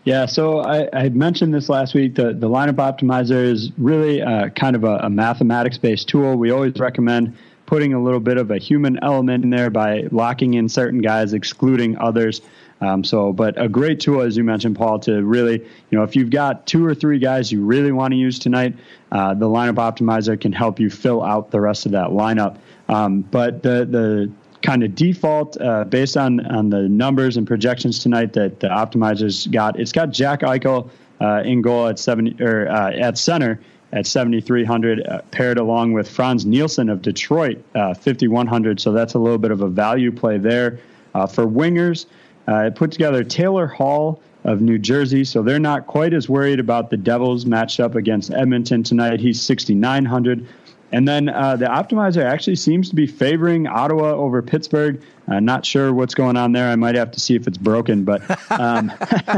Yeah, 0.05 0.27
so 0.27 0.59
I, 0.59 0.87
I 0.93 1.09
mentioned 1.09 1.53
this 1.53 1.67
last 1.67 1.95
week. 1.95 2.13
The, 2.13 2.33
the 2.33 2.47
lineup 2.47 2.75
optimizer 2.75 3.43
is 3.43 3.71
really 3.77 4.21
uh, 4.21 4.49
kind 4.49 4.75
of 4.75 4.83
a, 4.83 4.97
a 4.97 5.09
mathematics 5.09 5.79
based 5.79 6.07
tool. 6.07 6.35
We 6.35 6.51
always 6.51 6.75
recommend 6.75 7.35
putting 7.65 7.93
a 7.93 8.01
little 8.01 8.19
bit 8.19 8.37
of 8.37 8.51
a 8.51 8.59
human 8.59 9.03
element 9.03 9.43
in 9.43 9.49
there 9.49 9.71
by 9.71 10.07
locking 10.11 10.53
in 10.53 10.69
certain 10.69 11.01
guys, 11.01 11.33
excluding 11.33 11.97
others. 11.97 12.41
Um, 12.81 13.03
so, 13.03 13.33
but 13.33 13.59
a 13.59 13.67
great 13.67 13.99
tool, 13.99 14.21
as 14.21 14.35
you 14.37 14.43
mentioned, 14.43 14.75
Paul, 14.75 14.99
to 14.99 15.23
really, 15.23 15.59
you 15.59 15.97
know, 15.97 16.03
if 16.03 16.15
you've 16.15 16.29
got 16.29 16.67
two 16.67 16.85
or 16.85 16.93
three 16.93 17.19
guys 17.19 17.51
you 17.51 17.65
really 17.65 17.91
want 17.91 18.11
to 18.11 18.17
use 18.17 18.37
tonight, 18.37 18.75
uh, 19.11 19.33
the 19.33 19.47
lineup 19.47 19.75
optimizer 19.75 20.39
can 20.39 20.51
help 20.51 20.79
you 20.79 20.89
fill 20.89 21.23
out 21.23 21.51
the 21.51 21.61
rest 21.61 21.85
of 21.85 21.93
that 21.93 22.09
lineup. 22.09 22.57
Um, 22.89 23.21
but 23.21 23.63
the 23.63 23.85
the 23.85 24.31
kind 24.61 24.83
of 24.83 24.95
default 24.95 25.59
uh, 25.61 25.83
based 25.85 26.17
on 26.17 26.45
on 26.47 26.69
the 26.69 26.89
numbers 26.89 27.37
and 27.37 27.45
projections 27.45 27.99
tonight 27.99 28.33
that 28.33 28.59
the 28.59 28.67
optimizers 28.67 29.49
got, 29.51 29.79
it's 29.79 29.91
got 29.91 30.11
Jack 30.11 30.41
Eichel 30.41 30.89
uh, 31.21 31.43
in 31.45 31.61
goal 31.61 31.87
at 31.87 31.99
seventy 31.99 32.41
or 32.43 32.67
uh, 32.69 32.91
at 32.91 33.17
center 33.17 33.59
at 33.93 34.05
7,300, 34.05 35.07
uh, 35.07 35.21
paired 35.31 35.57
along 35.57 35.93
with 35.93 36.09
Frans 36.09 36.45
Nielsen 36.45 36.89
of 36.89 37.01
Detroit, 37.01 37.63
uh, 37.75 37.93
5,100. 37.93 38.79
So 38.79 38.91
that's 38.91 39.13
a 39.13 39.19
little 39.19 39.37
bit 39.37 39.51
of 39.51 39.61
a 39.61 39.69
value 39.69 40.11
play 40.11 40.37
there. 40.37 40.79
Uh, 41.13 41.25
for 41.25 41.45
wingers, 41.45 42.07
uh, 42.47 42.69
put 42.75 42.91
together 42.91 43.23
Taylor 43.23 43.67
Hall 43.67 44.21
of 44.43 44.61
New 44.61 44.77
Jersey. 44.77 45.23
So 45.23 45.41
they're 45.41 45.59
not 45.59 45.87
quite 45.87 46.13
as 46.13 46.27
worried 46.27 46.59
about 46.59 46.89
the 46.89 46.97
Devils 46.97 47.45
matched 47.45 47.79
up 47.79 47.95
against 47.95 48.31
Edmonton 48.31 48.83
tonight. 48.83 49.21
He's 49.21 49.41
6,900. 49.41 50.45
And 50.91 51.07
then 51.07 51.29
uh, 51.29 51.55
the 51.55 51.65
optimizer 51.65 52.23
actually 52.23 52.55
seems 52.55 52.89
to 52.89 52.95
be 52.95 53.07
favoring 53.07 53.67
Ottawa 53.67 54.11
over 54.11 54.41
Pittsburgh. 54.41 55.01
Uh, 55.27 55.39
not 55.39 55.65
sure 55.65 55.91
what's 55.93 56.13
going 56.13 56.37
on 56.37 56.51
there. 56.51 56.69
I 56.69 56.75
might 56.75 56.95
have 56.95 57.11
to 57.11 57.19
see 57.19 57.35
if 57.35 57.47
it's 57.47 57.57
broken. 57.57 58.03
But 58.03 58.21
um, 58.51 58.91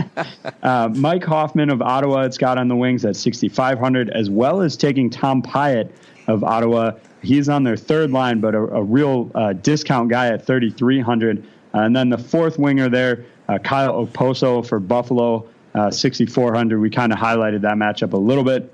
uh, 0.64 0.90
Mike 0.94 1.24
Hoffman 1.24 1.70
of 1.70 1.82
Ottawa, 1.82 2.24
it's 2.24 2.38
got 2.38 2.58
on 2.58 2.68
the 2.68 2.76
wings 2.76 3.06
at 3.06 3.16
6,500, 3.16 4.10
as 4.10 4.30
well 4.30 4.62
as 4.62 4.76
taking 4.76 5.10
Tom 5.10 5.42
Pyatt 5.42 5.90
of 6.28 6.44
Ottawa. 6.44 6.92
He's 7.24 7.50
on 7.50 7.64
their 7.64 7.78
third 7.78 8.12
line, 8.12 8.42
but 8.42 8.54
a, 8.54 8.60
a 8.60 8.84
real 8.84 9.32
uh, 9.34 9.54
discount 9.54 10.10
guy 10.10 10.28
at 10.28 10.46
3,300. 10.46 11.44
Uh, 11.74 11.80
and 11.80 11.96
then 11.96 12.10
the 12.10 12.18
fourth 12.18 12.60
winger 12.60 12.90
there, 12.90 13.26
uh, 13.48 13.58
Kyle 13.58 14.06
Okposo 14.06 14.66
for 14.66 14.80
Buffalo, 14.80 15.48
6,400. 15.90 16.80
We 16.80 16.90
kind 16.90 17.14
of 17.14 17.20
highlighted 17.20 17.62
that 17.62 17.76
matchup 17.76 18.14
a 18.14 18.18
little 18.18 18.44
bit. 18.44 18.74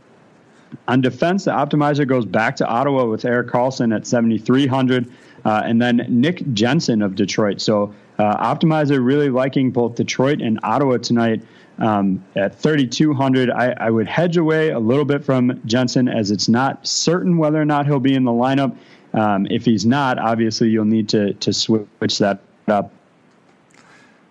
On 0.87 1.01
defense, 1.01 1.45
the 1.45 1.51
optimizer 1.51 2.07
goes 2.07 2.25
back 2.25 2.55
to 2.57 2.67
Ottawa 2.67 3.05
with 3.05 3.25
Erik 3.25 3.47
Karlsson 3.47 3.95
at 3.95 4.07
7,300. 4.07 5.11
Uh, 5.45 5.61
and 5.65 5.81
then 5.81 6.05
Nick 6.07 6.41
Jensen 6.53 7.01
of 7.01 7.15
Detroit. 7.15 7.59
So 7.59 7.93
uh, 8.17 8.55
optimizer 8.55 9.03
really 9.03 9.29
liking 9.29 9.71
both 9.71 9.95
Detroit 9.95 10.41
and 10.41 10.59
Ottawa 10.63 10.97
tonight. 10.97 11.41
Um, 11.79 12.23
at 12.35 12.55
3,200, 12.55 13.49
I, 13.49 13.71
I, 13.79 13.89
would 13.89 14.07
hedge 14.07 14.37
away 14.37 14.69
a 14.69 14.77
little 14.77 15.05
bit 15.05 15.25
from 15.25 15.59
Jensen 15.65 16.07
as 16.07 16.29
it's 16.29 16.47
not 16.47 16.85
certain 16.85 17.37
whether 17.37 17.59
or 17.59 17.65
not 17.65 17.87
he'll 17.87 17.99
be 17.99 18.13
in 18.13 18.25
the 18.25 18.31
lineup. 18.31 18.77
Um, 19.13 19.47
if 19.49 19.65
he's 19.65 19.83
not, 19.83 20.19
obviously 20.19 20.69
you'll 20.69 20.85
need 20.85 21.09
to 21.09 21.33
to 21.33 21.51
switch 21.51 22.19
that 22.19 22.41
up. 22.67 22.91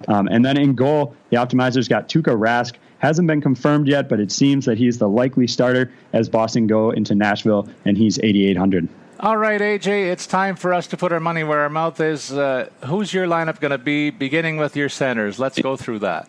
Um, 0.07 0.29
and 0.29 0.45
then 0.45 0.57
in 0.57 0.75
goal, 0.75 1.17
the 1.31 1.37
optimizer's 1.37 1.89
got 1.89 2.09
Tuukka 2.09 2.37
Rask. 2.39 2.75
Hasn't 3.03 3.27
been 3.27 3.41
confirmed 3.41 3.89
yet, 3.89 4.09
but 4.09 4.21
it 4.21 4.31
seems 4.31 4.65
that 4.67 4.79
he's 4.79 4.99
the 4.99 5.09
likely 5.09 5.49
starter 5.49 5.91
as 6.13 6.29
Boston 6.29 6.69
go 6.69 6.91
into 6.93 7.17
Nashville, 7.17 7.69
and 7.85 7.99
he's 7.99 8.19
8,800. 8.21 8.89
All 9.19 9.37
right, 9.37 9.61
AJ, 9.61 10.11
it's 10.13 10.25
time 10.25 10.55
for 10.55 10.73
us 10.73 10.87
to 10.89 10.97
put 10.97 11.13
our 11.13 11.19
money 11.19 11.43
where 11.43 11.61
our 11.61 11.69
mouth 11.69 12.01
is. 12.01 12.33
Uh, 12.33 12.69
who's 12.85 13.13
your 13.13 13.27
lineup 13.27 13.59
going 13.59 13.73
to 13.73 13.79
be, 13.79 14.11
beginning 14.11 14.57
with 14.57 14.77
your 14.77 14.89
centers? 14.89 15.41
Let's 15.41 15.61
go 15.61 15.77
through 15.77 15.99
that. 16.01 16.29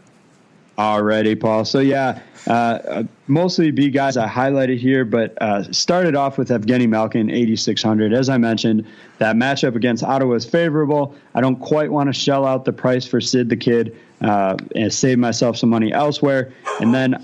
Alrighty, 0.78 1.40
Paul. 1.40 1.66
So 1.66 1.80
yeah, 1.80 2.20
uh, 2.48 3.04
mostly 3.28 3.70
B 3.70 3.92
guys 3.92 4.18
I 4.18 4.28
highlighted 4.28 4.80
here, 4.80 5.06
but 5.06 5.40
uh, 5.40 5.72
started 5.72 6.16
off 6.16 6.40
with 6.40 6.50
Evgeny 6.50 6.90
Malkin, 6.90 7.30
8600. 7.30 8.12
As 8.12 8.30
I 8.30 8.40
mentioned, 8.40 8.88
that 9.20 9.36
matchup 9.36 9.76
against 9.76 10.04
Ottawa 10.04 10.34
is 10.34 10.46
favorable. 10.46 11.14
I 11.36 11.42
don't 11.42 11.60
quite 11.60 11.92
want 11.92 12.08
to 12.10 12.14
shell 12.14 12.48
out 12.48 12.66
the 12.66 12.74
price 12.74 13.06
for 13.06 13.22
Sid 13.22 13.50
the 13.50 13.58
Kid 13.58 13.96
uh, 14.24 14.56
and 14.76 14.94
save 14.94 15.20
myself 15.20 15.58
some 15.58 15.70
money 15.70 15.92
elsewhere. 15.92 16.54
And 16.80 16.94
then 16.94 17.24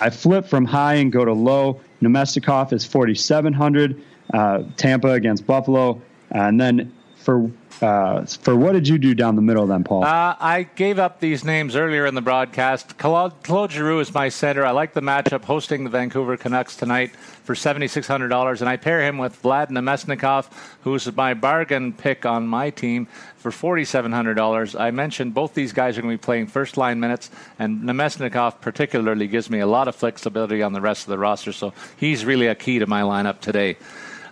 I 0.00 0.10
flip 0.10 0.46
from 0.46 0.64
high 0.64 0.94
and 0.94 1.12
go 1.12 1.24
to 1.24 1.32
low. 1.32 1.80
Namestnikov 2.02 2.72
is 2.72 2.84
4700. 2.84 4.02
Uh, 4.32 4.62
Tampa 4.76 5.12
against 5.12 5.46
Buffalo, 5.46 6.02
and 6.30 6.60
then 6.60 6.92
for 7.28 7.50
uh, 7.82 8.24
for 8.24 8.56
what 8.56 8.72
did 8.72 8.88
you 8.88 8.96
do 8.96 9.14
down 9.14 9.36
the 9.36 9.42
middle 9.42 9.66
then, 9.66 9.84
Paul? 9.84 10.02
Uh, 10.02 10.34
I 10.40 10.62
gave 10.62 10.98
up 10.98 11.20
these 11.20 11.44
names 11.44 11.76
earlier 11.76 12.06
in 12.06 12.14
the 12.14 12.22
broadcast. 12.22 12.96
Claude, 12.96 13.34
Claude 13.42 13.70
Giroux 13.70 14.00
is 14.00 14.12
my 14.14 14.30
center. 14.30 14.64
I 14.64 14.70
like 14.70 14.94
the 14.94 15.02
matchup 15.02 15.44
hosting 15.44 15.84
the 15.84 15.90
Vancouver 15.90 16.38
Canucks 16.38 16.74
tonight 16.74 17.14
for 17.14 17.54
$7,600, 17.54 18.60
and 18.60 18.68
I 18.68 18.76
pair 18.78 19.02
him 19.02 19.18
with 19.18 19.40
Vlad 19.42 19.68
Namestnikov, 19.68 20.50
who's 20.82 21.14
my 21.14 21.34
bargain 21.34 21.92
pick 21.92 22.24
on 22.24 22.48
my 22.48 22.70
team 22.70 23.06
for 23.36 23.52
$4,700. 23.52 24.80
I 24.80 24.90
mentioned 24.90 25.34
both 25.34 25.54
these 25.54 25.74
guys 25.74 25.98
are 25.98 26.02
going 26.02 26.16
to 26.16 26.20
be 26.20 26.24
playing 26.24 26.46
first 26.48 26.78
line 26.78 26.98
minutes, 26.98 27.30
and 27.58 27.82
Namestnikov 27.82 28.60
particularly 28.60 29.28
gives 29.28 29.50
me 29.50 29.60
a 29.60 29.66
lot 29.66 29.86
of 29.86 29.94
flexibility 29.94 30.62
on 30.62 30.72
the 30.72 30.80
rest 30.80 31.02
of 31.02 31.10
the 31.10 31.18
roster, 31.18 31.52
so 31.52 31.74
he's 31.96 32.24
really 32.24 32.48
a 32.48 32.56
key 32.56 32.80
to 32.80 32.86
my 32.86 33.02
lineup 33.02 33.40
today. 33.40 33.76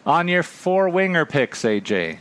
On 0.04 0.26
your 0.26 0.42
four 0.42 0.88
winger 0.88 1.26
picks, 1.26 1.62
AJ. 1.62 2.20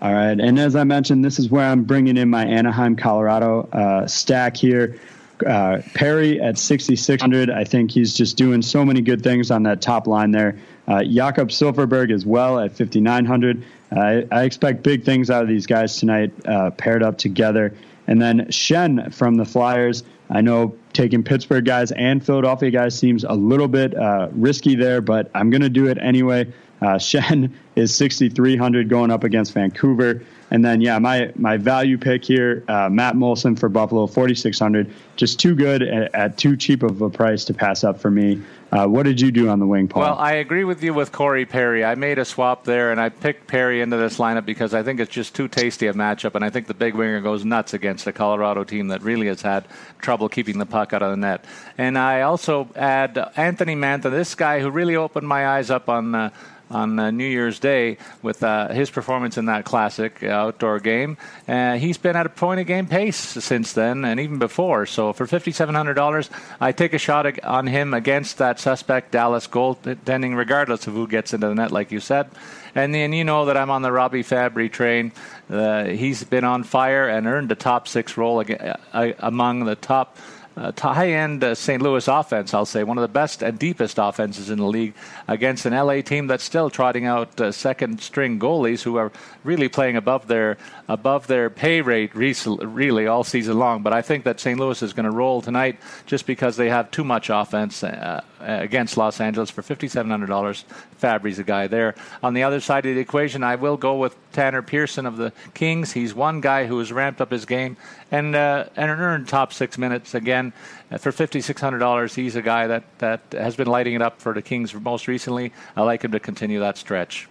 All 0.00 0.12
right. 0.12 0.38
And 0.40 0.58
as 0.58 0.76
I 0.76 0.84
mentioned, 0.84 1.24
this 1.24 1.38
is 1.38 1.50
where 1.50 1.66
I'm 1.66 1.84
bringing 1.84 2.16
in 2.16 2.30
my 2.30 2.44
Anaheim, 2.44 2.96
Colorado 2.96 3.68
uh, 3.72 4.06
stack 4.06 4.56
here. 4.56 4.98
Uh, 5.46 5.80
Perry 5.94 6.40
at 6.40 6.58
6,600. 6.58 7.50
I 7.50 7.64
think 7.64 7.90
he's 7.90 8.14
just 8.14 8.36
doing 8.36 8.62
so 8.62 8.84
many 8.84 9.00
good 9.00 9.22
things 9.22 9.50
on 9.50 9.62
that 9.64 9.80
top 9.80 10.06
line 10.06 10.30
there. 10.30 10.58
Uh, 10.88 11.02
Jakob 11.04 11.48
Silfverberg 11.48 12.12
as 12.12 12.26
well 12.26 12.58
at 12.58 12.76
5,900. 12.76 13.64
I 13.92 14.44
expect 14.44 14.82
big 14.82 15.04
things 15.04 15.30
out 15.30 15.42
of 15.42 15.48
these 15.48 15.66
guys 15.66 15.96
tonight, 15.96 16.32
uh, 16.46 16.70
paired 16.70 17.02
up 17.02 17.18
together. 17.18 17.74
And 18.06 18.20
then 18.20 18.46
Schenn 18.46 19.12
from 19.14 19.36
the 19.36 19.44
Flyers. 19.44 20.02
I 20.30 20.40
know 20.40 20.74
taking 20.92 21.22
Pittsburgh 21.22 21.64
guys 21.64 21.92
and 21.92 22.24
Philadelphia 22.24 22.70
guys 22.70 22.98
seems 22.98 23.24
a 23.24 23.32
little 23.32 23.68
bit 23.68 23.96
uh, 23.96 24.28
risky 24.32 24.74
there, 24.74 25.00
but 25.00 25.30
I'm 25.34 25.50
going 25.50 25.62
to 25.62 25.68
do 25.70 25.86
it 25.86 25.98
anyway. 25.98 26.52
Uh, 26.80 26.86
Schenn 26.98 27.52
is 27.80 27.94
6,300 27.96 28.88
going 28.88 29.10
up 29.10 29.24
against 29.24 29.52
Vancouver. 29.52 30.22
And 30.52 30.64
then, 30.64 30.80
yeah, 30.80 30.98
my, 30.98 31.32
my 31.36 31.56
value 31.56 31.96
pick 31.96 32.24
here, 32.24 32.64
uh, 32.66 32.88
Matt 32.88 33.14
Moulson 33.14 33.56
for 33.56 33.68
Buffalo, 33.68 34.06
4,600. 34.06 34.92
Just 35.14 35.38
too 35.38 35.54
good 35.54 35.82
at, 35.82 36.14
at, 36.14 36.38
too 36.38 36.56
cheap 36.56 36.82
of 36.82 37.00
a 37.02 37.08
price 37.08 37.44
to 37.44 37.54
pass 37.54 37.84
up 37.84 38.00
for 38.00 38.10
me. 38.10 38.42
Uh, 38.72 38.86
what 38.86 39.04
did 39.04 39.20
you 39.20 39.30
do 39.30 39.48
on 39.48 39.58
the 39.58 39.66
wing, 39.66 39.86
Paul? 39.86 40.02
Well, 40.02 40.18
I 40.18 40.32
agree 40.34 40.64
with 40.64 40.82
you 40.82 40.92
with 40.94 41.12
Corey 41.12 41.44
Perry. 41.44 41.84
I 41.84 41.94
made 41.94 42.18
a 42.18 42.24
swap 42.24 42.64
there, 42.64 42.90
and 42.90 43.00
I 43.00 43.08
picked 43.08 43.46
Perry 43.46 43.80
into 43.80 43.96
this 43.96 44.18
lineup 44.18 44.44
because 44.44 44.74
I 44.74 44.82
think 44.82 45.00
it's 45.00 45.10
just 45.10 45.34
too 45.34 45.48
tasty 45.48 45.86
a 45.88 45.92
matchup, 45.92 46.34
and 46.34 46.44
I 46.44 46.50
think 46.50 46.66
the 46.66 46.74
big 46.74 46.94
winger 46.94 47.20
goes 47.20 47.44
nuts 47.44 47.74
against 47.74 48.06
a 48.06 48.12
Colorado 48.12 48.62
team 48.64 48.88
that 48.88 49.02
really 49.02 49.26
has 49.26 49.42
had 49.42 49.66
trouble 49.98 50.28
keeping 50.28 50.58
the 50.58 50.66
puck 50.66 50.92
out 50.92 51.02
of 51.02 51.10
the 51.10 51.16
net. 51.16 51.44
And 51.78 51.98
I 51.98 52.22
also 52.22 52.68
add 52.76 53.18
Anthony 53.36 53.74
Mantha, 53.74 54.10
this 54.10 54.36
guy 54.36 54.60
who 54.60 54.70
really 54.70 54.96
opened 54.96 55.26
my 55.26 55.48
eyes 55.48 55.70
up 55.70 55.88
on 55.88 56.14
uh, 56.14 56.30
on 56.70 56.98
uh, 56.98 57.10
New 57.10 57.26
Year's 57.26 57.58
Day 57.58 57.98
with 58.22 58.42
uh, 58.42 58.68
his 58.68 58.90
performance 58.90 59.36
in 59.36 59.46
that 59.46 59.64
classic 59.64 60.22
outdoor 60.22 60.80
game. 60.80 61.16
Uh, 61.48 61.76
he's 61.76 61.98
been 61.98 62.16
at 62.16 62.26
a 62.26 62.30
point 62.30 62.60
a 62.60 62.64
game 62.64 62.86
pace 62.86 63.16
since 63.16 63.72
then 63.72 64.04
and 64.04 64.20
even 64.20 64.38
before. 64.38 64.86
So 64.86 65.12
for 65.12 65.26
$5,700, 65.26 66.30
I 66.60 66.72
take 66.72 66.94
a 66.94 66.98
shot 66.98 67.42
on 67.44 67.66
him 67.66 67.94
against 67.94 68.38
that 68.38 68.60
suspect 68.60 69.12
Dallas 69.12 69.46
goaltending, 69.46 70.36
regardless 70.36 70.86
of 70.86 70.94
who 70.94 71.06
gets 71.06 71.34
into 71.34 71.48
the 71.48 71.54
net, 71.54 71.72
like 71.72 71.90
you 71.90 72.00
said. 72.00 72.30
And 72.74 72.94
then 72.94 73.12
you 73.12 73.24
know 73.24 73.46
that 73.46 73.56
I'm 73.56 73.70
on 73.70 73.82
the 73.82 73.92
Robbie 73.92 74.22
Fabbri 74.22 74.70
train. 74.70 75.12
Uh, 75.50 75.84
he's 75.84 76.22
been 76.22 76.44
on 76.44 76.62
fire 76.62 77.08
and 77.08 77.26
earned 77.26 77.50
a 77.50 77.56
top 77.56 77.88
six 77.88 78.16
role 78.16 78.44
uh, 78.48 79.12
among 79.18 79.64
the 79.64 79.74
top 79.74 80.16
uh, 80.56 80.72
high 80.76 81.12
end 81.12 81.44
uh, 81.44 81.54
St. 81.54 81.80
Louis 81.80 82.06
offense, 82.08 82.52
I'll 82.52 82.66
say, 82.66 82.82
one 82.82 82.98
of 82.98 83.02
the 83.02 83.08
best 83.08 83.42
and 83.42 83.58
deepest 83.58 83.98
offenses 83.98 84.50
in 84.50 84.58
the 84.58 84.66
league 84.66 84.94
against 85.28 85.64
an 85.64 85.72
LA 85.72 86.00
team 86.00 86.26
that's 86.26 86.44
still 86.44 86.70
trotting 86.70 87.06
out 87.06 87.40
uh, 87.40 87.52
second 87.52 88.00
string 88.00 88.38
goalies 88.38 88.82
who 88.82 88.96
are 88.96 89.12
really 89.44 89.68
playing 89.68 89.96
above 89.96 90.26
their 90.26 90.58
above 90.88 91.28
their 91.28 91.50
pay 91.50 91.80
rate 91.80 92.14
really 92.14 93.06
all 93.06 93.24
season 93.24 93.58
long. 93.58 93.82
But 93.82 93.92
I 93.92 94.02
think 94.02 94.24
that 94.24 94.40
St. 94.40 94.58
Louis 94.58 94.82
is 94.82 94.92
going 94.92 95.04
to 95.04 95.12
roll 95.12 95.40
tonight 95.40 95.78
just 96.06 96.26
because 96.26 96.56
they 96.56 96.68
have 96.68 96.90
too 96.90 97.04
much 97.04 97.30
offense 97.30 97.84
uh, 97.84 98.22
against 98.40 98.96
Los 98.96 99.20
Angeles 99.20 99.50
for 99.50 99.62
$5,700. 99.62 100.64
Fabbri's 101.00 101.38
a 101.38 101.44
guy 101.44 101.66
there. 101.66 101.94
On 102.22 102.34
the 102.34 102.42
other 102.42 102.60
side 102.60 102.86
of 102.86 102.94
the 102.94 103.00
equation, 103.00 103.42
I 103.42 103.56
will 103.56 103.76
go 103.76 103.96
with 103.96 104.16
Tanner 104.32 104.62
Pearson 104.62 105.06
of 105.06 105.16
the 105.16 105.32
Kings. 105.54 105.92
He's 105.92 106.14
one 106.14 106.40
guy 106.40 106.66
who 106.66 106.78
has 106.78 106.92
ramped 106.92 107.20
up 107.20 107.30
his 107.30 107.44
game 107.44 107.76
and 108.10 108.34
uh, 108.34 108.66
and 108.76 108.90
earned 108.90 109.28
top 109.28 109.52
six 109.52 109.78
minutes 109.78 110.14
again 110.14 110.52
uh, 110.90 110.98
for 110.98 111.12
fifty 111.12 111.40
six 111.40 111.60
hundred 111.60 111.78
dollars. 111.78 112.14
He's 112.14 112.36
a 112.36 112.42
guy 112.42 112.66
that 112.66 112.84
that 112.98 113.20
has 113.32 113.56
been 113.56 113.68
lighting 113.68 113.94
it 113.94 114.02
up 114.02 114.20
for 114.20 114.32
the 114.32 114.42
Kings 114.42 114.74
most 114.74 115.08
recently. 115.08 115.52
I 115.76 115.82
like 115.82 116.02
him 116.02 116.12
to 116.12 116.20
continue 116.20 116.60
that 116.60 116.76
stretch. 116.76 117.28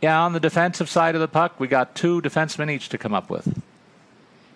Yeah, 0.00 0.20
on 0.20 0.32
the 0.32 0.40
defensive 0.40 0.88
side 0.88 1.14
of 1.14 1.20
the 1.20 1.28
puck, 1.28 1.58
we 1.58 1.66
got 1.66 1.94
two 1.94 2.22
defensemen 2.22 2.70
each 2.70 2.88
to 2.90 2.98
come 2.98 3.14
up 3.14 3.30
with. 3.30 3.60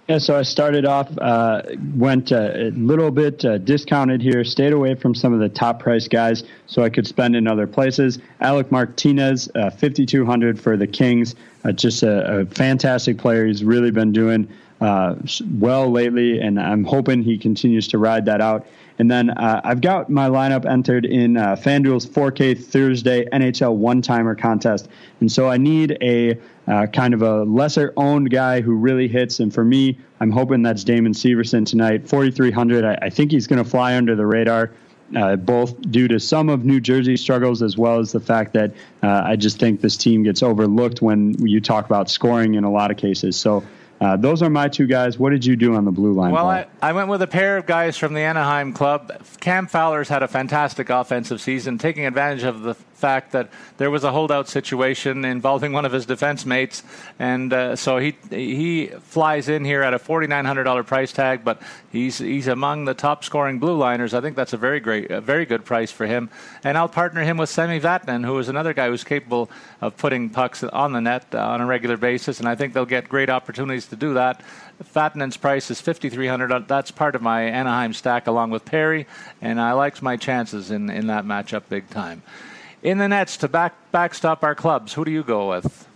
Yeah, 0.08 0.18
so 0.18 0.36
I 0.36 0.42
started 0.42 0.84
off, 0.84 1.16
uh, 1.16 1.62
went 1.94 2.32
uh, 2.32 2.50
a 2.54 2.70
little 2.70 3.12
bit 3.12 3.44
uh, 3.44 3.58
discounted 3.58 4.20
here, 4.20 4.42
stayed 4.42 4.72
away 4.72 4.96
from 4.96 5.14
some 5.14 5.32
of 5.32 5.38
the 5.38 5.48
top 5.48 5.78
price 5.78 6.08
guys 6.08 6.42
so 6.66 6.82
I 6.82 6.90
could 6.90 7.06
spend 7.06 7.36
in 7.36 7.46
other 7.46 7.68
places. 7.68 8.18
Alec 8.40 8.72
Martinez, 8.72 9.48
uh, 9.54 9.70
5,200 9.70 10.58
for 10.58 10.76
the 10.76 10.88
Kings, 10.88 11.36
uh, 11.64 11.70
just 11.70 12.02
a, 12.02 12.40
a, 12.40 12.46
fantastic 12.46 13.16
player. 13.16 13.46
He's 13.46 13.62
really 13.62 13.92
been 13.92 14.10
doing 14.10 14.48
uh, 14.80 15.14
well 15.58 15.88
lately, 15.88 16.40
and 16.40 16.58
I'm 16.58 16.82
hoping 16.82 17.22
he 17.22 17.38
continues 17.38 17.86
to 17.88 17.98
ride 17.98 18.24
that 18.24 18.40
out. 18.40 18.66
And 19.02 19.10
then 19.10 19.30
uh, 19.30 19.60
I've 19.64 19.80
got 19.80 20.10
my 20.10 20.28
lineup 20.28 20.64
entered 20.64 21.06
in 21.06 21.36
uh, 21.36 21.56
FanDuel's 21.56 22.06
4K 22.06 22.56
Thursday 22.56 23.24
NHL 23.32 23.74
one 23.74 24.00
timer 24.00 24.36
contest. 24.36 24.88
And 25.18 25.30
so 25.30 25.48
I 25.48 25.56
need 25.56 25.98
a 26.00 26.38
uh, 26.68 26.86
kind 26.86 27.12
of 27.12 27.22
a 27.22 27.42
lesser 27.42 27.92
owned 27.96 28.30
guy 28.30 28.60
who 28.60 28.76
really 28.76 29.08
hits. 29.08 29.40
And 29.40 29.52
for 29.52 29.64
me, 29.64 29.98
I'm 30.20 30.30
hoping 30.30 30.62
that's 30.62 30.84
Damon 30.84 31.14
Severson 31.14 31.66
tonight. 31.66 32.08
4,300. 32.08 32.84
I, 32.84 32.96
I 33.02 33.10
think 33.10 33.32
he's 33.32 33.48
going 33.48 33.60
to 33.60 33.68
fly 33.68 33.96
under 33.96 34.14
the 34.14 34.24
radar. 34.24 34.70
Uh, 35.16 35.34
both 35.34 35.78
due 35.90 36.06
to 36.06 36.20
some 36.20 36.48
of 36.48 36.64
New 36.64 36.80
Jersey's 36.80 37.20
struggles 37.20 37.60
as 37.60 37.76
well 37.76 37.98
as 37.98 38.12
the 38.12 38.20
fact 38.20 38.52
that 38.52 38.70
uh, 39.02 39.22
I 39.24 39.34
just 39.34 39.58
think 39.58 39.80
this 39.80 39.96
team 39.96 40.22
gets 40.22 40.44
overlooked 40.44 41.02
when 41.02 41.34
you 41.44 41.60
talk 41.60 41.86
about 41.86 42.08
scoring 42.08 42.54
in 42.54 42.62
a 42.62 42.70
lot 42.70 42.92
of 42.92 42.98
cases. 42.98 43.36
So 43.36 43.64
uh, 44.02 44.16
those 44.16 44.42
are 44.42 44.50
my 44.50 44.68
two 44.68 44.88
guys. 44.88 45.16
What 45.16 45.30
did 45.30 45.46
you 45.46 45.54
do 45.54 45.76
on 45.76 45.84
the 45.84 45.92
blue 45.92 46.12
line? 46.12 46.32
Well, 46.32 46.48
I, 46.48 46.66
I, 46.80 46.92
went 46.92 47.08
with 47.08 47.22
a 47.22 47.28
pair 47.28 47.56
of 47.56 47.66
guys 47.66 47.96
from 47.96 48.14
the 48.14 48.20
Anaheim 48.20 48.72
club. 48.72 49.12
Cam 49.38 49.68
Fowler's 49.68 50.08
had 50.08 50.24
a 50.24 50.28
fantastic 50.28 50.90
offensive 50.90 51.40
season, 51.40 51.78
taking 51.78 52.04
advantage 52.04 52.42
of 52.42 52.62
the 52.62 52.74
fact 53.02 53.32
that 53.32 53.50
there 53.78 53.90
was 53.90 54.04
a 54.04 54.12
holdout 54.12 54.48
situation 54.48 55.24
involving 55.24 55.72
one 55.72 55.84
of 55.84 55.92
his 55.92 56.06
defense 56.06 56.46
mates, 56.46 56.84
and 57.18 57.52
uh, 57.52 57.74
so 57.74 57.98
he 57.98 58.10
he 58.30 58.86
flies 59.16 59.48
in 59.48 59.64
here 59.64 59.82
at 59.82 59.92
a 59.92 59.98
forty 59.98 60.28
nine 60.34 60.46
hundred 60.46 60.64
dollar 60.64 60.84
price 60.84 61.12
tag, 61.12 61.44
but 61.44 61.60
he's 61.90 62.18
he's 62.18 62.46
among 62.46 62.84
the 62.84 62.94
top 62.94 63.24
scoring 63.24 63.58
blue 63.58 63.76
liners. 63.76 64.14
I 64.14 64.20
think 64.20 64.36
that's 64.36 64.52
a 64.52 64.56
very 64.68 64.80
great, 64.80 65.10
a 65.10 65.20
very 65.20 65.44
good 65.44 65.64
price 65.64 65.90
for 65.90 66.06
him. 66.06 66.30
And 66.62 66.78
I'll 66.78 66.94
partner 67.02 67.22
him 67.24 67.36
with 67.36 67.50
Sami 67.50 67.80
Vatanen, 67.80 68.24
who 68.24 68.38
is 68.38 68.48
another 68.48 68.72
guy 68.72 68.88
who's 68.88 69.04
capable 69.04 69.50
of 69.80 69.96
putting 69.96 70.30
pucks 70.30 70.62
on 70.62 70.92
the 70.92 71.00
net 71.00 71.26
uh, 71.34 71.52
on 71.52 71.60
a 71.60 71.66
regular 71.66 71.96
basis, 71.96 72.38
and 72.38 72.48
I 72.48 72.54
think 72.54 72.72
they'll 72.72 72.94
get 72.96 73.08
great 73.08 73.30
opportunities 73.30 73.86
to 73.88 73.96
do 73.96 74.14
that. 74.14 74.42
Vatanen's 74.94 75.36
price 75.36 75.70
is 75.70 75.80
5300 75.80 76.68
That's 76.68 76.90
part 76.90 77.14
of 77.14 77.22
my 77.22 77.42
Anaheim 77.42 77.92
stack 77.92 78.26
along 78.26 78.50
with 78.50 78.64
Perry, 78.64 79.06
and 79.40 79.60
I 79.60 79.72
like 79.72 80.02
my 80.02 80.16
chances 80.16 80.70
in, 80.70 80.90
in 80.90 81.06
that 81.08 81.24
matchup 81.24 81.64
big 81.68 81.88
time. 81.90 82.22
In 82.82 82.98
the 82.98 83.06
nets 83.06 83.36
to 83.38 83.48
back 83.48 83.74
backstop 83.92 84.42
our 84.42 84.56
clubs, 84.56 84.92
who 84.94 85.04
do 85.04 85.10
you 85.12 85.22
go 85.22 85.50
with? 85.50 85.86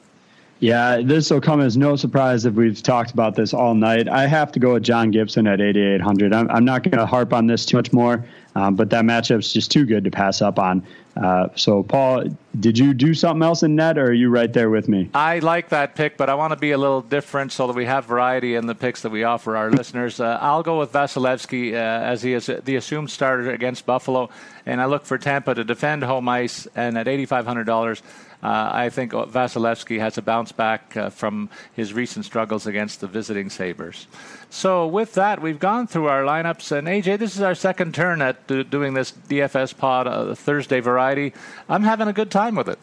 Yeah, 0.60 1.02
this 1.02 1.30
will 1.30 1.40
come 1.40 1.60
as 1.60 1.76
no 1.76 1.96
surprise 1.96 2.46
if 2.46 2.54
we've 2.54 2.82
talked 2.82 3.10
about 3.10 3.34
this 3.34 3.52
all 3.52 3.74
night. 3.74 4.08
I 4.08 4.26
have 4.26 4.50
to 4.52 4.58
go 4.58 4.72
with 4.72 4.84
John 4.84 5.10
Gibson 5.10 5.46
at 5.46 5.60
8,800. 5.60 6.32
I'm, 6.32 6.50
I'm 6.50 6.64
not 6.64 6.82
going 6.82 6.96
to 6.96 7.04
harp 7.04 7.34
on 7.34 7.46
this 7.46 7.66
too 7.66 7.76
much 7.76 7.92
more, 7.92 8.24
um, 8.54 8.74
but 8.74 8.88
that 8.88 9.04
matchup's 9.04 9.52
just 9.52 9.70
too 9.70 9.84
good 9.84 10.02
to 10.04 10.10
pass 10.10 10.40
up 10.40 10.58
on. 10.58 10.82
Uh, 11.14 11.48
so, 11.56 11.82
Paul, 11.82 12.24
did 12.58 12.78
you 12.78 12.94
do 12.94 13.12
something 13.12 13.42
else 13.42 13.62
in 13.62 13.74
net, 13.74 13.98
or 13.98 14.06
are 14.06 14.12
you 14.12 14.30
right 14.30 14.52
there 14.52 14.70
with 14.70 14.88
me? 14.88 15.10
I 15.14 15.40
like 15.40 15.70
that 15.70 15.94
pick, 15.94 16.16
but 16.16 16.30
I 16.30 16.34
want 16.34 16.52
to 16.52 16.58
be 16.58 16.72
a 16.72 16.78
little 16.78 17.02
different 17.02 17.52
so 17.52 17.66
that 17.66 17.76
we 17.76 17.84
have 17.84 18.06
variety 18.06 18.54
in 18.54 18.66
the 18.66 18.74
picks 18.74 19.02
that 19.02 19.10
we 19.10 19.24
offer 19.24 19.56
our 19.56 19.70
listeners. 19.70 20.20
Uh, 20.20 20.38
I'll 20.40 20.62
go 20.62 20.78
with 20.78 20.92
Vasilevskiy 20.92 21.72
uh, 21.72 21.76
as 21.76 22.22
he 22.22 22.32
is 22.32 22.46
the 22.46 22.76
assumed 22.76 23.10
starter 23.10 23.50
against 23.50 23.84
Buffalo, 23.84 24.30
and 24.64 24.80
I 24.80 24.86
look 24.86 25.04
for 25.04 25.16
Tampa 25.16 25.54
to 25.54 25.64
defend 25.64 26.02
home 26.02 26.28
ice. 26.28 26.66
And 26.74 26.98
at 26.98 27.06
$8,500, 27.06 28.02
uh, 28.46 28.70
I 28.72 28.90
think 28.90 29.10
Vasilevskiy 29.10 29.98
has 29.98 30.18
a 30.18 30.22
bounce 30.22 30.52
back 30.52 30.96
uh, 30.96 31.10
from 31.10 31.50
his 31.74 31.92
recent 31.92 32.24
struggles 32.24 32.64
against 32.64 33.00
the 33.00 33.08
visiting 33.08 33.50
Sabres. 33.50 34.06
So, 34.50 34.86
with 34.86 35.14
that, 35.14 35.42
we've 35.42 35.58
gone 35.58 35.88
through 35.88 36.06
our 36.06 36.22
lineups. 36.22 36.70
And 36.70 36.86
AJ, 36.86 37.18
this 37.18 37.34
is 37.34 37.42
our 37.42 37.56
second 37.56 37.92
turn 37.92 38.22
at 38.22 38.46
do- 38.46 38.62
doing 38.62 38.94
this 38.94 39.10
DFS 39.10 39.76
pod 39.76 40.06
uh, 40.06 40.36
Thursday 40.36 40.78
variety. 40.78 41.32
I'm 41.68 41.82
having 41.82 42.06
a 42.06 42.12
good 42.12 42.30
time 42.30 42.54
with 42.54 42.68
it. 42.68 42.78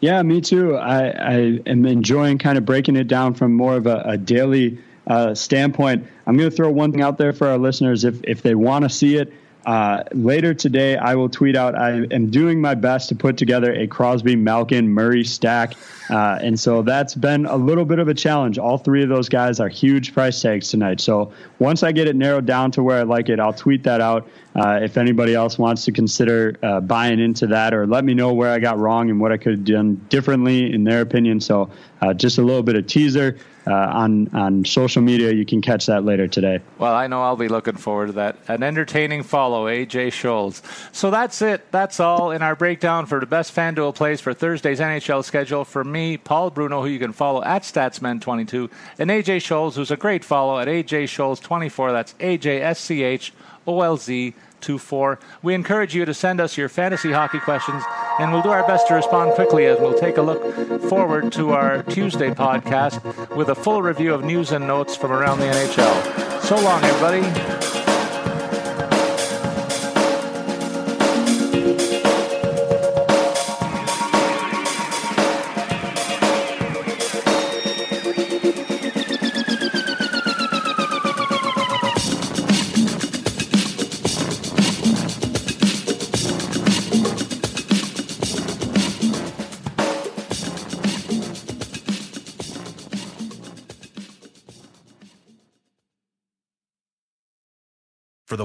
Yeah, 0.00 0.20
me 0.22 0.40
too. 0.40 0.74
I, 0.74 1.06
I 1.06 1.34
am 1.66 1.86
enjoying 1.86 2.38
kind 2.38 2.58
of 2.58 2.64
breaking 2.64 2.96
it 2.96 3.06
down 3.06 3.34
from 3.34 3.52
more 3.52 3.76
of 3.76 3.86
a, 3.86 4.02
a 4.04 4.18
daily 4.18 4.80
uh, 5.06 5.36
standpoint. 5.36 6.04
I'm 6.26 6.36
going 6.36 6.50
to 6.50 6.56
throw 6.56 6.68
one 6.72 6.90
thing 6.90 7.00
out 7.00 7.16
there 7.16 7.32
for 7.32 7.46
our 7.46 7.58
listeners 7.58 8.02
if, 8.02 8.20
if 8.24 8.42
they 8.42 8.56
want 8.56 8.82
to 8.82 8.88
see 8.88 9.18
it. 9.18 9.32
Uh, 9.66 10.02
later 10.12 10.52
today, 10.52 10.96
I 10.96 11.14
will 11.14 11.28
tweet 11.28 11.56
out. 11.56 11.74
I 11.74 12.04
am 12.10 12.30
doing 12.30 12.60
my 12.60 12.74
best 12.74 13.08
to 13.08 13.14
put 13.14 13.36
together 13.36 13.72
a 13.72 13.86
Crosby, 13.86 14.36
Malkin, 14.36 14.88
Murray 14.88 15.24
stack, 15.24 15.74
uh, 16.10 16.38
and 16.42 16.58
so 16.58 16.82
that's 16.82 17.14
been 17.14 17.46
a 17.46 17.56
little 17.56 17.84
bit 17.84 17.98
of 17.98 18.08
a 18.08 18.14
challenge. 18.14 18.58
All 18.58 18.76
three 18.76 19.02
of 19.02 19.08
those 19.08 19.28
guys 19.28 19.60
are 19.60 19.68
huge 19.68 20.12
price 20.12 20.40
tags 20.42 20.68
tonight. 20.68 21.00
So 21.00 21.32
once 21.58 21.82
I 21.82 21.92
get 21.92 22.08
it 22.08 22.16
narrowed 22.16 22.46
down 22.46 22.70
to 22.72 22.82
where 22.82 22.98
I 22.98 23.02
like 23.04 23.28
it, 23.28 23.40
I'll 23.40 23.54
tweet 23.54 23.82
that 23.84 24.00
out. 24.00 24.28
Uh, 24.54 24.80
if 24.82 24.96
anybody 24.96 25.34
else 25.34 25.58
wants 25.58 25.84
to 25.84 25.92
consider 25.92 26.56
uh, 26.62 26.80
buying 26.80 27.18
into 27.18 27.46
that, 27.48 27.74
or 27.74 27.86
let 27.86 28.04
me 28.04 28.14
know 28.14 28.32
where 28.32 28.52
I 28.52 28.58
got 28.58 28.78
wrong 28.78 29.10
and 29.10 29.18
what 29.18 29.32
I 29.32 29.36
could 29.36 29.52
have 29.52 29.64
done 29.64 29.94
differently 30.10 30.72
in 30.72 30.84
their 30.84 31.00
opinion. 31.00 31.40
So 31.40 31.70
uh, 32.02 32.14
just 32.14 32.38
a 32.38 32.42
little 32.42 32.62
bit 32.62 32.76
of 32.76 32.86
teaser 32.86 33.36
uh, 33.66 33.72
on 33.72 34.28
on 34.34 34.64
social 34.64 35.02
media. 35.02 35.32
You 35.32 35.44
can 35.44 35.60
catch 35.60 35.86
that 35.86 36.04
later 36.04 36.28
today. 36.28 36.60
Well, 36.78 36.94
I 36.94 37.06
know 37.06 37.22
I'll 37.22 37.36
be 37.36 37.48
looking 37.48 37.76
forward 37.76 38.06
to 38.06 38.12
that. 38.14 38.36
An 38.48 38.62
entertaining 38.62 39.22
follow, 39.22 39.66
AJ 39.66 40.08
Scholz. 40.08 40.62
So 40.94 41.10
that's 41.10 41.40
it. 41.42 41.70
That's 41.70 42.00
all 42.00 42.30
in 42.30 42.42
our 42.42 42.56
breakdown 42.56 43.06
for 43.06 43.20
the 43.20 43.26
best 43.26 43.54
FanDuel 43.54 43.94
plays 43.94 44.20
for 44.20 44.34
Thursday's 44.34 44.80
NHL 44.80 45.24
schedule. 45.24 45.64
For 45.64 45.84
me, 45.84 46.16
Paul 46.16 46.50
Bruno, 46.50 46.82
who 46.82 46.88
you 46.88 46.98
can 46.98 47.12
follow 47.12 47.42
at 47.44 47.62
Statsman22, 47.62 48.70
and 48.98 49.10
AJ 49.10 49.38
Scholz, 49.38 49.74
who's 49.74 49.90
a 49.90 49.96
great 49.96 50.24
follow 50.24 50.58
at 50.58 50.68
AJ 50.68 51.04
Scholz24. 51.04 51.92
That's 51.92 52.14
A 52.20 52.36
J 52.38 52.60
S 52.60 52.80
C 52.80 53.02
H 53.02 53.32
O 53.66 53.80
L 53.80 53.96
Z 53.96 54.34
24. 54.64 55.18
We 55.42 55.54
encourage 55.54 55.94
you 55.94 56.04
to 56.04 56.14
send 56.14 56.40
us 56.40 56.56
your 56.56 56.68
fantasy 56.68 57.12
hockey 57.12 57.38
questions, 57.38 57.84
and 58.18 58.32
we'll 58.32 58.42
do 58.42 58.50
our 58.50 58.66
best 58.66 58.88
to 58.88 58.94
respond 58.94 59.32
quickly 59.34 59.66
as 59.66 59.78
we'll 59.80 59.98
take 59.98 60.16
a 60.16 60.22
look 60.22 60.80
forward 60.82 61.32
to 61.32 61.52
our 61.52 61.82
Tuesday 61.82 62.30
podcast 62.30 63.34
with 63.36 63.48
a 63.48 63.54
full 63.54 63.82
review 63.82 64.14
of 64.14 64.24
news 64.24 64.52
and 64.52 64.66
notes 64.66 64.96
from 64.96 65.12
around 65.12 65.40
the 65.40 65.46
NHL. 65.46 66.40
So 66.42 66.56
long, 66.60 66.82
everybody. 66.84 67.83